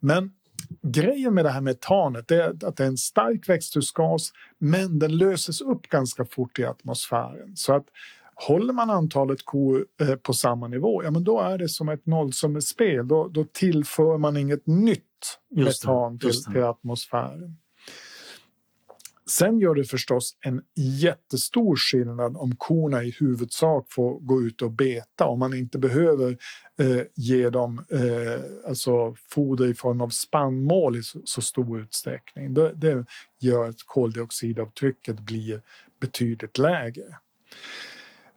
Men 0.00 0.32
grejen 0.82 1.34
med 1.34 1.44
det 1.44 1.50
här 1.50 1.60
metanet 1.60 2.30
är 2.30 2.66
att 2.66 2.76
det 2.76 2.84
är 2.84 2.88
en 2.88 2.96
stark 2.96 3.48
växthusgas 3.48 4.32
men 4.58 4.98
den 4.98 5.16
löses 5.16 5.60
upp 5.60 5.88
ganska 5.88 6.24
fort 6.24 6.58
i 6.58 6.64
atmosfären. 6.64 7.56
Så 7.56 7.72
att 7.72 7.84
Håller 8.34 8.72
man 8.72 8.90
antalet 8.90 9.44
kor 9.44 9.86
eh, 10.00 10.14
på 10.14 10.32
samma 10.32 10.68
nivå, 10.68 11.04
ja 11.04 11.10
men 11.10 11.24
då 11.24 11.40
är 11.40 11.58
det 11.58 11.68
som 11.68 11.88
ett 11.88 12.06
nollsummespel. 12.06 13.08
Då, 13.08 13.28
då 13.28 13.44
tillför 13.52 14.18
man 14.18 14.36
inget 14.36 14.66
nytt 14.66 15.02
metan 15.50 16.18
till, 16.18 16.44
till 16.44 16.62
atmosfären. 16.62 17.56
Sen 19.26 19.58
gör 19.58 19.74
det 19.74 19.84
förstås 19.84 20.36
en 20.40 20.62
jättestor 20.74 21.76
skillnad 21.76 22.36
om 22.36 22.56
korna 22.56 23.04
i 23.04 23.10
huvudsak 23.10 23.86
får 23.90 24.20
gå 24.20 24.42
ut 24.42 24.62
och 24.62 24.70
beta 24.70 25.26
om 25.26 25.38
man 25.38 25.54
inte 25.54 25.78
behöver 25.78 26.36
eh, 26.78 27.02
ge 27.14 27.50
dem 27.50 27.84
eh, 27.90 28.68
alltså 28.68 29.14
foder 29.30 29.66
i 29.66 29.74
form 29.74 30.00
av 30.00 30.08
spannmål 30.08 30.96
i 30.96 31.02
så, 31.02 31.20
så 31.24 31.42
stor 31.42 31.80
utsträckning. 31.80 32.54
Det, 32.54 32.72
det, 32.74 33.04
gör 33.40 33.68
att 33.68 33.82
koldioxidavtrycket 33.86 35.20
blir 35.20 35.62
betydligt 36.00 36.58
lägre. 36.58 37.18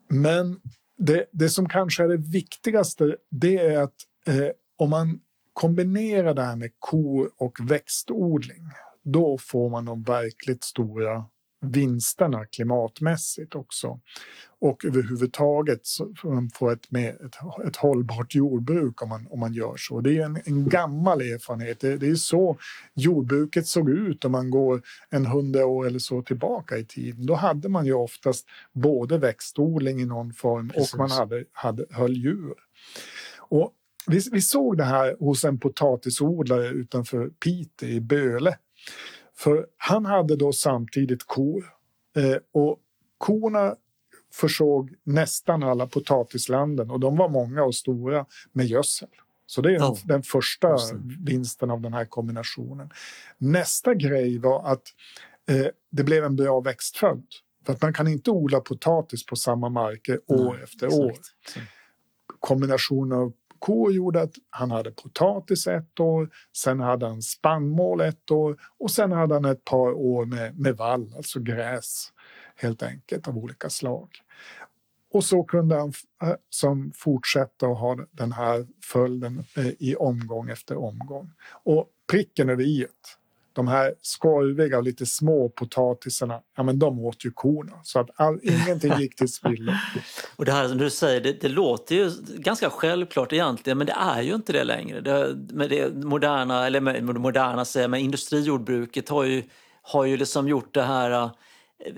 Men 0.08 0.60
det, 0.98 1.26
det 1.32 1.50
som 1.50 1.70
kanske 1.70 2.04
är 2.04 2.08
det 2.08 2.32
viktigaste 2.32 3.16
det 3.30 3.58
är 3.58 3.78
att 3.78 3.96
eh, 4.28 4.50
om 4.78 4.90
man 4.90 5.20
kombinerar 5.54 6.34
det 6.34 6.44
här 6.44 6.56
med 6.56 6.72
ko 6.80 7.30
och 7.38 7.58
växtodling 7.72 8.64
då 9.04 9.38
får 9.38 9.70
man 9.70 9.86
de 9.86 10.04
verkligt 10.04 10.64
stora 10.64 11.26
vinsterna 11.62 12.46
klimatmässigt 12.46 13.56
också. 13.56 14.00
Och 14.60 14.86
överhuvudtaget 14.86 15.86
så 15.86 16.14
får 16.22 16.34
man 16.34 16.50
få 16.50 16.70
ett, 16.70 16.92
med, 16.92 17.10
ett, 17.10 17.36
ett 17.68 17.76
hållbart 17.76 18.36
jordbruk 18.36 19.02
om 19.02 19.10
man, 19.10 19.28
om 19.30 19.40
man 19.40 19.54
gör 19.54 19.76
så. 19.78 20.02
Det 20.02 20.18
är 20.18 20.26
en, 20.26 20.42
en 20.46 20.70
gammal 20.70 21.22
erfarenhet. 21.22 21.80
Det, 21.80 21.98
det, 21.98 22.08
är 22.08 22.16
så 22.16 22.58
jordbruket 22.94 23.68
såg 23.68 23.90
ut 23.90 24.26
om 24.26 24.32
man 24.32 24.50
går 24.50 24.82
en 25.10 25.26
hundra 25.26 25.66
år 25.66 25.88
eller 25.88 26.00
så 26.00 26.22
tillbaka 26.22 26.78
i 26.78 26.86
tiden. 26.86 27.26
Då 27.26 27.34
hade 27.34 27.70
man 27.70 27.86
ju 27.86 27.94
oftast 27.94 28.48
både 28.74 29.18
växtodling 29.18 30.02
i 30.02 30.06
någon 30.06 30.34
form 30.34 30.70
Precis. 30.70 30.94
och 30.94 31.00
man 31.00 31.12
hade, 31.12 31.44
hade, 31.52 31.86
höll 31.90 32.18
djur. 32.18 32.54
Och 33.38 33.74
vi, 34.08 34.22
vi 34.32 34.42
såg 34.42 34.78
det 34.78 34.84
här 34.84 35.16
hos 35.20 35.46
en 35.46 35.60
potatisodlare 35.60 36.68
utanför 36.68 37.30
Piteå 37.30 37.90
i 37.90 38.00
Böle 38.00 38.58
för 39.38 39.68
han 39.78 40.06
hade 40.06 40.36
då 40.36 40.54
samtidigt 40.54 41.24
kor 41.24 41.74
eh, 42.18 42.38
och 42.52 42.80
korna 43.18 43.76
försåg 44.34 44.94
nästan 45.04 45.64
alla 45.64 45.88
potatislanden 45.88 46.92
och 46.92 47.00
de 47.00 47.18
var 47.18 47.30
många 47.30 47.64
och 47.64 47.76
stora 47.76 48.26
med 48.52 48.66
gödsel. 48.66 49.10
Så 49.46 49.62
det 49.62 49.76
är 49.76 49.80
oh. 49.80 49.98
den 50.06 50.24
första 50.24 50.78
vinsten 51.26 51.72
av 51.72 51.82
den 51.82 51.94
här 51.94 52.06
kombinationen. 52.06 52.90
Nästa 53.38 53.94
grej 53.94 54.40
var 54.40 54.72
att 54.72 54.84
eh, 55.50 55.68
det 55.92 56.04
blev 56.04 56.24
en 56.24 56.36
bra 56.36 56.60
växtföljd. 56.60 57.28
För 57.66 57.74
att 57.74 57.82
man 57.82 57.94
kan 57.94 58.08
inte 58.08 58.32
odla 58.32 58.60
potatis 58.60 59.26
på 59.26 59.36
samma 59.36 59.70
marker 59.70 60.20
år 60.28 60.54
Nej, 60.54 60.64
efter 60.64 60.88
exakt. 60.88 61.02
år. 61.02 61.14
Kombinationen 62.40 63.20
av 63.20 63.34
kor 63.60 63.92
gjorde 63.92 64.22
att 64.22 64.34
han 64.50 64.72
hade 64.72 64.92
potatis 64.92 65.68
ett 65.68 66.00
år, 66.00 66.30
sen 66.58 66.80
hade 66.80 67.08
han 67.08 67.22
spannmål 67.22 68.02
ett 68.02 68.32
år 68.32 68.58
och 68.80 68.92
sen 68.92 69.12
hade 69.12 69.34
han 69.34 69.46
ett 69.46 69.66
par 69.66 69.92
år 69.94 70.26
med, 70.26 70.60
med 70.60 70.78
vall, 70.78 71.14
alltså 71.18 71.40
gräs 71.40 72.12
helt 72.56 72.84
enkelt 72.84 73.28
av 73.28 73.38
olika 73.38 73.70
slag. 73.70 74.10
Och 75.14 75.24
så 75.24 75.44
kunde 75.44 75.76
han 75.76 75.94
eh, 76.24 76.36
som 76.50 76.92
fortsätta 76.96 77.68
att 77.68 77.80
ha 77.80 77.98
den 78.12 78.32
här 78.32 78.68
följden 78.84 79.44
eh, 79.56 79.68
i 79.80 79.96
omgång 79.96 80.50
efter 80.50 80.78
omgång. 80.78 81.32
Och 81.64 81.90
pricken 82.12 82.50
över 82.50 82.64
i 82.64 82.86
de 83.58 83.68
här 83.68 83.94
skorviga 84.02 84.78
och 84.78 84.84
lite 84.84 85.06
små 85.06 85.50
potatisarna, 85.50 86.40
ja 86.56 86.64
men 86.64 86.80
de 86.80 87.00
åt 87.00 87.26
ju 87.26 87.32
korna 87.32 87.80
så 87.84 88.00
att 88.00 88.10
all, 88.16 88.40
ingenting 88.44 88.94
gick 89.00 89.16
till 89.16 89.34
spillo. 89.34 89.72
och 90.36 90.46
det 90.46 90.52
här 90.52 90.68
som 90.68 90.78
du 90.78 90.90
säger, 90.90 91.22
det, 91.22 91.42
det, 91.42 91.50
låter 91.50 91.96
ju 91.96 92.12
ganska 92.38 92.70
självklart 92.70 93.34
egentligen 93.34 93.78
men 93.78 93.88
det 93.88 93.96
är 94.00 94.22
ju 94.22 94.36
inte 94.36 94.54
det 94.54 94.64
längre. 94.64 95.02
Det, 95.02 95.36
med 95.54 95.70
det 95.70 95.96
moderna, 95.96 96.66
eller 96.68 96.80
med, 96.80 97.04
moderna 97.04 97.66
säger 97.66 97.88
men 97.88 98.00
industrijordbruket 98.00 99.10
har 99.10 99.24
ju, 99.24 99.44
har 99.82 100.06
ju 100.06 100.18
liksom 100.18 100.48
gjort 100.48 100.74
det 100.74 100.84
här 100.84 101.30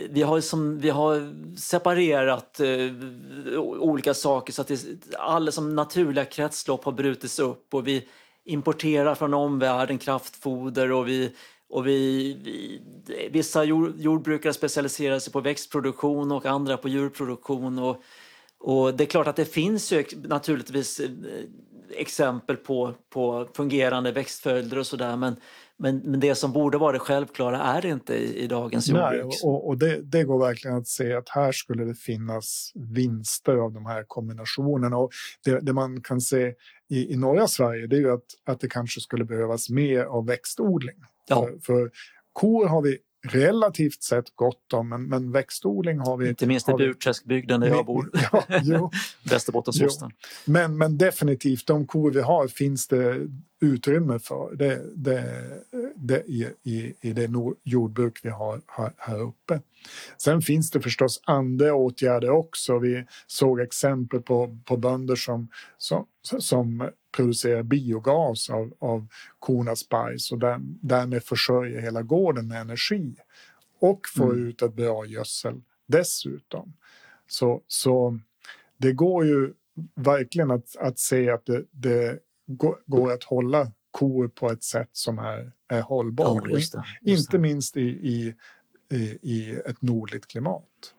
vi 0.09 0.21
har, 0.21 0.41
som, 0.41 0.79
vi 0.79 0.89
har 0.89 1.33
separerat 1.57 2.59
eh, 2.59 3.59
olika 3.59 4.13
saker 4.13 4.53
så 4.53 4.61
att 4.61 4.67
det, 4.67 4.79
alla 5.17 5.51
som 5.51 5.75
naturliga 5.75 6.25
kretslopp 6.25 6.85
har 6.85 6.91
brutits 6.91 7.39
upp 7.39 7.73
och 7.73 7.87
vi 7.87 8.07
importerar 8.49 9.15
från 9.15 9.33
omvärlden 9.33 9.97
kraftfoder 9.97 10.91
och 10.91 11.07
vi 11.07 11.31
och 11.69 11.87
vi, 11.87 12.33
vi, 12.43 12.81
vissa 13.31 13.63
jordbrukare 13.63 14.53
specialiserar 14.53 15.19
sig 15.19 15.33
på 15.33 15.41
växtproduktion 15.41 16.31
och 16.31 16.45
andra 16.45 16.77
på 16.77 16.89
djurproduktion. 16.89 17.79
Och, 17.79 18.03
och 18.57 18.93
det 18.93 19.03
är 19.03 19.05
klart 19.05 19.27
att 19.27 19.35
det 19.35 19.45
finns 19.45 19.91
ju 19.91 20.05
naturligtvis 20.23 20.99
eh, 20.99 21.09
exempel 21.91 22.55
på, 22.55 22.93
på 23.09 23.47
fungerande 23.53 24.11
växtföljder 24.11 24.77
och 24.77 24.87
sådär 24.87 25.15
men, 25.15 25.35
men, 25.79 25.97
men 25.97 26.19
det 26.19 26.35
som 26.35 26.51
borde 26.51 26.77
vara 26.77 26.91
det 26.91 26.99
självklara 26.99 27.61
är 27.61 27.81
det 27.81 27.89
inte 27.89 28.13
i, 28.13 28.43
i 28.43 28.47
dagens 28.47 28.87
jordbruk. 28.87 29.25
Nej, 29.25 29.39
och, 29.43 29.67
och 29.67 29.77
det, 29.77 30.01
det, 30.01 30.23
går 30.23 30.39
verkligen 30.39 30.77
att 30.77 30.87
se 30.87 31.13
att 31.13 31.29
här 31.29 31.51
skulle 31.51 31.85
det 31.85 31.95
finnas 31.95 32.71
vinster 32.75 33.55
av 33.55 33.73
de 33.73 33.85
här 33.85 34.03
kombinationerna. 34.07 34.97
Och 34.97 35.11
det, 35.45 35.59
det 35.59 35.73
man 35.73 36.01
kan 36.01 36.21
se 36.21 36.53
i, 36.89 37.13
i 37.13 37.17
norra 37.17 37.47
Sverige 37.47 37.87
det 37.87 37.95
är 37.95 37.99
ju 37.99 38.11
att, 38.11 38.25
att 38.45 38.59
det 38.59 38.69
kanske 38.69 39.01
skulle 39.01 39.25
behövas 39.25 39.69
mer 39.69 40.03
av 40.03 40.25
växtodling. 40.25 40.95
Ja. 41.27 41.45
För, 41.45 41.59
för 41.59 41.91
kor 42.33 42.67
har 42.67 42.81
vi 42.81 42.97
relativt 43.21 44.03
sett 44.03 44.35
gott 44.35 44.73
om, 44.73 44.89
men, 44.89 45.03
men 45.03 45.31
växtodling 45.31 45.99
har 45.99 46.17
vi... 46.17 46.29
Inte 46.29 46.47
minst 46.47 46.69
i 46.69 46.73
Burträskbygden 46.73 47.61
där 47.61 47.67
jag 47.67 47.85
bor. 47.85 48.09
Ja. 48.31 48.43
Men, 50.45 50.77
men 50.77 50.97
definitivt, 50.97 51.67
de 51.67 51.87
kor 51.87 52.11
vi 52.11 52.21
har 52.21 52.47
finns 52.47 52.87
det 52.87 53.27
utrymme 53.61 54.19
för 54.19 54.55
det, 54.55 54.81
det, 54.95 55.43
det 55.95 56.23
i, 56.27 56.47
i, 56.63 56.93
i 57.01 57.13
det 57.13 57.29
jordbruk 57.63 58.19
vi 58.23 58.29
har 58.29 58.61
här, 58.67 58.93
här 58.97 59.21
uppe. 59.21 59.61
Sen 60.17 60.41
finns 60.41 60.71
det 60.71 60.81
förstås 60.81 61.21
andra 61.23 61.73
åtgärder 61.73 62.29
också. 62.29 62.79
Vi 62.79 63.05
såg 63.27 63.59
exempel 63.59 64.21
på, 64.21 64.57
på 64.65 64.77
bönder 64.77 65.15
som, 65.15 65.47
som, 65.77 66.05
som 66.21 66.89
producerar 67.11 67.63
biogas 67.63 68.49
av, 68.49 68.73
av 68.79 69.07
kornas 69.39 69.89
bajs 69.89 70.31
och 70.31 70.39
där, 70.39 70.57
därmed 70.61 71.23
försörjer 71.23 71.81
hela 71.81 72.01
gården 72.01 72.47
med 72.47 72.61
energi 72.61 73.15
och 73.79 74.01
får 74.15 74.33
mm. 74.33 74.47
ut 74.47 74.61
ett 74.61 74.73
bra 74.73 75.05
gödsel 75.05 75.61
dessutom. 75.87 76.73
Så, 77.27 77.61
så 77.67 78.19
det 78.77 78.93
går 78.93 79.25
ju 79.25 79.53
verkligen 79.95 80.51
att, 80.51 80.75
att 80.77 80.99
se 80.99 81.29
att 81.29 81.45
det, 81.45 81.65
det 81.71 82.19
går 82.85 83.13
att 83.13 83.23
hålla 83.23 83.71
kor 83.91 84.27
på 84.27 84.51
ett 84.51 84.63
sätt 84.63 84.89
som 84.91 85.19
är, 85.19 85.51
är 85.67 85.81
hållbart. 85.81 86.43
Ja, 86.45 86.49
just 86.49 86.73
det, 86.73 86.83
just 87.01 87.27
Inte 87.27 87.37
minst 87.37 87.77
i, 87.77 87.81
i, 87.81 88.35
i, 89.21 89.51
ett 89.65 89.81
nordligt 89.81 90.27
klimat. 90.27 90.93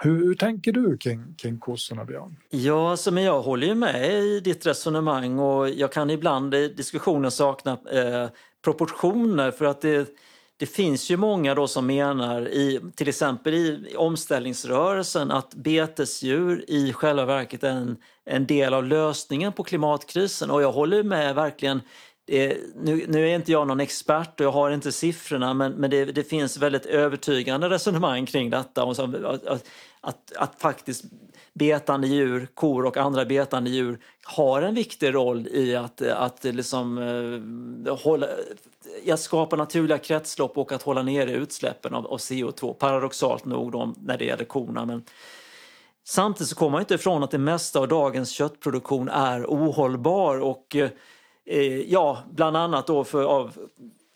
Hur, 0.00 0.24
hur, 0.24 0.34
tänker 0.34 0.72
du 0.72 0.96
kring, 0.96 1.34
kring 1.34 1.58
kossorna, 1.58 2.04
Björn? 2.04 2.36
Ja, 2.50 2.90
alltså, 2.90 3.10
men 3.10 3.22
jag 3.22 3.42
håller 3.42 3.66
ju 3.66 3.74
med 3.74 4.10
i 4.10 4.40
ditt 4.40 4.66
resonemang 4.66 5.38
och 5.38 5.70
jag 5.70 5.92
kan 5.92 6.10
ibland 6.10 6.54
i 6.54 6.68
diskussionen 6.68 7.30
sakna 7.30 7.72
eh, 7.72 8.28
proportioner 8.64 9.50
för 9.50 9.64
att 9.64 9.80
det, 9.80 10.08
det 10.56 10.66
finns 10.66 11.10
ju 11.10 11.16
många 11.16 11.54
då 11.54 11.68
som 11.68 11.86
menar, 11.86 12.48
i, 12.48 12.80
till 12.94 13.08
exempel 13.08 13.54
i 13.54 13.94
omställningsrörelsen, 13.96 15.30
att 15.30 15.54
betesdjur 15.54 16.64
i 16.68 16.92
själva 16.92 17.24
verket 17.24 17.64
är 17.64 17.70
en, 17.70 17.96
en 18.24 18.46
del 18.46 18.74
av 18.74 18.84
lösningen 18.84 19.52
på 19.52 19.64
klimatkrisen. 19.64 20.50
Och 20.50 20.62
jag 20.62 20.72
håller 20.72 21.02
med 21.02 21.34
verkligen. 21.34 21.80
Eh, 22.26 22.56
nu, 22.74 23.04
nu, 23.08 23.28
är 23.28 23.34
inte 23.34 23.52
jag 23.52 23.66
någon 23.66 23.80
expert 23.80 24.40
och 24.40 24.46
jag 24.46 24.52
har 24.52 24.70
inte 24.70 24.92
siffrorna 24.92 25.54
men, 25.54 25.72
men 25.72 25.90
det, 25.90 26.04
det 26.04 26.24
finns 26.24 26.56
väldigt 26.56 26.86
övertygande 26.86 27.68
resonemang 27.68 28.26
kring 28.26 28.50
detta. 28.50 28.84
Och 28.84 28.96
så, 28.96 29.26
att, 29.26 29.64
att, 30.00 30.32
att, 30.36 30.60
faktiskt 30.60 31.04
betande 31.52 32.06
djur, 32.06 32.48
kor 32.54 32.84
och 32.84 32.96
andra 32.96 33.24
betande 33.24 33.70
djur 33.70 33.98
har 34.24 34.62
en 34.62 34.74
viktig 34.74 35.14
roll 35.14 35.48
i 35.48 35.76
att, 35.76 36.02
att 36.02 36.44
liksom, 36.44 36.98
eh, 37.86 37.96
hålla, 37.96 38.26
att 39.10 39.20
skapa 39.20 39.56
naturliga 39.56 39.98
kretslopp 39.98 40.58
och 40.58 40.72
att 40.72 40.82
hålla 40.82 41.02
nere 41.02 41.32
utsläppen 41.32 41.94
av, 41.94 42.06
av 42.06 42.18
CO2. 42.18 42.74
Paradoxalt 42.74 43.44
nog 43.44 43.72
då, 43.72 43.94
när 44.00 44.18
det 44.18 44.24
gäller 44.24 44.44
korna. 44.44 44.84
Men 44.84 45.04
samtidigt 46.04 46.48
så 46.48 46.56
kommer 46.56 46.70
man 46.70 46.80
inte 46.80 46.94
ifrån 46.94 47.22
att 47.22 47.30
det 47.30 47.38
mesta 47.38 47.78
av 47.78 47.88
dagens 47.88 48.30
köttproduktion 48.30 49.08
är 49.08 49.44
ohållbar 49.46 50.40
och 50.40 50.76
eh, 50.76 50.90
Eh, 51.46 51.80
ja, 51.80 52.18
bland 52.30 52.56
annat 52.56 52.86
då 52.86 53.04
för, 53.04 53.24
av 53.24 53.52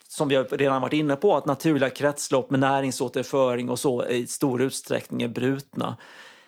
som 0.07 0.27
vi 0.27 0.37
redan 0.37 0.81
varit 0.81 0.93
inne 0.93 1.15
på, 1.15 1.35
att 1.35 1.45
naturliga 1.45 1.89
kretslopp 1.89 2.49
med 2.49 2.59
näringsåterföring 2.59 3.69
och 3.69 3.79
så 3.79 4.05
i 4.05 4.27
stor 4.27 4.61
utsträckning 4.61 5.21
är 5.21 5.27
brutna. 5.27 5.97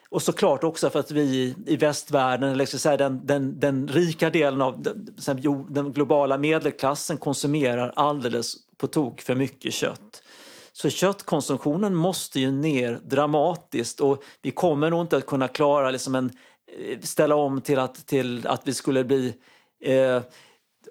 Och 0.09 0.21
såklart 0.21 0.63
också 0.63 0.89
för 0.89 0.99
att 0.99 1.11
vi 1.11 1.55
i 1.65 1.75
västvärlden, 1.75 2.51
eller 2.51 2.65
säga, 2.65 2.97
den, 2.97 3.25
den, 3.25 3.59
den 3.59 3.88
rika 3.88 4.29
delen 4.29 4.61
av 4.61 4.82
den, 4.82 5.65
den 5.69 5.93
globala 5.93 6.38
medelklassen 6.38 7.17
konsumerar 7.17 7.93
alldeles 7.95 8.55
på 8.77 8.88
tok 8.88 9.21
för 9.21 9.36
mycket 9.36 9.73
kött. 9.73 10.23
Så 10.71 10.89
köttkonsumtionen 10.89 11.95
måste 11.95 12.39
ju 12.39 12.51
ner 12.51 12.99
dramatiskt 13.03 13.99
och 13.99 14.23
vi 14.41 14.51
kommer 14.51 14.89
nog 14.89 15.01
inte 15.01 15.17
att 15.17 15.25
kunna 15.25 15.47
klara 15.47 15.91
liksom 15.91 16.15
en, 16.15 16.32
eh, 16.77 16.99
ställa 16.99 17.36
om 17.36 17.61
till 17.61 17.79
att, 17.79 18.07
till 18.07 18.47
att 18.47 18.61
vi 18.67 18.73
skulle 18.73 19.03
bli 19.03 19.34
eh, 19.82 20.21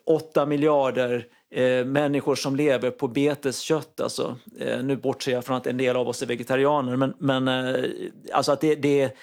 8 0.07 0.47
miljarder 0.47 1.27
eh, 1.51 1.85
människor 1.85 2.35
som 2.35 2.57
lever 2.57 2.91
på 2.91 3.09
beteskött. 3.09 4.01
Alltså, 4.01 4.37
eh, 4.59 4.83
nu 4.83 4.97
bortser 4.97 5.33
jag 5.33 5.45
från 5.45 5.57
att 5.57 5.67
en 5.67 5.77
del 5.77 5.97
av 5.97 6.09
oss 6.09 6.23
är 6.23 6.27
vegetarianer, 6.27 6.97
men, 6.97 7.15
men 7.19 7.49
eh, 7.49 7.85
alltså 8.33 8.53
att 8.53 8.61
det, 8.61 8.75
det, 8.75 9.17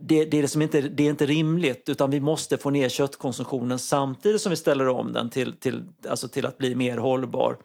det, 0.00 0.24
det, 0.24 0.38
är 0.38 0.42
liksom 0.42 0.62
inte, 0.62 0.80
det 0.80 1.02
är 1.06 1.10
inte 1.10 1.26
rimligt 1.26 1.88
utan 1.88 2.10
vi 2.10 2.20
måste 2.20 2.56
få 2.56 2.70
ner 2.70 2.88
köttkonsumtionen 2.88 3.78
samtidigt 3.78 4.40
som 4.40 4.50
vi 4.50 4.56
ställer 4.56 4.88
om 4.88 5.12
den 5.12 5.30
till, 5.30 5.52
till, 5.56 5.84
alltså 6.08 6.28
till 6.28 6.46
att 6.46 6.58
bli 6.58 6.74
mer 6.74 6.98
hållbar. 6.98 7.56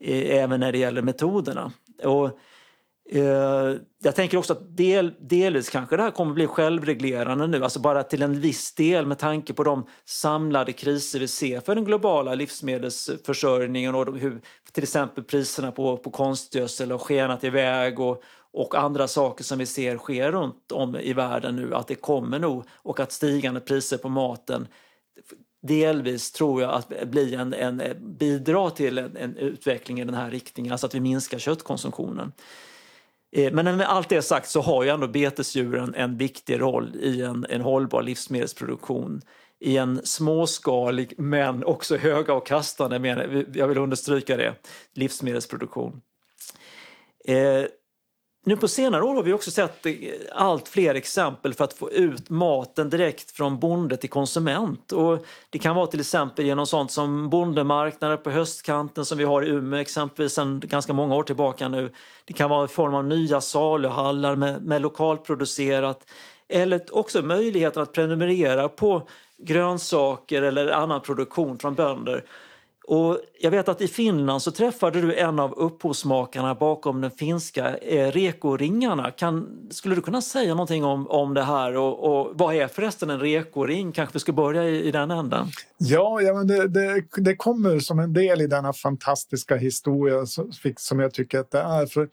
Eh, 0.00 0.36
även 0.36 0.60
när 0.60 0.72
det 0.72 0.78
gäller 0.78 1.02
metoderna. 1.02 1.72
Och, 2.04 2.26
Eh, 2.26 2.30
Eh, 3.14 3.76
jag 4.02 4.14
tänker 4.14 4.36
också 4.36 4.52
att 4.52 4.76
del, 4.76 5.14
delvis 5.20 5.70
kanske 5.70 5.96
det 5.96 6.02
här 6.02 6.10
kommer 6.10 6.34
bli 6.34 6.46
självreglerande 6.46 7.46
nu, 7.46 7.64
alltså 7.64 7.80
bara 7.80 8.02
till 8.02 8.22
en 8.22 8.40
viss 8.40 8.74
del 8.74 9.06
med 9.06 9.18
tanke 9.18 9.52
på 9.52 9.64
de 9.64 9.86
samlade 10.04 10.72
kriser 10.72 11.20
vi 11.20 11.28
ser 11.28 11.60
för 11.60 11.74
den 11.74 11.84
globala 11.84 12.34
livsmedelsförsörjningen 12.34 13.94
och 13.94 14.18
hur 14.18 14.40
till 14.72 14.82
exempel 14.82 15.24
priserna 15.24 15.72
på, 15.72 15.96
på 15.96 16.10
konstgödsel 16.10 16.90
har 16.90 16.98
skenat 16.98 17.44
iväg 17.44 18.00
och, 18.00 18.22
och 18.52 18.74
andra 18.74 19.08
saker 19.08 19.44
som 19.44 19.58
vi 19.58 19.66
ser 19.66 19.98
sker 19.98 20.32
runt 20.32 20.72
om 20.72 20.96
i 20.96 21.12
världen 21.12 21.56
nu, 21.56 21.74
att 21.74 21.88
det 21.88 21.94
kommer 21.94 22.38
nog 22.38 22.64
och 22.72 23.00
att 23.00 23.12
stigande 23.12 23.60
priser 23.60 23.96
på 23.96 24.08
maten 24.08 24.68
delvis 25.62 26.32
tror 26.32 26.62
jag 26.62 26.74
att 26.74 27.08
bli 27.10 27.34
en, 27.34 27.54
en, 27.54 27.82
bidra 28.00 28.70
till 28.70 28.98
en, 28.98 29.16
en 29.16 29.36
utveckling 29.36 30.00
i 30.00 30.04
den 30.04 30.14
här 30.14 30.30
riktningen, 30.30 30.72
alltså 30.72 30.86
att 30.86 30.94
vi 30.94 31.00
minskar 31.00 31.38
köttkonsumtionen. 31.38 32.32
Eh, 33.32 33.52
men 33.52 33.76
med 33.76 33.90
allt 33.90 34.08
det 34.08 34.22
sagt 34.22 34.48
så 34.48 34.60
har 34.60 34.82
ju 34.82 34.88
ändå 34.88 35.08
betesdjuren 35.08 35.94
en 35.94 36.16
viktig 36.16 36.60
roll 36.60 36.96
i 36.96 37.22
en, 37.22 37.46
en 37.48 37.60
hållbar 37.60 38.02
livsmedelsproduktion 38.02 39.20
i 39.60 39.76
en 39.76 40.00
småskalig 40.04 41.14
men 41.18 41.64
också 41.64 41.96
höga 41.96 42.34
och 42.34 42.46
kastande, 42.46 43.44
jag 43.54 43.68
vill 43.68 43.78
understryka 43.78 44.36
det, 44.36 44.54
livsmedelsproduktion. 44.94 46.00
Eh, 47.24 47.64
nu 48.44 48.56
på 48.56 48.68
senare 48.68 49.02
år 49.02 49.14
har 49.14 49.22
vi 49.22 49.32
också 49.32 49.50
sett 49.50 49.86
eh, 49.86 49.92
allt 50.32 50.68
fler 50.68 50.94
exempel 50.94 51.54
för 51.54 51.64
att 51.64 51.72
få 51.72 51.90
ut 51.90 52.30
maten 52.30 52.90
direkt 52.90 53.30
från 53.30 53.58
bonde 53.58 53.96
till 53.96 54.10
konsument. 54.10 54.92
Och 54.92 55.26
det 55.50 55.58
kan 55.58 55.76
vara 55.76 55.86
till 55.86 56.00
exempel 56.00 56.44
genom 56.44 56.66
sånt 56.66 56.90
som 56.90 57.30
bondemarknader 57.30 58.16
på 58.16 58.30
höstkanten 58.30 59.04
som 59.04 59.18
vi 59.18 59.24
har 59.24 59.42
i 59.42 59.48
Umeå 59.48 59.80
exempelvis 59.80 60.32
sedan 60.32 60.62
ganska 60.64 60.92
många 60.92 61.14
år 61.14 61.22
tillbaka 61.22 61.68
nu. 61.68 61.90
Det 62.24 62.32
kan 62.32 62.50
vara 62.50 62.64
i 62.64 62.68
form 62.68 62.94
av 62.94 63.04
nya 63.04 63.40
saluhallar 63.40 64.36
med, 64.36 64.62
med 64.62 64.82
lokalproducerat 64.82 66.06
eller 66.48 66.98
också 66.98 67.22
möjligheten 67.22 67.82
att 67.82 67.92
prenumerera 67.92 68.68
på 68.68 69.08
grönsaker 69.38 70.42
eller 70.42 70.68
annan 70.68 71.00
produktion 71.00 71.58
från 71.58 71.74
bönder 71.74 72.24
och 72.84 73.18
jag 73.40 73.50
vet 73.50 73.68
att 73.68 73.80
i 73.80 73.88
Finland 73.88 74.42
så 74.42 74.50
träffade 74.50 75.00
du 75.00 75.14
en 75.14 75.38
av 75.38 75.52
upphovsmakarna 75.52 76.54
bakom 76.54 77.00
den 77.00 77.10
finska 77.10 77.76
eh, 77.76 78.12
rekoringarna. 78.12 79.10
Kan, 79.10 79.48
skulle 79.70 79.94
du 79.94 80.00
kunna 80.00 80.22
säga 80.22 80.54
någonting 80.54 80.84
om, 80.84 81.06
om 81.08 81.34
det 81.34 81.42
här 81.42 81.76
och, 81.76 82.04
och 82.04 82.32
vad 82.34 82.54
är 82.54 82.68
förresten 82.68 83.10
en 83.10 83.20
rekoring? 83.20 83.92
Kanske 83.92 84.12
vi 84.12 84.20
ska 84.20 84.32
börja 84.32 84.64
i, 84.64 84.88
i 84.88 84.90
den 84.90 85.10
änden? 85.10 85.46
Ja, 85.78 86.20
ja 86.20 86.34
men 86.34 86.46
det, 86.46 86.68
det, 86.68 87.04
det, 87.16 87.36
kommer 87.36 87.78
som 87.78 87.98
en 87.98 88.12
del 88.12 88.40
i 88.40 88.46
denna 88.46 88.72
fantastiska 88.72 89.56
historia 89.56 90.26
som 90.76 91.00
jag 91.00 91.14
tycker 91.14 91.38
att 91.38 91.50
det 91.50 91.60
är. 91.60 91.86
För 91.86 92.08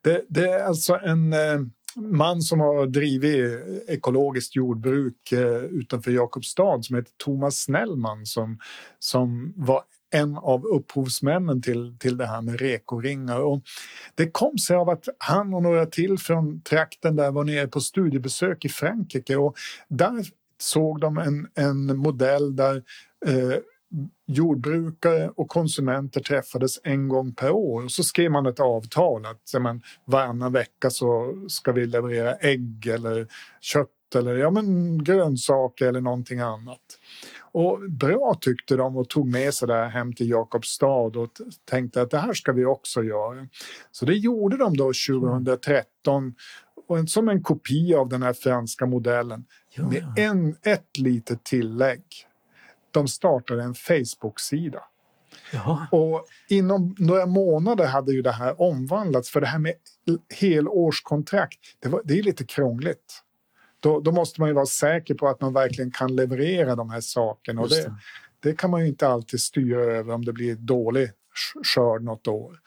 det, 0.00 0.24
det 0.28 0.48
är 0.50 0.64
alltså 0.64 0.98
en 1.02 1.32
eh, 1.32 1.60
man 1.96 2.42
som 2.42 2.60
har 2.60 2.86
drivit 2.86 3.60
ekologiskt 3.88 4.56
jordbruk 4.56 5.32
eh, 5.32 5.64
utanför 5.64 6.10
Jakobstad 6.10 6.82
som 6.82 6.96
heter 6.96 7.12
Thomas 7.16 7.56
Snellman 7.56 8.26
som, 8.26 8.58
som 8.98 9.52
var 9.56 9.82
en 10.14 10.36
av 10.36 10.64
upphovsmännen 10.64 11.62
till, 11.62 11.96
till 11.98 12.16
det 12.16 12.26
här 12.26 12.42
med 12.42 12.60
rekoringar. 12.60 13.40
Och 13.40 13.62
det 14.14 14.30
kom 14.30 14.58
sig 14.58 14.76
av 14.76 14.90
att 14.90 15.08
han 15.18 15.54
och 15.54 15.62
några 15.62 15.86
till 15.86 16.18
från 16.18 16.60
trakten 16.60 17.16
där 17.16 17.30
var 17.30 17.44
nere 17.44 17.66
på 17.66 17.80
studiebesök 17.80 18.64
i 18.64 18.68
Frankrike 18.68 19.36
och 19.36 19.56
där 19.88 20.24
såg 20.58 21.00
de 21.00 21.18
en, 21.18 21.48
en 21.54 21.96
modell 21.96 22.56
där 22.56 22.82
eh, 23.26 23.58
jordbrukare 24.26 25.30
och 25.36 25.48
konsumenter 25.48 26.20
träffades 26.20 26.80
en 26.84 27.08
gång 27.08 27.34
per 27.34 27.50
år. 27.50 27.84
Och 27.84 27.90
så 27.90 28.02
skrev 28.02 28.30
man 28.30 28.46
ett 28.46 28.60
avtal 28.60 29.26
att 29.26 29.62
men, 29.62 29.82
varannan 30.04 30.52
vecka 30.52 30.90
så 30.90 31.34
ska 31.48 31.72
vi 31.72 31.86
leverera 31.86 32.34
ägg 32.34 32.86
eller 32.86 33.26
kött 33.60 33.88
eller 34.14 34.34
ja, 34.34 34.50
men 34.50 34.98
grönsaker 35.04 35.86
eller 35.86 36.00
någonting 36.00 36.40
annat. 36.40 36.80
Och 37.54 37.90
bra 37.90 38.38
tyckte 38.40 38.76
de 38.76 38.96
och 38.96 39.08
tog 39.08 39.28
med 39.28 39.54
sig 39.54 39.68
det 39.68 39.86
hem 39.88 40.12
till 40.12 40.30
Jakobstad 40.30 40.86
och 41.18 41.28
tänkte 41.70 42.02
att 42.02 42.10
det 42.10 42.18
här 42.18 42.32
ska 42.32 42.52
vi 42.52 42.64
också 42.64 43.02
göra. 43.02 43.48
Så 43.92 44.06
det 44.06 44.14
gjorde 44.14 44.56
de 44.56 44.76
då 44.76 44.84
2013 44.84 46.34
och 46.88 47.08
som 47.08 47.28
en 47.28 47.42
kopia 47.42 47.98
av 47.98 48.08
den 48.08 48.22
här 48.22 48.32
franska 48.32 48.86
modellen 48.86 49.44
med 49.76 50.14
en, 50.16 50.56
ett 50.62 50.98
litet 50.98 51.44
tillägg. 51.44 52.02
De 52.90 53.08
startade 53.08 53.62
en 53.62 53.74
Facebook-sida. 53.74 54.82
Och 55.90 56.26
inom 56.48 56.94
några 56.98 57.26
månader 57.26 57.86
hade 57.86 58.12
ju 58.12 58.22
det 58.22 58.32
här 58.32 58.60
omvandlats 58.60 59.30
för 59.30 59.40
det 59.40 59.46
här 59.46 59.58
med 59.58 59.74
helårskontrakt, 60.40 61.58
det, 61.80 61.88
var, 61.88 62.02
det 62.04 62.18
är 62.18 62.22
lite 62.22 62.44
krångligt 62.44 63.23
då, 63.84 64.00
då, 64.00 64.12
måste 64.12 64.40
man 64.40 64.50
ju 64.50 64.54
vara 64.54 64.66
säker 64.66 65.14
på 65.14 65.28
att 65.28 65.40
man 65.40 65.52
verkligen 65.52 65.90
kan 65.90 66.16
leverera 66.16 66.76
de 66.76 66.90
här 66.90 67.00
sakerna. 67.00 67.60
Och 67.60 67.68
det, 67.68 67.94
det 68.40 68.58
kan 68.58 68.70
man 68.70 68.80
ju 68.80 68.86
inte 68.86 69.08
alltid 69.08 69.40
styra 69.40 69.80
över 69.80 70.14
om 70.14 70.24
det 70.24 70.32
blir 70.32 70.54
dålig 70.54 71.10
skörd 71.64 72.02
något 72.02 72.28
år. 72.28 72.58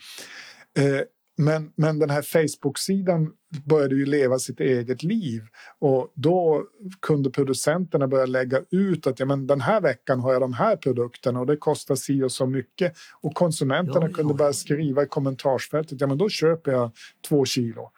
Eh, 0.78 1.02
men, 1.38 1.72
men 1.76 2.00
den 2.00 2.10
här 2.10 2.22
Facebook-sidan 2.22 3.32
började 3.66 3.96
ju 3.96 4.06
leva 4.06 4.40
sitt 4.40 4.60
eget 4.60 5.04
liv 5.04 5.44
och 5.80 6.12
då 6.16 6.64
kunde 7.02 7.30
producenterna 7.30 8.08
börja 8.08 8.26
lägga 8.26 8.62
ut 8.72 9.08
att 9.08 9.20
ja, 9.20 9.26
men 9.26 9.48
den 9.48 9.62
här 9.62 9.82
veckan 9.82 10.20
har 10.20 10.34
jag 10.34 10.42
de 10.42 10.54
här 10.54 10.76
produkterna 10.76 11.40
och 11.40 11.46
det 11.46 11.58
kostar 11.58 11.96
si 11.96 12.24
och 12.24 12.32
så 12.32 12.46
mycket. 12.46 12.94
Och 13.22 13.34
konsumenterna 13.34 14.08
ja, 14.08 14.14
kunde 14.14 14.34
ja. 14.34 14.38
börja 14.38 14.54
skriva 14.54 15.04
i 15.04 15.08
kommentarsfältet, 15.08 16.02
ja 16.02 16.08
men 16.08 16.18
då 16.18 16.30
köper 16.30 16.72
jag 16.72 16.92
två 17.28 17.46
kilo 17.46 17.92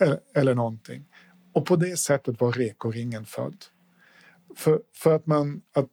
eller, 0.00 0.18
eller 0.34 0.54
någonting. 0.54 1.04
Och 1.52 1.66
på 1.66 1.76
det 1.76 1.96
sättet 1.96 2.40
var 2.40 2.52
rekoringen 2.52 3.24
född. 3.24 3.64
För, 4.56 4.80
för 4.94 5.14
att, 5.14 5.26
man, 5.26 5.62
att 5.74 5.90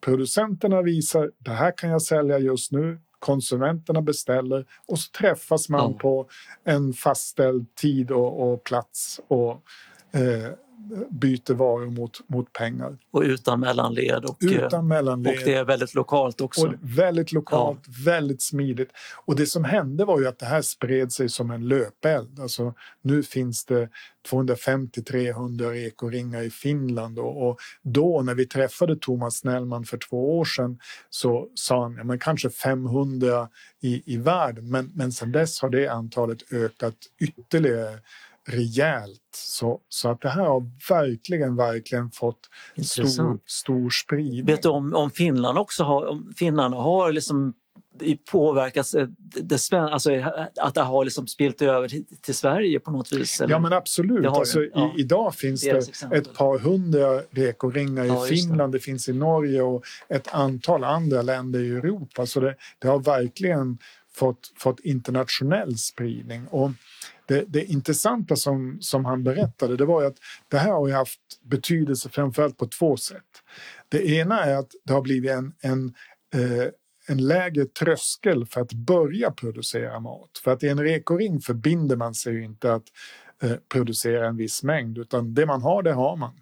producenterna 0.00 0.82
visar 0.82 1.30
det 1.38 1.50
här 1.50 1.78
kan 1.78 1.90
jag 1.90 2.02
sälja 2.02 2.38
just 2.38 2.72
nu, 2.72 3.00
konsumenterna 3.18 4.02
beställer 4.02 4.66
och 4.86 4.98
så 4.98 5.10
träffas 5.10 5.68
man 5.68 5.92
ja. 5.92 5.98
på 5.98 6.28
en 6.64 6.92
fastställd 6.92 7.74
tid 7.74 8.10
och, 8.10 8.52
och 8.52 8.64
plats 8.64 9.20
och 9.28 9.62
eh, 10.12 10.52
byter 11.10 11.54
varor 11.54 11.90
mot, 11.90 12.20
mot 12.28 12.52
pengar. 12.52 12.96
Och 13.10 13.22
utan 13.22 13.60
mellanled. 13.60 14.24
Och, 14.24 14.36
utan 14.40 14.88
mellanled. 14.88 15.32
och 15.32 15.44
det 15.44 15.54
är 15.54 15.64
väldigt 15.64 15.94
lokalt 15.94 16.40
också. 16.40 16.66
Och 16.66 16.74
väldigt 16.80 17.32
lokalt, 17.32 17.80
ja. 17.86 17.92
väldigt 18.04 18.42
smidigt. 18.42 18.90
Och 19.24 19.36
det 19.36 19.46
som 19.46 19.64
hände 19.64 20.04
var 20.04 20.20
ju 20.20 20.26
att 20.26 20.38
det 20.38 20.46
här 20.46 20.62
spred 20.62 21.12
sig 21.12 21.28
som 21.28 21.50
en 21.50 21.68
löpeld. 21.68 22.40
Alltså, 22.40 22.74
nu 23.02 23.22
finns 23.22 23.64
det 23.64 23.88
250-300 24.30 25.74
ekoringar 25.74 26.42
i 26.42 26.50
Finland 26.50 27.18
och, 27.18 27.48
och, 27.48 27.58
då 27.82 28.22
när 28.22 28.34
vi 28.34 28.46
träffade 28.46 28.96
Thomas 28.96 29.36
Snellman 29.36 29.84
för 29.84 29.98
två 29.98 30.38
år 30.38 30.44
sedan 30.44 30.78
så 31.10 31.48
sa 31.54 31.82
han 31.82 31.94
ja, 31.96 32.04
men 32.04 32.18
kanske 32.18 32.50
500 32.50 33.48
i, 33.82 34.14
i 34.14 34.16
världen 34.16 34.70
men, 34.70 34.92
men 34.94 35.12
sedan 35.12 35.32
dess 35.32 35.62
har 35.62 35.70
det 35.70 35.88
antalet 35.88 36.52
ökat 36.52 36.96
ytterligare 37.20 37.98
rejält. 38.46 39.20
Så, 39.34 39.80
så 39.88 40.08
att 40.08 40.20
det 40.20 40.28
här 40.28 40.44
har 40.44 40.70
verkligen, 40.88 41.56
verkligen 41.56 42.10
fått 42.10 42.40
stor, 42.82 43.38
stor 43.46 43.90
spridning. 43.90 44.46
Vet 44.46 44.62
du 44.62 44.68
om, 44.68 44.94
om 44.94 45.10
Finland 45.10 45.58
också 45.58 45.84
har, 45.84 46.06
om 46.06 46.32
finnarna 46.36 46.76
har 46.76 47.12
liksom 47.12 47.54
påverkats, 48.30 48.94
eh, 48.94 49.08
det, 49.34 49.72
alltså, 49.72 50.10
att 50.60 50.74
det 50.74 50.80
har 50.80 51.04
liksom 51.04 51.26
spilt 51.26 51.62
över 51.62 51.88
till, 51.88 52.04
till 52.20 52.34
Sverige 52.34 52.80
på 52.80 52.90
något 52.90 53.12
vis? 53.12 53.40
Eller? 53.40 53.54
Ja 53.54 53.58
men 53.58 53.72
absolut. 53.72 54.26
Alltså, 54.26 54.62
ja. 54.74 54.94
i, 54.96 55.00
idag 55.00 55.34
finns 55.34 55.62
det 55.62 55.70
exempel. 55.70 56.18
ett 56.18 56.34
par 56.34 56.58
hundra 56.58 57.20
rekoringar 57.30 58.04
ja, 58.04 58.26
i 58.26 58.28
Finland, 58.28 58.72
det. 58.72 58.78
det. 58.78 58.82
finns 58.82 59.08
i 59.08 59.12
Norge 59.12 59.62
och 59.62 59.84
ett 60.08 60.34
antal 60.34 60.84
andra 60.84 61.22
länder 61.22 61.60
i 61.60 61.70
Europa. 61.70 62.26
Så 62.26 62.40
det, 62.40 62.56
det 62.78 62.88
har 62.88 62.98
verkligen 62.98 63.78
fått, 64.14 64.52
fått 64.58 64.80
internationell 64.80 65.78
spridning. 65.78 66.46
Och 66.46 66.70
det, 67.26 67.44
det 67.48 67.64
intressanta 67.64 68.36
som, 68.36 68.78
som 68.80 69.04
han 69.04 69.24
berättade 69.24 69.76
det 69.76 69.84
var 69.84 70.04
att 70.04 70.16
det 70.48 70.58
här 70.58 70.72
har 70.72 70.90
haft 70.90 71.20
betydelse 71.42 72.08
framförallt 72.08 72.56
på 72.56 72.66
två 72.66 72.96
sätt. 72.96 73.22
Det 73.88 74.08
ena 74.08 74.44
är 74.44 74.56
att 74.56 74.70
det 74.84 74.92
har 74.92 75.02
blivit 75.02 75.30
en, 75.30 75.52
en 75.60 75.94
eh, 76.34 76.68
en 77.08 77.26
lägre 77.26 77.64
tröskel 77.64 78.46
för 78.46 78.60
att 78.60 78.72
börja 78.72 79.30
producera 79.30 80.00
mat. 80.00 80.30
För 80.44 80.50
att 80.50 80.62
i 80.62 80.68
en 80.68 80.80
rekoring 80.80 81.40
förbinder 81.40 81.96
man 81.96 82.14
sig 82.14 82.42
inte 82.42 82.74
att 82.74 82.84
eh, 83.42 83.56
producera 83.68 84.28
en 84.28 84.36
viss 84.36 84.62
mängd 84.62 84.98
utan 84.98 85.34
det 85.34 85.46
man 85.46 85.62
har, 85.62 85.82
det 85.82 85.92
har 85.92 86.16
man. 86.16 86.40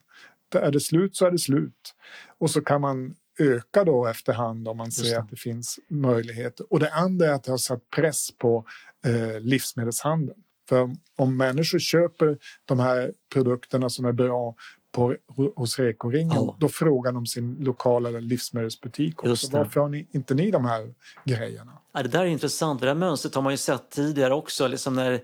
Är 0.55 0.71
det 0.71 0.81
slut 0.81 1.17
så 1.17 1.27
är 1.27 1.31
det 1.31 1.39
slut. 1.39 1.95
Och 2.39 2.51
så 2.51 2.61
kan 2.61 2.81
man 2.81 3.15
öka 3.39 3.85
då 3.85 4.07
efterhand 4.07 4.69
om 4.69 4.77
man 4.77 4.93
ser 4.93 5.19
att 5.19 5.31
det 5.31 5.37
finns 5.37 5.79
möjligheter. 5.89 6.67
Och 6.73 6.81
det 6.81 6.93
andra 6.93 7.27
är 7.27 7.33
att 7.33 7.45
det 7.45 7.51
har 7.51 7.59
satt 7.59 7.91
press 7.91 8.29
på 8.39 8.65
eh, 9.07 9.41
livsmedelshandeln. 9.41 10.39
För 10.69 10.91
om 11.17 11.37
människor 11.37 11.79
köper 11.79 12.39
de 12.65 12.81
här 12.81 13.13
produkterna 13.33 13.91
som 13.91 14.05
är 14.05 14.13
bra 14.13 14.55
på, 14.95 15.17
hos 15.57 15.79
Rekoringen, 15.79 16.35
ja. 16.35 16.57
då 16.61 16.69
frågar 16.69 17.13
de 17.13 17.27
sin 17.27 17.57
lokala 17.61 18.11
livsmedelsbutik 18.11 19.25
också. 19.25 19.49
Varför 19.53 19.81
har 19.81 19.89
ni, 19.89 20.07
inte 20.11 20.35
ni 20.35 20.51
de 20.51 20.65
här 20.65 20.95
grejerna? 21.25 21.73
Ja, 21.93 22.03
det 22.03 22.09
där 22.09 22.21
är 22.21 22.27
intressant, 22.27 22.81
det 22.81 22.87
där 22.87 22.95
mönstret 22.95 23.35
har 23.35 23.43
man 23.43 23.53
ju 23.53 23.57
sett 23.57 23.91
tidigare 23.91 24.35
också. 24.35 24.69
Liksom 24.69 24.95
när, 24.95 25.21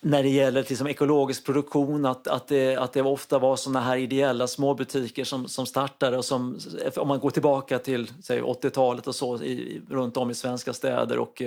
när 0.00 0.22
det 0.22 0.28
gäller 0.28 0.66
liksom 0.68 0.86
ekologisk 0.86 1.46
produktion, 1.46 2.06
att, 2.06 2.28
att, 2.28 2.48
det, 2.48 2.76
att 2.76 2.92
det 2.92 3.02
ofta 3.02 3.38
var 3.38 3.56
såna 3.56 3.80
här 3.80 3.96
ideella 3.96 4.46
småbutiker 4.46 5.24
som, 5.24 5.48
som 5.48 5.66
startade. 5.66 6.16
Och 6.18 6.24
som, 6.24 6.58
om 6.96 7.08
man 7.08 7.18
går 7.18 7.30
tillbaka 7.30 7.78
till 7.78 8.06
80-talet 8.06 9.06
och 9.06 9.14
så 9.14 9.42
i, 9.42 9.82
runt 9.90 10.16
om 10.16 10.30
i 10.30 10.34
svenska 10.34 10.72
städer 10.72 11.18
och 11.18 11.42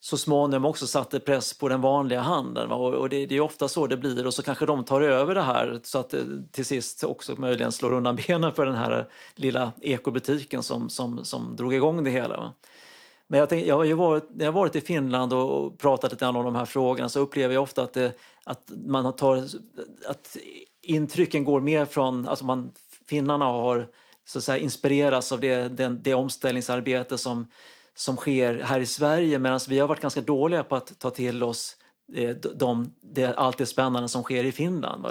så 0.00 0.18
småningom 0.18 0.64
också 0.64 0.86
satte 0.86 1.20
press 1.20 1.54
på 1.54 1.68
den 1.68 1.80
vanliga 1.80 2.20
handeln. 2.20 2.72
Och, 2.72 3.08
det, 3.08 3.26
det, 3.26 3.36
är 3.36 3.40
ofta 3.40 3.68
så 3.68 3.86
det 3.86 3.96
blir 3.96 4.26
och 4.26 4.34
så 4.34 4.42
kanske 4.42 4.66
de 4.66 4.84
tar 4.84 5.00
över 5.00 5.34
det 5.34 5.42
här 5.42 5.80
så 5.82 5.98
att 5.98 6.10
det 6.10 6.24
till 6.52 6.64
sist 6.64 7.04
också 7.04 7.34
möjligen 7.36 7.72
slår 7.72 7.92
undan 7.92 8.16
benen 8.26 8.52
för 8.52 8.66
den 8.66 8.74
här 8.74 9.08
lilla 9.34 9.72
ekobutiken 9.80 10.62
som, 10.62 10.90
som, 10.90 11.24
som 11.24 11.56
drog 11.56 11.74
igång 11.74 12.04
det 12.04 12.10
hela. 12.10 12.36
Va? 12.36 12.52
Men 13.26 13.40
jag, 13.40 13.48
tänk, 13.48 13.66
jag 13.66 13.76
har 13.76 13.84
ju 13.84 13.94
varit, 13.94 14.24
när 14.30 14.44
jag 14.44 14.52
varit 14.52 14.76
i 14.76 14.80
Finland 14.80 15.32
och 15.32 15.78
pratat 15.78 16.12
lite 16.12 16.26
om 16.26 16.44
de 16.44 16.54
här 16.54 16.64
frågorna 16.64 17.08
så 17.08 17.20
upplever 17.20 17.54
jag 17.54 17.62
ofta 17.62 17.82
att, 17.82 17.92
det, 17.92 18.12
att 18.44 18.72
man 18.86 19.16
tar, 19.16 19.36
att 20.06 20.36
intrycken 20.82 21.44
går 21.44 21.60
mer 21.60 21.84
från, 21.84 22.28
alltså 22.28 22.44
man, 22.44 22.72
finnarna 23.08 23.44
har 23.44 23.88
så 24.24 24.38
att 24.38 24.44
säga, 24.44 24.58
inspirerats 24.58 25.32
av 25.32 25.40
det, 25.40 25.68
det, 25.68 25.88
det 25.88 26.14
omställningsarbete 26.14 27.18
som 27.18 27.46
som 28.00 28.16
sker 28.16 28.62
här 28.62 28.80
i 28.80 28.86
Sverige 28.86 29.38
medan 29.38 29.60
vi 29.68 29.78
har 29.78 29.88
varit 29.88 30.00
ganska 30.00 30.20
dåliga 30.20 30.64
på 30.64 30.76
att 30.76 30.98
ta 30.98 31.10
till 31.10 31.42
oss 31.42 31.76
eh, 32.14 32.36
de, 32.36 32.94
det, 33.02 33.34
allt 33.34 33.58
det 33.58 33.66
spännande 33.66 34.08
som 34.08 34.22
sker 34.22 34.44
i 34.44 34.52
Finland. 34.52 35.06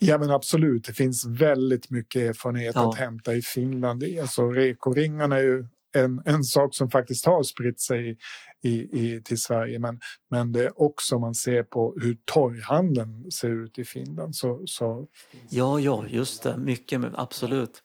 Ja 0.00 0.18
men 0.18 0.30
absolut, 0.30 0.84
det 0.84 0.92
finns 0.92 1.26
väldigt 1.26 1.90
mycket 1.90 2.22
erfarenhet 2.22 2.74
ja. 2.74 2.90
att 2.90 2.98
hämta 2.98 3.34
i 3.34 3.42
Finland. 3.42 4.04
Alltså, 4.20 4.50
rekoringarna 4.50 5.36
är 5.36 5.42
ju 5.42 5.66
en, 5.94 6.22
en 6.24 6.44
sak 6.44 6.74
som 6.74 6.90
faktiskt 6.90 7.26
har 7.26 7.42
spritt 7.42 7.80
sig 7.80 8.18
i, 8.62 8.70
i, 8.70 9.22
till 9.24 9.40
Sverige 9.40 9.78
men, 9.78 10.00
men 10.30 10.52
det 10.52 10.64
är 10.64 10.82
också 10.82 11.14
om 11.14 11.20
man 11.20 11.34
ser 11.34 11.62
på 11.62 11.96
hur 12.00 12.16
torghandeln 12.24 13.30
ser 13.30 13.64
ut 13.64 13.78
i 13.78 13.84
Finland. 13.84 14.36
Så, 14.36 14.62
så... 14.66 15.06
Ja, 15.50 15.80
ja, 15.80 16.04
just 16.08 16.42
det. 16.42 16.56
Mycket, 16.56 17.00
absolut. 17.14 17.82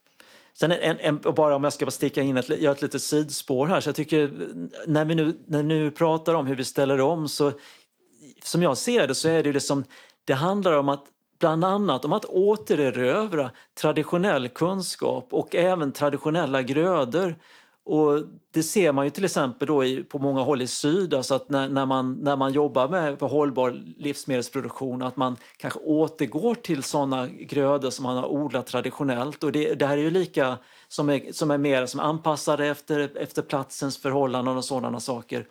Sen 0.54 0.72
en, 0.72 1.00
en, 1.00 1.20
bara 1.36 1.56
om 1.56 1.64
jag 1.64 1.74
ska 1.74 1.86
bara 1.86 1.92
sticka 1.92 2.22
in 2.22 2.38
ett, 2.38 2.50
göra 2.62 2.76
ett 2.76 2.82
litet 2.82 3.02
sidospår 3.02 3.68
här. 3.68 3.82
Så 3.82 3.90
jag 3.90 3.96
tycker 3.96 4.32
när 4.88 5.06
vi 5.06 5.16
nu, 5.16 5.38
när 5.46 5.58
vi 5.58 5.64
nu 5.64 5.92
pratar 5.92 6.34
om 6.34 6.48
hur 6.48 6.56
vi 6.56 6.64
ställer 6.64 7.02
om 7.02 7.28
så 7.28 7.52
som 8.44 8.64
jag 8.64 8.78
ser 8.78 9.08
det 9.08 9.16
så 9.16 9.30
är 9.30 9.44
det 9.44 9.50
ju 9.50 9.54
liksom, 9.54 9.84
det 10.26 10.34
handlar 10.34 10.78
om 10.78 10.90
att 10.90 11.04
bland 11.40 11.66
annat 11.66 12.06
om 12.06 12.14
att 12.14 12.26
återerövra 12.26 13.52
traditionell 13.82 14.50
kunskap 14.50 15.28
och 15.32 15.56
även 15.56 15.92
traditionella 15.92 16.62
grödor. 16.62 17.36
Och 17.86 18.20
det 18.52 18.64
ser 18.64 18.92
man 18.92 19.06
ju 19.06 19.10
till 19.10 19.26
exempel 19.26 19.68
då 19.68 19.84
i, 19.86 20.04
på 20.04 20.20
många 20.20 20.42
håll 20.42 20.62
i 20.62 20.68
syd, 20.68 21.14
alltså 21.14 21.36
att 21.36 21.50
när, 21.50 21.70
när, 21.70 21.86
man, 21.86 22.14
när 22.14 22.36
man 22.36 22.54
jobbar 22.54 22.88
med 22.88 23.22
hållbar 23.22 23.84
livsmedelsproduktion 23.98 25.02
att 25.02 25.18
man 25.18 25.38
kanske 25.58 25.80
återgår 25.80 26.56
till 26.56 26.84
sådana 26.84 27.28
grödor 27.28 27.90
som 27.90 28.04
man 28.04 28.18
har 28.18 28.32
odlat 28.32 28.68
traditionellt. 28.68 29.44
Och 29.44 29.52
det, 29.52 29.74
det 29.74 29.86
här 29.86 29.98
är 29.98 30.02
ju 30.02 30.12
lika 30.12 30.58
som 30.88 31.10
är, 31.10 31.32
som 31.32 31.52
är 31.52 31.58
mer 31.58 31.86
som 31.86 32.00
anpassade 32.00 32.68
efter, 32.68 33.18
efter 33.18 33.42
platsens 33.42 33.98
förhållanden 33.98 34.58
och 34.58 34.66
sådana 34.66 35.00
saker. 35.00 35.48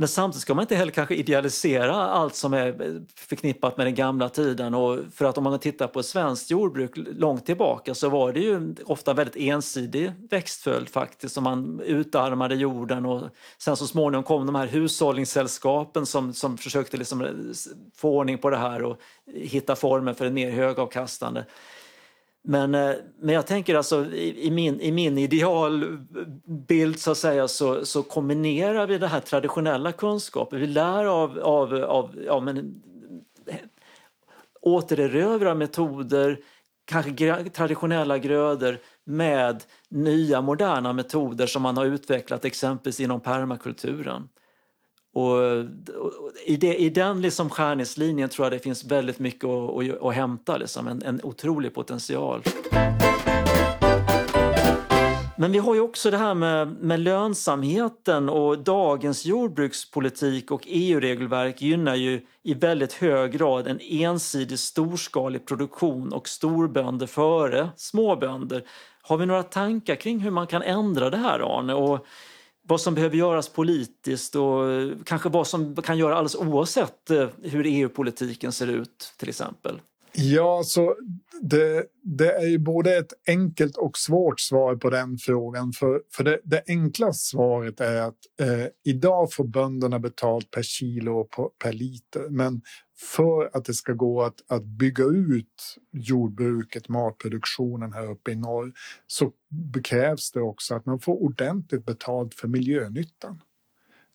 Men 0.00 0.08
samtidigt 0.08 0.42
ska 0.42 0.54
man 0.54 0.62
inte 0.62 0.76
heller 0.76 0.92
kanske 0.92 1.14
idealisera 1.14 1.94
allt 1.94 2.34
som 2.34 2.54
är 2.54 3.00
förknippat 3.14 3.76
med 3.76 3.86
den 3.86 3.94
gamla 3.94 4.28
tiden. 4.28 4.74
Och 4.74 4.98
för 5.14 5.24
att 5.24 5.38
om 5.38 5.44
man 5.44 5.58
tittar 5.58 5.86
på 5.86 6.02
svenskt 6.02 6.50
jordbruk 6.50 6.90
långt 6.94 7.46
tillbaka 7.46 7.94
så 7.94 8.08
var 8.08 8.32
det 8.32 8.40
ju 8.40 8.74
ofta 8.84 9.14
väldigt 9.14 9.36
ensidig 9.36 10.12
växtföljd 10.30 10.88
faktiskt. 10.88 11.36
Och 11.36 11.42
man 11.42 11.80
utarmade 11.80 12.54
jorden 12.54 13.06
och 13.06 13.22
sen 13.58 13.76
så 13.76 13.86
småningom 13.86 14.24
kom 14.24 14.46
de 14.46 14.54
här 14.54 14.66
hushållningssällskapen 14.66 16.06
som, 16.06 16.32
som 16.32 16.58
försökte 16.58 16.96
liksom 16.96 17.52
få 17.96 18.10
ordning 18.10 18.38
på 18.38 18.50
det 18.50 18.56
här 18.56 18.82
och 18.82 18.98
hitta 19.34 19.76
former 19.76 20.14
för 20.14 20.24
en 20.24 20.34
mer 20.34 20.50
högavkastande. 20.50 21.44
Men, 22.44 22.74
eh, 22.74 22.94
men 23.20 23.34
jag 23.34 23.46
tänker 23.46 23.74
alltså 23.74 24.06
i, 24.06 24.46
i, 24.46 24.50
min, 24.50 24.80
i 24.80 24.92
min 24.92 25.18
idealbild 25.18 26.98
så 26.98 27.10
att 27.10 27.18
säga 27.18 27.48
så, 27.48 27.86
så 27.86 28.02
kombinerar 28.02 28.86
vi 28.86 28.98
det 28.98 29.06
här 29.06 29.20
traditionella 29.20 29.92
kunskapen. 29.92 30.60
Vi 30.60 30.66
lär 30.66 31.04
av, 31.04 31.38
av, 31.38 31.74
av 31.74 32.14
ja, 32.26 32.40
men, 32.40 32.82
eh, 33.46 33.56
återerövra 34.60 35.54
metoder, 35.54 36.40
kanske 36.84 37.50
traditionella 37.50 38.18
grödor 38.18 38.78
med 39.04 39.64
nya 39.88 40.40
moderna 40.40 40.92
metoder 40.92 41.46
som 41.46 41.62
man 41.62 41.76
har 41.76 41.84
utvecklat 41.84 42.44
exempelvis 42.44 43.00
inom 43.00 43.20
permakulturen. 43.20 44.28
Och, 45.18 45.58
och 45.96 46.32
i, 46.46 46.56
det, 46.56 46.76
I 46.76 46.90
den 46.90 47.20
liksom 47.20 47.50
skärningslinjen 47.50 48.28
tror 48.28 48.46
jag 48.46 48.52
det 48.52 48.58
finns 48.58 48.84
väldigt 48.84 49.18
mycket 49.18 49.44
att, 49.44 49.76
att, 49.76 50.02
att 50.02 50.14
hämta, 50.14 50.56
liksom, 50.56 50.88
en, 50.88 51.02
en 51.02 51.20
otrolig 51.22 51.74
potential. 51.74 52.42
Men 55.40 55.52
vi 55.52 55.58
har 55.58 55.74
ju 55.74 55.80
också 55.80 56.10
det 56.10 56.16
här 56.16 56.34
med, 56.34 56.68
med 56.68 57.00
lönsamheten 57.00 58.28
och 58.28 58.58
dagens 58.58 59.26
jordbrukspolitik 59.26 60.50
och 60.50 60.62
EU-regelverk 60.66 61.62
gynnar 61.62 61.94
ju 61.94 62.20
i 62.42 62.54
väldigt 62.54 62.92
hög 62.92 63.32
grad 63.32 63.66
en 63.66 63.80
ensidig 63.80 64.58
storskalig 64.58 65.46
produktion 65.46 66.12
och 66.12 66.28
storbönder 66.28 67.06
före 67.06 67.68
småbönder. 67.76 68.62
Har 69.02 69.16
vi 69.16 69.26
några 69.26 69.42
tankar 69.42 69.94
kring 69.94 70.18
hur 70.18 70.30
man 70.30 70.46
kan 70.46 70.62
ändra 70.62 71.10
det 71.10 71.16
här 71.16 71.58
Arne? 71.58 71.74
Och 71.74 72.06
vad 72.68 72.80
som 72.80 72.94
behöver 72.94 73.16
göras 73.16 73.48
politiskt 73.48 74.36
och 74.36 74.70
eh, 74.70 74.90
kanske 75.04 75.28
vad 75.28 75.46
som 75.46 75.76
kan 75.76 75.98
göras 75.98 76.16
alldeles 76.16 76.54
oavsett 76.54 77.10
eh, 77.10 77.28
hur 77.42 77.66
EU-politiken 77.66 78.52
ser 78.52 78.66
ut 78.66 79.14
till 79.18 79.28
exempel? 79.28 79.80
Ja, 80.12 80.62
så 80.64 80.96
det, 81.40 81.84
det, 82.02 82.32
är 82.32 82.46
ju 82.46 82.58
både 82.58 82.96
ett 82.96 83.12
enkelt 83.28 83.76
och 83.76 83.98
svårt 83.98 84.40
svar 84.40 84.76
på 84.76 84.90
den 84.90 85.18
frågan. 85.18 85.72
För, 85.72 86.02
för 86.12 86.24
det, 86.24 86.40
det 86.44 86.62
enkla 86.68 87.12
svaret 87.12 87.80
är 87.80 88.00
att 88.00 88.18
eh, 88.40 88.66
idag 88.84 89.32
får 89.32 89.44
bönderna 89.44 89.98
betalt 89.98 90.50
per 90.50 90.62
kilo 90.62 91.18
och 91.18 91.58
per 91.64 91.72
liter. 91.72 92.28
Men 92.30 92.62
för 93.00 93.50
att 93.52 93.64
det 93.64 93.74
ska 93.74 93.92
gå 93.92 94.22
att, 94.22 94.44
att 94.46 94.64
bygga 94.64 95.04
ut 95.04 95.78
jordbruket, 95.92 96.88
matproduktionen 96.88 97.92
här 97.92 98.10
uppe 98.10 98.30
i 98.30 98.34
norr 98.34 98.72
så 99.06 99.32
krävs 99.84 100.32
det 100.32 100.40
också 100.40 100.74
att 100.74 100.86
man 100.86 101.00
får 101.00 101.22
ordentligt 101.22 101.86
betalt 101.86 102.34
för 102.34 102.48
miljönyttan. 102.48 103.42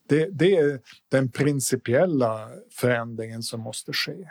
Det, 0.08 0.28
det 0.30 0.56
är 0.56 0.80
den 1.08 1.30
principiella 1.30 2.50
förändringen 2.70 3.42
som 3.42 3.60
måste 3.60 3.92
ske. 3.92 4.28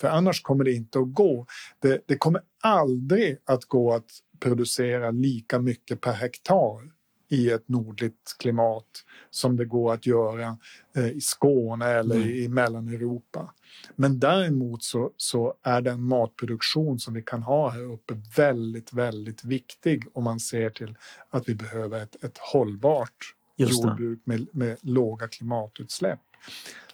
För 0.00 0.08
annars 0.08 0.42
kommer 0.42 0.64
det 0.64 0.72
inte 0.72 0.98
att 0.98 1.14
gå. 1.14 1.46
Det, 1.78 2.02
det 2.06 2.16
kommer 2.16 2.42
aldrig 2.62 3.38
att 3.44 3.64
gå 3.64 3.94
att 3.94 4.10
producera 4.40 5.10
lika 5.10 5.58
mycket 5.58 6.00
per 6.00 6.12
hektar 6.12 6.95
i 7.28 7.50
ett 7.50 7.68
nordligt 7.68 8.36
klimat 8.38 9.04
som 9.30 9.56
det 9.56 9.64
går 9.64 9.92
att 9.92 10.06
göra 10.06 10.58
eh, 10.96 11.08
i 11.08 11.20
Skåne 11.20 11.86
eller 11.86 12.16
mm. 12.16 12.28
i 12.28 12.48
Mellaneuropa. 12.48 13.52
Men 13.96 14.18
däremot 14.18 14.82
så, 14.82 15.10
så 15.16 15.54
är 15.62 15.80
den 15.80 16.02
matproduktion 16.02 16.98
som 16.98 17.14
vi 17.14 17.22
kan 17.22 17.42
ha 17.42 17.70
här 17.70 17.92
uppe 17.92 18.14
väldigt, 18.36 18.92
väldigt 18.92 19.44
viktig 19.44 20.04
om 20.12 20.24
man 20.24 20.40
ser 20.40 20.70
till 20.70 20.96
att 21.30 21.48
vi 21.48 21.54
behöver 21.54 22.02
ett, 22.02 22.24
ett 22.24 22.38
hållbart 22.38 23.34
jordbruk 23.56 24.20
med, 24.24 24.46
med 24.52 24.76
låga 24.80 25.28
klimatutsläpp. 25.28 26.20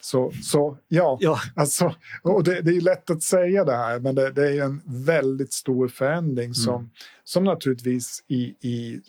Så, 0.01 0.33
så 0.43 0.77
ja, 0.89 1.19
ja. 1.21 1.39
Alltså, 1.57 1.95
och 2.23 2.45
det, 2.45 2.61
det 2.61 2.71
är 2.71 2.81
lätt 2.81 3.11
att 3.11 3.23
säga 3.23 3.65
det 3.65 3.77
här 3.77 4.01
men 4.01 4.15
det, 4.15 4.31
det 4.31 4.49
är 4.49 4.63
en 4.63 4.81
väldigt 4.87 5.53
stor 5.53 5.89
förändring 5.89 6.45
mm. 6.45 6.55
som, 6.55 6.91
som 7.25 7.45
naturligtvis 7.45 8.25
i, 8.29 8.43
i 8.43 9.01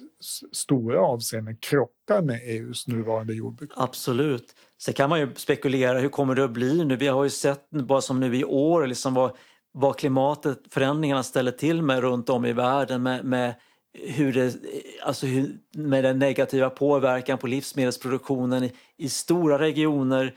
stora 0.52 1.02
avseenden 1.02 1.58
krockar 1.58 2.22
med 2.22 2.42
EUs 2.44 2.88
nuvarande 2.88 3.34
jordbruk. 3.34 3.72
Absolut. 3.76 4.56
Sen 4.82 4.94
kan 4.94 5.10
man 5.10 5.20
ju 5.20 5.30
spekulera, 5.36 6.00
hur 6.00 6.10
kommer 6.10 6.36
det 6.36 6.44
att 6.44 6.52
bli 6.52 6.86
nu? 6.86 6.96
Vi 6.96 7.08
har 7.08 7.24
ju 7.24 7.30
sett 7.30 7.70
bara 7.70 8.02
som 8.02 8.20
nu 8.20 8.38
i 8.38 8.46
år 8.46 8.88
liksom 8.88 9.14
vad, 9.14 9.32
vad 9.72 9.98
klimatet, 9.98 10.60
förändringarna 10.70 11.24
ställer 11.24 11.52
till 11.52 11.82
med 11.82 12.00
runt 12.00 12.30
om 12.30 12.46
i 12.46 12.54
världen 12.54 13.04
med, 13.04 13.26
med 13.26 13.54
hur 13.94 14.34
det, 14.34 14.56
alltså 15.04 15.26
hur, 15.26 15.58
med 15.72 16.04
den 16.04 16.20
negativa 16.20 16.70
påverkan 16.70 17.38
på 17.38 17.48
livsmedelsproduktionen 17.48 18.64
i, 18.64 18.72
i 18.98 19.10
stora 19.10 19.60
regioner 19.60 20.36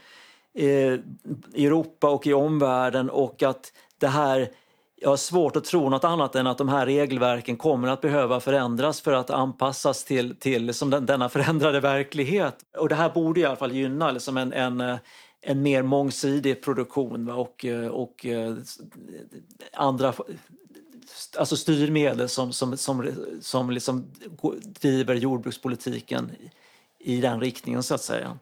eh, 0.55 0.93
i 1.55 1.67
Europa 1.67 2.11
och 2.11 2.27
i 2.27 2.33
omvärlden 2.33 3.11
och 3.11 3.43
att 3.43 3.73
det 3.99 4.09
här 4.09 4.49
jag 4.99 5.09
har 5.09 5.17
svårt 5.17 5.57
att 5.57 5.65
tro 5.65 5.89
något 5.89 6.05
annat 6.05 6.35
än 6.35 6.47
att 6.47 6.59
de 6.59 6.69
här 6.69 6.87
regelverken 6.87 7.57
kommer 7.57 7.89
att 7.89 8.01
behöva 8.01 8.41
förändras 8.41 9.01
för 9.01 9.13
att 9.13 9.31
anpassas 9.31 10.05
till, 10.05 10.37
till 10.37 10.67
liksom 10.67 10.91
den, 10.91 11.07
denna 11.07 11.29
förändrade 11.29 11.81
verklighet. 11.81 12.57
Och 12.79 12.89
det 12.89 12.95
här 12.95 13.11
borde 13.11 13.41
i 13.41 13.45
alla 13.45 13.57
fall 13.57 13.73
gynna 13.73 14.11
liksom 14.11 14.37
en, 14.37 14.53
en, 14.53 14.81
eh, 14.81 14.97
en 15.41 15.63
mer 15.63 15.83
mångsidig 15.83 16.63
produktion 16.63 17.31
och, 17.31 17.65
eh, 17.65 17.87
och 17.87 18.27
andra 19.73 20.13
alltså 21.39 21.57
styrmedel 21.57 22.29
som, 22.29 22.53
som, 22.53 22.77
som, 22.77 23.13
som 23.41 23.71
liksom 23.71 24.05
driver 24.65 25.15
jordbrukspolitiken 25.15 26.31
i 26.99 27.21
den 27.21 27.41
riktningen 27.41 27.83
så 27.83 27.95
att 27.95 28.03
säga. 28.03 28.39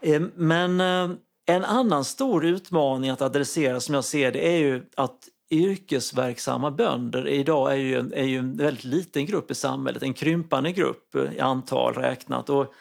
Ehm, 0.00 0.30
men 0.34 0.80
eh, 0.80 1.16
en 1.46 1.64
annan 1.64 2.04
stor 2.04 2.44
utmaning 2.44 3.10
att 3.10 3.22
adressera 3.22 3.80
som 3.80 3.94
jag 3.94 4.04
ser 4.04 4.32
det 4.32 4.48
är 4.48 4.58
ju 4.58 4.82
att 4.94 5.28
yrkesverksamma 5.50 6.70
bönder 6.70 7.28
idag 7.28 7.72
är 7.72 7.76
ju, 7.76 8.12
är 8.14 8.24
ju 8.24 8.38
en 8.38 8.56
väldigt 8.56 8.84
liten 8.84 9.26
grupp 9.26 9.50
i 9.50 9.54
samhället, 9.54 10.02
en 10.02 10.14
krympande 10.14 10.72
grupp 10.72 11.16
i 11.32 11.40
antal 11.40 11.94
räknat. 11.94 12.50
Och 12.50 12.74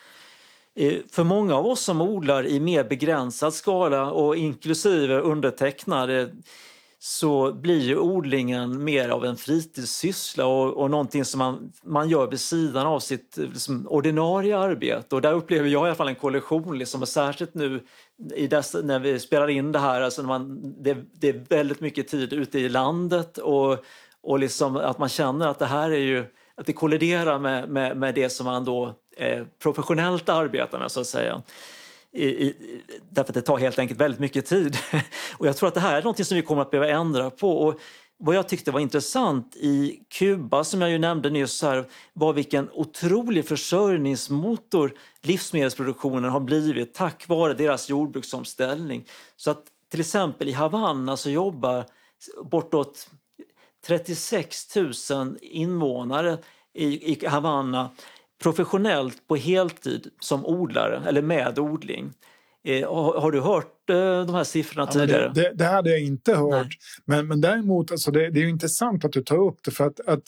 eh, 0.75 0.93
för 1.11 1.23
många 1.23 1.55
av 1.55 1.67
oss 1.67 1.81
som 1.81 2.01
odlar 2.01 2.47
i 2.47 2.59
mer 2.59 2.83
begränsad 2.83 3.53
skala 3.53 4.11
och 4.11 4.35
inklusive 4.35 5.19
undertecknade 5.19 6.29
så 7.03 7.53
blir 7.53 7.79
ju 7.79 7.97
odlingen 7.97 8.83
mer 8.83 9.09
av 9.09 9.25
en 9.25 9.37
fritidssyssla 9.37 10.45
och, 10.45 10.73
och 10.73 10.91
någonting 10.91 11.25
som 11.25 11.39
man, 11.39 11.71
man 11.83 12.09
gör 12.09 12.27
vid 12.27 12.39
sidan 12.39 12.87
av 12.87 12.99
sitt 12.99 13.37
liksom, 13.37 13.87
ordinarie 13.87 14.57
arbete. 14.57 15.15
Och 15.15 15.21
där 15.21 15.33
upplever 15.33 15.69
jag 15.69 15.85
i 15.85 15.87
alla 15.87 15.95
fall 15.95 16.07
en 16.07 16.15
kollision, 16.15 16.77
liksom, 16.77 17.01
och 17.01 17.07
särskilt 17.07 17.53
nu 17.53 17.83
i 18.35 18.47
dess, 18.47 18.75
när 18.83 18.99
vi 18.99 19.19
spelar 19.19 19.47
in 19.47 19.71
det 19.71 19.79
här, 19.79 20.01
alltså 20.01 20.23
man, 20.23 20.73
det, 20.83 20.97
det, 21.13 21.29
är 21.29 21.45
väldigt 21.49 21.79
mycket 21.79 22.07
tid 22.07 22.33
ute 22.33 22.59
i 22.59 22.69
landet 22.69 23.37
och, 23.37 23.77
och 24.21 24.39
liksom 24.39 24.75
att 24.77 24.97
man 24.97 25.09
känner 25.09 25.47
att 25.47 25.59
det 25.59 25.65
här 25.65 25.91
är 25.91 25.99
ju 25.99 26.25
att 26.55 26.65
det 26.65 26.73
kolliderar 26.73 27.39
med, 27.39 27.69
med, 27.69 27.97
med 27.97 28.15
det 28.15 28.29
som 28.29 28.45
man 28.45 28.65
då 28.65 28.95
eh, 29.17 29.43
professionellt 29.63 30.29
arbetar 30.29 30.79
med 30.79 30.91
så 30.91 30.99
att 30.99 31.07
säga. 31.07 31.41
I, 32.13 32.25
i, 32.25 32.55
därför 33.09 33.29
att 33.29 33.33
det 33.33 33.41
tar 33.41 33.57
helt 33.57 33.79
enkelt 33.79 34.01
väldigt 34.01 34.19
mycket 34.19 34.45
tid. 34.45 34.77
och 35.37 35.47
jag 35.47 35.57
tror 35.57 35.67
att 35.67 35.73
det 35.73 35.79
här 35.79 35.97
är 35.97 36.03
något 36.03 36.27
som 36.27 36.35
vi 36.37 36.41
kommer 36.41 36.61
att 36.61 36.71
behöva 36.71 36.91
ändra 36.91 37.29
på. 37.29 37.57
Och 37.57 37.79
vad 38.23 38.35
jag 38.35 38.47
tyckte 38.47 38.71
var 38.71 38.79
intressant 38.79 39.55
i 39.55 39.99
Kuba, 40.09 40.63
som 40.63 40.81
jag 40.81 40.89
ju 40.89 40.97
nämnde 40.97 41.29
nyss, 41.29 41.61
här, 41.61 41.85
var 42.13 42.33
vilken 42.33 42.69
otrolig 42.73 43.47
försörjningsmotor 43.47 44.93
livsmedelsproduktionen 45.21 46.29
har 46.29 46.39
blivit 46.39 46.93
tack 46.93 47.27
vare 47.27 47.53
deras 47.53 47.89
jordbruksomställning. 47.89 49.05
Så 49.35 49.51
att 49.51 49.63
till 49.91 49.99
exempel 49.99 50.49
i 50.49 50.51
Havanna 50.51 51.17
så 51.17 51.29
jobbar 51.29 51.85
bortåt 52.43 53.09
36 53.85 54.75
000 54.75 55.37
invånare 55.41 56.37
i, 56.73 57.13
i 57.13 57.25
Havanna 57.27 57.89
professionellt 58.41 59.27
på 59.27 59.35
heltid 59.35 60.07
som 60.19 60.45
odlare 60.45 61.03
eller 61.07 61.21
med 61.21 61.59
odling. 61.59 62.13
Eh, 62.63 62.89
har, 63.21 63.31
du 63.31 63.41
hört 63.41 63.89
eh, 63.89 64.25
de 64.25 64.35
här 64.35 64.43
siffrorna 64.43 64.87
ja, 64.87 64.99
tidigare? 64.99 65.31
Det, 65.35 65.41
det, 65.41 65.53
det, 65.53 65.65
hade 65.65 65.89
jag 65.89 66.01
inte 66.01 66.35
hört. 66.35 66.77
Men, 67.05 67.27
men 67.27 67.41
däremot, 67.41 67.91
alltså 67.91 68.11
det, 68.11 68.29
det 68.29 68.39
är 68.39 68.47
intressant 68.47 69.05
att 69.05 69.11
du 69.11 69.23
tar 69.23 69.47
upp 69.47 69.59
det 69.63 69.71
för 69.71 69.87
att, 69.87 69.99
att 69.99 70.23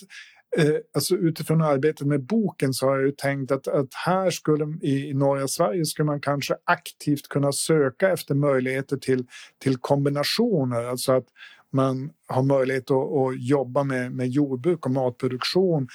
eh, 0.57 0.75
alltså 0.95 1.15
utifrån 1.15 1.61
arbetet 1.61 2.07
med 2.07 2.23
boken 2.23 2.73
så 2.73 2.87
har 2.87 2.99
jag 2.99 3.17
tänkt 3.17 3.51
att, 3.51 3.67
att 3.67 3.93
här 4.05 4.31
skulle 4.31 4.65
i 4.81 5.13
norra 5.13 5.47
Sverige 5.47 5.85
skulle 5.85 6.05
man 6.05 6.21
kanske 6.21 6.55
aktivt 6.63 7.27
kunna 7.27 7.51
söka 7.51 8.09
efter 8.09 8.35
möjligheter 8.35 8.97
till, 8.97 9.25
till 9.59 9.77
kombinationer. 9.77 10.83
Alltså 10.83 11.11
att 11.11 11.25
man 11.71 12.09
har 12.27 12.43
möjlighet 12.43 12.91
att, 12.91 12.97
att 12.97 13.47
jobba 13.47 13.83
med, 13.83 14.11
med 14.11 14.27
jordbruk 14.29 14.85
och 14.85 14.91
matproduktion 14.91 15.87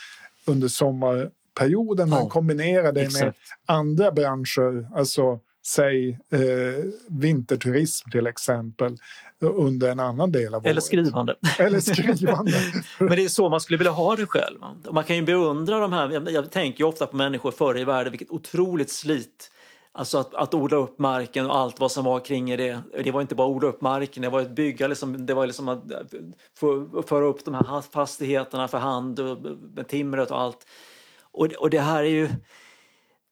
under 0.47 0.69
sommarperioden. 1.59 2.09
Man 2.09 2.18
ja, 2.18 2.28
kombinerar 2.28 2.92
det 2.92 3.02
exakt. 3.02 3.24
med 3.24 3.34
andra 3.66 4.12
branscher, 4.12 4.96
alltså 4.98 5.40
säg 5.66 6.11
eh, 6.32 6.84
vinterturism 7.09 8.11
till 8.11 8.26
exempel 8.26 8.96
under 9.40 9.90
en 9.90 10.00
annan 10.00 10.32
del 10.32 10.54
av 10.54 10.66
Eller 10.66 10.74
året. 10.74 10.84
skrivande. 10.84 11.34
Eller 11.59 11.80
skrivande. 11.80 12.52
Men 12.98 13.09
det 13.09 13.24
är 13.24 13.28
så 13.28 13.48
man 13.48 13.61
skulle 13.61 13.78
vilja 13.78 13.92
ha 13.92 14.16
det 14.16 14.26
själv. 14.26 14.59
Man 14.92 15.04
kan 15.04 15.16
ju 15.16 15.22
beundra 15.22 15.78
de 15.78 15.92
här, 15.92 16.30
jag 16.30 16.50
tänker 16.50 16.84
ofta 16.84 17.06
på 17.06 17.16
människor 17.16 17.50
förr 17.50 17.78
i 17.78 17.84
världen, 17.84 18.11
vilket 18.11 18.30
otroligt 18.30 18.90
slit 18.90 19.50
Alltså 19.92 20.18
att, 20.18 20.34
att 20.34 20.54
odla 20.54 20.76
upp 20.76 20.98
marken 20.98 21.46
och 21.46 21.56
allt 21.56 21.80
vad 21.80 21.92
som 21.92 22.04
var 22.04 22.20
kring 22.20 22.56
det. 22.56 22.80
Det 23.04 23.11
var 23.11 23.20
inte 23.20 23.34
bara 23.34 23.48
att 23.48 23.56
odla 23.56 23.68
upp 23.68 23.80
marken, 23.80 24.22
det 24.22 24.28
var 24.28 24.40
att 24.40 24.50
bygga, 24.50 24.86
liksom, 24.86 25.26
det 25.26 25.34
var 25.34 25.46
liksom 25.46 25.68
att 25.68 25.82
föra 27.09 27.24
upp 27.24 27.44
de 27.44 27.54
här 27.54 27.80
fastigheterna 27.80 28.68
för 28.68 28.78
hand 28.78 29.20
och 29.20 29.38
med 29.74 29.88
timret 29.88 30.30
och 30.30 30.40
allt. 30.40 30.66
Och, 31.39 31.47
och 31.47 31.70
det 31.70 31.80
här 31.80 32.05
är 32.05 32.09
ju... 32.09 32.28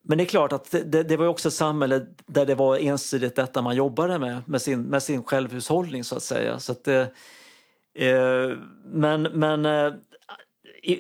Men 0.09 0.19
det 0.19 0.25
är 0.25 0.27
klart 0.27 0.53
att 0.53 0.71
det, 0.71 1.03
det 1.03 1.17
var 1.17 1.27
också 1.27 1.49
ett 1.49 1.55
samhälle 1.55 2.07
där 2.27 2.47
det 2.47 2.55
var 2.55 2.77
ensidigt 2.77 3.37
detta 3.37 3.63
man 3.63 3.77
jobbade 3.77 4.19
med, 4.19 4.43
med 4.47 4.63
sin, 4.63 4.83
med 4.83 5.03
sin 5.03 5.25
självhushållning 5.25 6.05
så 6.05 6.17
att 6.17 6.23
säga. 6.23 6.59
Så 6.59 6.73
att 6.73 6.85
det, 6.85 7.13
eh, 7.99 8.59
men 8.85 9.23
men 9.23 9.67
eh, 9.67 9.93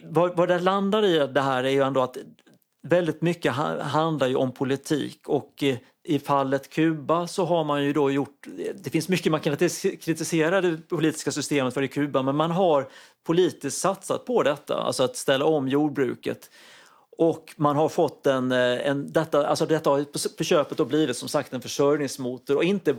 vad, 0.04 0.36
vad 0.36 0.48
det 0.48 0.59
landar 0.59 1.04
i 1.04 1.26
det 1.26 1.40
här 1.40 1.64
är 1.64 1.70
ju 1.70 1.82
ändå 1.82 2.02
att 2.02 2.16
väldigt 2.88 3.22
mycket 3.22 3.52
handlar 3.80 4.26
ju 4.26 4.36
om 4.36 4.52
politik 4.52 5.28
och 5.28 5.62
eh, 5.62 5.76
i 6.04 6.18
fallet 6.18 6.70
Kuba 6.70 7.26
så 7.26 7.44
har 7.44 7.64
man 7.64 7.84
ju 7.84 7.92
då 7.92 8.11
gjort, 8.11 8.46
det 8.74 8.90
finns 8.90 9.09
mycket 9.09 9.32
man 9.32 9.40
kan 9.40 9.57
kritisera 9.57 10.61
det 10.61 10.88
politiska 10.88 11.32
systemet 11.32 11.74
för 11.74 11.82
i 11.82 11.88
Kuba 11.88 12.22
men 12.22 12.36
man 12.36 12.50
har 12.50 12.88
politiskt 13.26 13.78
satsat 13.78 14.24
på 14.24 14.42
detta, 14.42 14.74
alltså 14.76 15.02
att 15.02 15.16
ställa 15.16 15.44
om 15.44 15.68
jordbruket. 15.68 16.50
Och 17.18 17.54
man 17.56 17.76
har 17.76 17.88
fått 17.88 18.26
en, 18.26 18.52
eh, 18.52 18.88
en 18.88 19.12
detta, 19.12 19.46
alltså 19.46 19.66
detta 19.66 19.90
har 19.90 20.04
på 20.36 20.44
köpet 20.44 20.78
då 20.78 20.84
blivit 20.84 21.16
som 21.16 21.28
sagt 21.28 21.52
en 21.52 21.60
försörjningsmotor 21.60 22.56
och 22.56 22.64
inte 22.64 22.96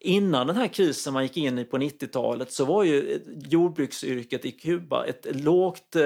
Innan 0.00 0.46
den 0.46 0.56
här 0.56 0.68
krisen 0.68 1.12
man 1.12 1.22
gick 1.22 1.36
in 1.36 1.58
i 1.58 1.64
på 1.64 1.78
90-talet 1.78 2.52
så 2.52 2.64
var 2.64 2.84
ju 2.84 3.12
eh, 3.12 3.20
jordbruksyrket 3.48 4.44
i 4.44 4.50
Kuba 4.50 5.06
ett 5.06 5.26
lågt 5.30 5.96
eh, 5.96 6.02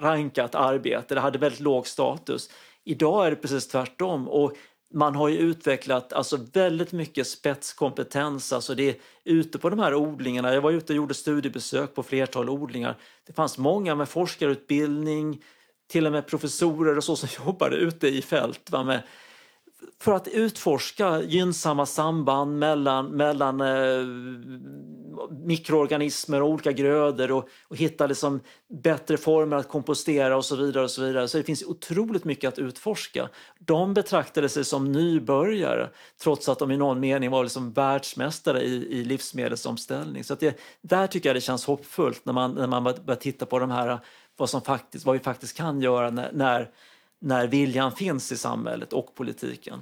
rankat 0.00 0.54
arbete. 0.54 1.14
Det 1.14 1.20
hade 1.20 1.38
väldigt 1.38 1.60
låg 1.60 1.86
status. 1.86 2.50
Idag 2.84 3.26
är 3.26 3.30
det 3.30 3.36
precis 3.36 3.68
tvärtom. 3.68 4.28
Och 4.28 4.52
man 4.94 5.14
har 5.14 5.28
ju 5.28 5.38
utvecklat 5.38 6.12
alltså 6.12 6.38
väldigt 6.52 6.92
mycket 6.92 7.26
spetskompetens. 7.26 8.52
Alltså 8.52 8.74
det 8.74 8.88
är 8.88 8.96
ute 9.24 9.58
på 9.58 9.70
de 9.70 9.78
här 9.78 9.94
odlingarna. 9.94 10.54
Jag 10.54 10.60
var 10.60 10.70
ute 10.70 10.92
och 10.92 10.96
gjorde 10.96 11.14
studiebesök 11.14 11.94
på 11.94 12.02
flertal 12.02 12.50
odlingar. 12.50 12.96
Det 13.26 13.32
fanns 13.32 13.58
många 13.58 13.94
med 13.94 14.08
forskarutbildning, 14.08 15.42
till 15.90 16.06
och 16.06 16.12
med 16.12 16.26
professorer 16.26 16.96
och 16.96 17.04
så 17.04 17.16
som 17.16 17.28
jobbade 17.46 17.76
ute 17.76 18.08
i 18.08 18.22
fält 18.22 18.70
va, 18.70 18.84
med 18.84 19.02
för 20.02 20.12
att 20.12 20.28
utforska 20.28 21.22
gynnsamma 21.22 21.86
samband 21.86 22.58
mellan, 22.58 23.06
mellan 23.06 23.60
eh, 23.60 24.06
mikroorganismer 25.30 26.42
och 26.42 26.48
olika 26.48 26.72
grödor 26.72 27.32
och, 27.32 27.48
och 27.68 27.76
hitta 27.76 28.06
liksom 28.06 28.40
bättre 28.82 29.16
former 29.16 29.56
att 29.56 29.68
kompostera 29.68 30.36
och 30.36 30.44
så 30.44 30.56
vidare. 30.56 30.84
och 30.84 30.90
Så 30.90 31.02
vidare. 31.02 31.28
Så 31.28 31.38
det 31.38 31.44
finns 31.44 31.62
otroligt 31.62 32.24
mycket 32.24 32.48
att 32.48 32.58
utforska. 32.58 33.28
De 33.58 33.94
betraktade 33.94 34.48
sig 34.48 34.64
som 34.64 34.92
nybörjare 34.92 35.88
trots 36.22 36.48
att 36.48 36.58
de 36.58 36.70
i 36.70 36.76
någon 36.76 37.00
mening 37.00 37.30
var 37.30 37.42
liksom 37.42 37.72
världsmästare 37.72 38.62
i, 38.62 39.00
i 39.00 39.04
livsmedelsomställning. 39.04 40.24
Så 40.24 40.34
det, 40.34 40.60
där 40.82 41.06
tycker 41.06 41.28
jag 41.28 41.36
det 41.36 41.40
känns 41.40 41.64
hoppfullt 41.64 42.24
när 42.24 42.32
man, 42.32 42.54
när 42.54 42.66
man 42.66 42.84
börjar 42.84 43.20
titta 43.20 43.46
på 43.46 43.58
de 43.58 43.70
här, 43.70 43.98
vad, 44.40 44.50
som 44.50 44.62
faktiskt, 44.62 45.06
vad 45.06 45.12
vi 45.12 45.18
faktiskt 45.18 45.56
kan 45.56 45.80
göra 45.80 46.10
när, 46.10 46.30
när 46.32 46.70
när 47.22 47.46
viljan 47.46 47.92
finns 47.92 48.32
i 48.32 48.36
samhället 48.36 48.92
och 48.92 49.14
politiken. 49.14 49.78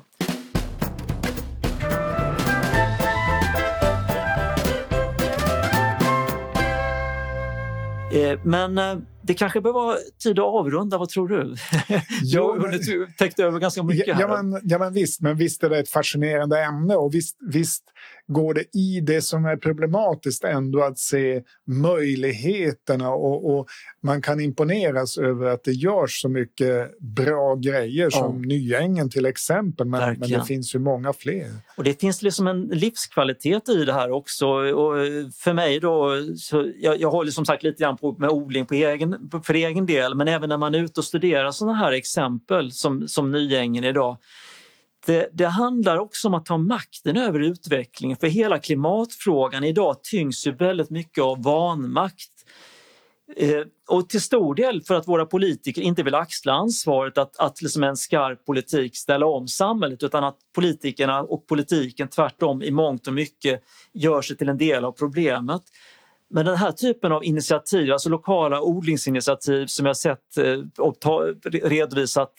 Eh, 8.12 8.40
men 8.44 8.78
eh, 8.78 8.98
det 9.22 9.34
kanske 9.34 9.60
bör 9.60 9.72
vara 9.72 9.96
tid 10.22 10.38
att 10.38 10.44
avrunda, 10.44 10.98
vad 10.98 11.08
tror 11.08 11.28
du? 11.28 11.54
Jag 12.22 12.48
har 12.48 12.58
hunnit 12.58 13.16
täckt 13.18 13.38
över 13.38 13.58
ganska 13.58 13.82
mycket 13.82 14.14
här. 14.14 14.22
Ja 14.22 14.42
men, 14.42 14.60
ja, 14.64 14.78
men 14.78 14.92
visst, 14.92 15.20
men 15.20 15.36
visst 15.36 15.64
är 15.64 15.70
det 15.70 15.78
ett 15.78 15.90
fascinerande 15.90 16.64
ämne 16.64 16.96
och 16.96 17.14
visst, 17.14 17.36
visst 17.40 17.84
går 18.28 18.54
det 18.54 18.64
i 18.78 19.00
det 19.00 19.22
som 19.22 19.44
är 19.44 19.56
problematiskt 19.56 20.44
ändå 20.44 20.82
att 20.82 20.98
se 20.98 21.42
möjligheterna 21.66 23.10
och, 23.10 23.58
och 23.58 23.66
man 24.02 24.22
kan 24.22 24.40
imponeras 24.40 25.18
över 25.18 25.46
att 25.46 25.64
det 25.64 25.72
görs 25.72 26.20
så 26.22 26.28
mycket 26.28 26.98
bra 26.98 27.54
grejer 27.54 28.10
som 28.10 28.42
ja. 28.42 28.48
Nyängen 28.48 29.10
till 29.10 29.26
exempel, 29.26 29.86
men, 29.86 30.18
men, 30.18 30.30
det 30.30 30.44
finns 30.44 30.74
ju 30.74 30.78
många 30.78 31.12
fler. 31.12 31.46
Och 31.76 31.84
det 31.84 32.00
finns 32.00 32.22
liksom 32.22 32.46
en 32.46 32.62
livskvalitet 32.62 33.68
i 33.68 33.84
det 33.84 33.92
här 33.92 34.10
också 34.10 34.46
och 34.48 34.94
för 35.34 35.52
mig 35.52 35.80
då, 35.80 36.10
så 36.36 36.72
jag, 36.78 37.00
jag 37.00 37.10
håller 37.10 37.30
som 37.30 37.44
sagt 37.44 37.62
lite 37.62 37.82
grann 37.82 37.96
på 37.96 38.12
med 38.12 38.30
odling 38.30 38.66
på 38.66 38.74
egen, 38.74 39.30
för 39.44 39.54
egen 39.54 39.86
del, 39.86 40.14
men 40.14 40.28
även 40.28 40.48
när 40.48 40.56
man 40.56 40.74
är 40.74 40.78
ute 40.78 41.00
och 41.00 41.04
studerar 41.04 41.50
sådana 41.50 41.78
här 41.78 41.92
exempel 41.92 42.72
som, 42.72 43.08
som 43.08 43.32
Nyängen 43.32 43.84
idag 43.84 44.16
det, 45.08 45.28
det, 45.32 45.46
handlar 45.46 45.98
också 45.98 46.28
om 46.28 46.34
att 46.34 46.46
ta 46.46 46.58
makten 46.58 47.16
över 47.16 47.40
utvecklingen 47.40 48.16
för 48.16 48.26
hela 48.26 48.58
klimatfrågan 48.58 49.64
idag 49.64 50.02
tyngs 50.02 50.46
ju 50.46 50.52
väldigt 50.52 50.90
mycket 50.90 51.24
av 51.24 51.42
vanmakt. 51.42 52.30
Eh, 53.36 53.62
och 53.88 54.08
till 54.08 54.20
stor 54.20 54.54
del 54.54 54.82
för 54.82 54.94
att 54.94 55.08
våra 55.08 55.26
politiker 55.26 55.82
inte 55.82 56.02
vill 56.02 56.14
axla 56.14 56.52
ansvaret 56.52 57.18
att, 57.18 57.36
att 57.36 57.62
liksom 57.62 57.82
en 57.82 57.96
skarp 57.96 58.44
politik 58.46 58.96
ställa 58.96 59.26
om 59.26 59.48
samhället 59.48 60.02
utan 60.02 60.24
att 60.24 60.36
politikerna 60.54 61.22
och 61.22 61.46
politiken 61.46 62.08
tvärtom 62.08 62.62
i 62.62 62.70
mångt 62.70 63.06
och 63.06 63.14
mycket 63.14 63.62
gör 63.92 64.22
sig 64.22 64.36
till 64.36 64.48
en 64.48 64.58
del 64.58 64.84
av 64.84 64.92
problemet. 64.92 65.62
Men 66.30 66.46
den 66.46 66.56
här 66.56 66.72
typen 66.72 67.12
av 67.12 67.24
initiativ, 67.24 67.92
alltså 67.92 68.08
lokala 68.08 68.60
odlingsinitiativ 68.60 69.66
som 69.66 69.86
jag 69.86 69.96
sett 69.96 70.38
eh, 70.38 70.58
och 70.78 71.00
ta, 71.00 71.20
redovisat 71.62 72.32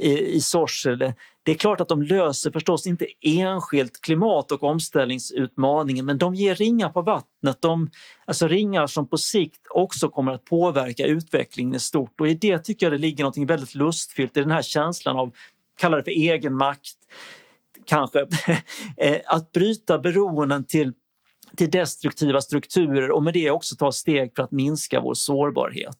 i, 0.00 0.18
i 0.18 0.40
Sorsele, 0.40 1.14
det 1.44 1.52
är 1.52 1.54
klart 1.54 1.80
att 1.80 1.88
de 1.88 2.02
löser 2.02 2.50
förstås 2.50 2.86
inte 2.86 3.06
enskilt 3.20 4.00
klimat 4.00 4.52
och 4.52 4.62
omställningsutmaningen 4.62 6.06
men 6.06 6.18
de 6.18 6.34
ger 6.34 6.54
ringar 6.54 6.88
på 6.88 7.02
vattnet, 7.02 7.62
de, 7.62 7.90
alltså 8.24 8.48
ringar 8.48 8.86
som 8.86 9.08
på 9.08 9.18
sikt 9.18 9.60
också 9.70 10.08
kommer 10.08 10.32
att 10.32 10.44
påverka 10.44 11.06
utvecklingen 11.06 11.74
i 11.74 11.80
stort 11.80 12.20
och 12.20 12.28
i 12.28 12.34
det 12.34 12.58
tycker 12.58 12.86
jag 12.86 12.92
det 12.92 12.98
ligger 12.98 13.24
något 13.24 13.38
väldigt 13.38 13.74
lustfyllt 13.74 14.36
i 14.36 14.40
den 14.40 14.50
här 14.50 14.62
känslan 14.62 15.16
av, 15.16 15.32
kalla 15.78 15.96
det 15.96 16.02
för 16.02 16.10
egenmakt, 16.10 16.96
kanske, 17.84 18.20
eh, 18.96 19.20
att 19.26 19.52
bryta 19.52 19.98
beroenden 19.98 20.64
till 20.64 20.92
till 21.56 21.70
destruktiva 21.70 22.40
strukturer 22.40 23.10
och 23.10 23.22
med 23.22 23.34
det 23.34 23.50
också 23.50 23.76
ta 23.76 23.92
steg 23.92 24.32
för 24.36 24.42
att 24.42 24.52
minska 24.52 25.00
vår 25.00 25.14
sårbarhet. 25.14 25.98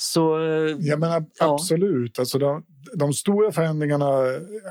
Så, 0.00 0.38
ja, 0.78 0.96
men 0.96 1.26
absolut. 1.40 2.12
Ja. 2.16 2.20
Alltså 2.22 2.38
de, 2.38 2.64
de 2.94 3.12
stora 3.12 3.52
förändringarna 3.52 4.08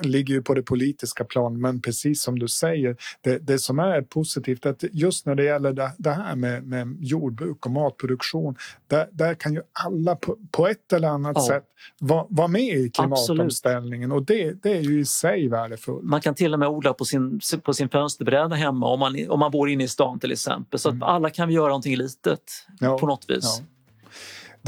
ligger 0.04 0.34
ju 0.34 0.42
på 0.42 0.54
det 0.54 0.62
politiska 0.62 1.24
plan, 1.24 1.62
men 1.62 1.82
precis 1.82 2.22
som 2.22 2.40
du 2.40 2.48
säger, 2.48 2.96
det, 3.22 3.38
det 3.38 3.60
som 3.60 3.80
är 3.80 4.02
positivt 4.02 4.66
att 4.66 4.84
just 4.92 5.26
när 5.26 5.36
det 5.36 5.44
gäller 5.44 5.74
det, 5.74 5.92
det 5.98 6.12
här 6.12 6.36
med, 6.36 6.64
med, 6.64 6.98
jordbruk 7.00 7.66
och 7.66 7.72
matproduktion, 7.72 8.56
där, 8.88 9.08
där 9.12 9.34
kan 9.34 9.54
ju 9.54 9.62
alla 9.86 10.16
på, 10.16 10.38
på 10.52 10.68
ett 10.68 10.94
eller 10.94 11.08
annat 11.08 11.34
ja. 11.36 11.48
sätt 11.48 11.64
vara 12.00 12.26
var 12.30 12.48
med 12.48 12.76
i 12.78 12.90
klimatomställningen 12.90 14.12
Absolut. 14.12 14.30
och 14.30 14.60
det, 14.62 14.70
det 14.70 14.78
är 14.78 14.82
ju 14.82 15.00
i 15.00 15.06
sig 15.06 15.48
värdefullt. 15.48 16.04
Man 16.04 16.22
kan 16.22 16.36
till 16.36 16.54
och 16.54 16.60
med 16.60 16.68
odla 16.68 16.94
på 16.94 17.06
sin, 17.06 17.40
på 17.64 17.74
sin 17.74 17.90
fönsterbräda 17.90 18.56
hemma 18.56 18.88
om 18.88 19.00
man, 19.00 19.30
om 19.30 19.40
man 19.40 19.52
bor 19.52 19.70
inne 19.70 19.84
i 19.84 19.88
stan 19.88 20.20
till 20.20 20.32
exempel, 20.32 20.80
så 20.80 20.90
att 20.90 20.96
mm. 20.96 21.04
alla 21.04 21.30
kan 21.30 21.48
vi 21.48 21.54
göra 21.54 21.68
någonting 21.68 21.96
litet 21.96 22.66
ja. 22.80 22.98
på 22.98 23.08
något 23.08 23.26
vis. 23.30 23.62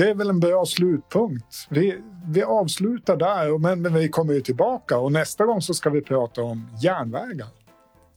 Det 0.01 0.09
är 0.09 0.15
väl 0.15 0.29
en 0.29 0.39
bra 0.39 0.65
slutpunkt. 0.65 1.67
Vi, 1.69 2.01
vi 2.25 2.43
avslutar 2.43 3.17
där, 3.17 3.57
men, 3.57 3.81
men 3.81 3.93
vi 3.93 4.09
kommer 4.09 4.33
ju 4.33 4.41
tillbaka 4.41 4.97
och 4.97 5.11
nästa 5.11 5.45
gång 5.45 5.61
så 5.61 5.73
ska 5.73 5.89
vi 5.89 6.01
prata 6.01 6.43
om 6.43 6.67
järnvägar. 6.81 7.47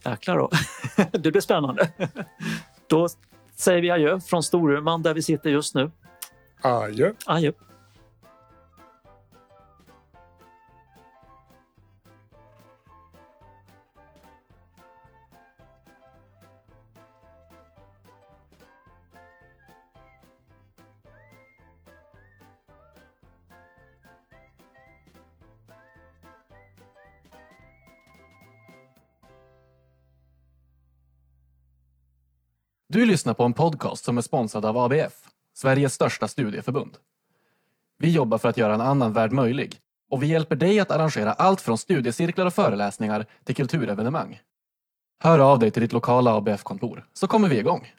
Jäklar 0.05 0.39
då. 0.39 0.51
Det 1.19 1.31
blir 1.31 1.41
spännande. 1.41 1.89
Då 2.87 3.09
säger 3.57 3.83
vi 3.83 3.91
adjö 3.91 4.21
från 4.21 4.43
Storuman 4.43 5.03
där 5.03 5.15
vi 5.15 5.23
sitter 5.23 5.51
just 5.51 5.75
nu. 5.75 5.91
Adjö. 6.63 7.13
Adjö. 7.27 7.53
Du 32.95 33.05
lyssnar 33.07 33.35
på 33.35 33.45
en 33.45 33.53
podcast 33.53 34.05
som 34.05 34.19
är 34.19 34.23
sponsrad 34.23 34.65
av 34.65 34.79
ABF, 34.79 35.13
Sveriges 35.55 35.95
största 35.95 36.29
studieförbund. 36.29 36.97
Vi 37.99 38.11
jobbar 38.11 38.39
för 38.39 38.49
att 38.49 38.57
göra 38.57 38.75
en 38.75 38.81
annan 38.81 39.13
värld 39.13 39.33
möjlig 39.33 39.77
och 40.11 40.23
vi 40.23 40.27
hjälper 40.27 40.57
dig 40.57 40.81
att 40.81 40.91
arrangera 40.91 41.33
allt 41.33 41.61
från 41.61 41.79
studiecirklar 41.79 42.47
och 42.47 42.55
föreläsningar 42.55 43.27
till 43.45 43.55
kulturevenemang. 43.55 44.41
Hör 45.23 45.39
av 45.39 45.59
dig 45.59 45.71
till 45.71 45.83
ditt 45.83 45.93
lokala 45.93 46.35
ABF-kontor 46.35 47.07
så 47.13 47.27
kommer 47.27 47.49
vi 47.49 47.59
igång. 47.59 47.93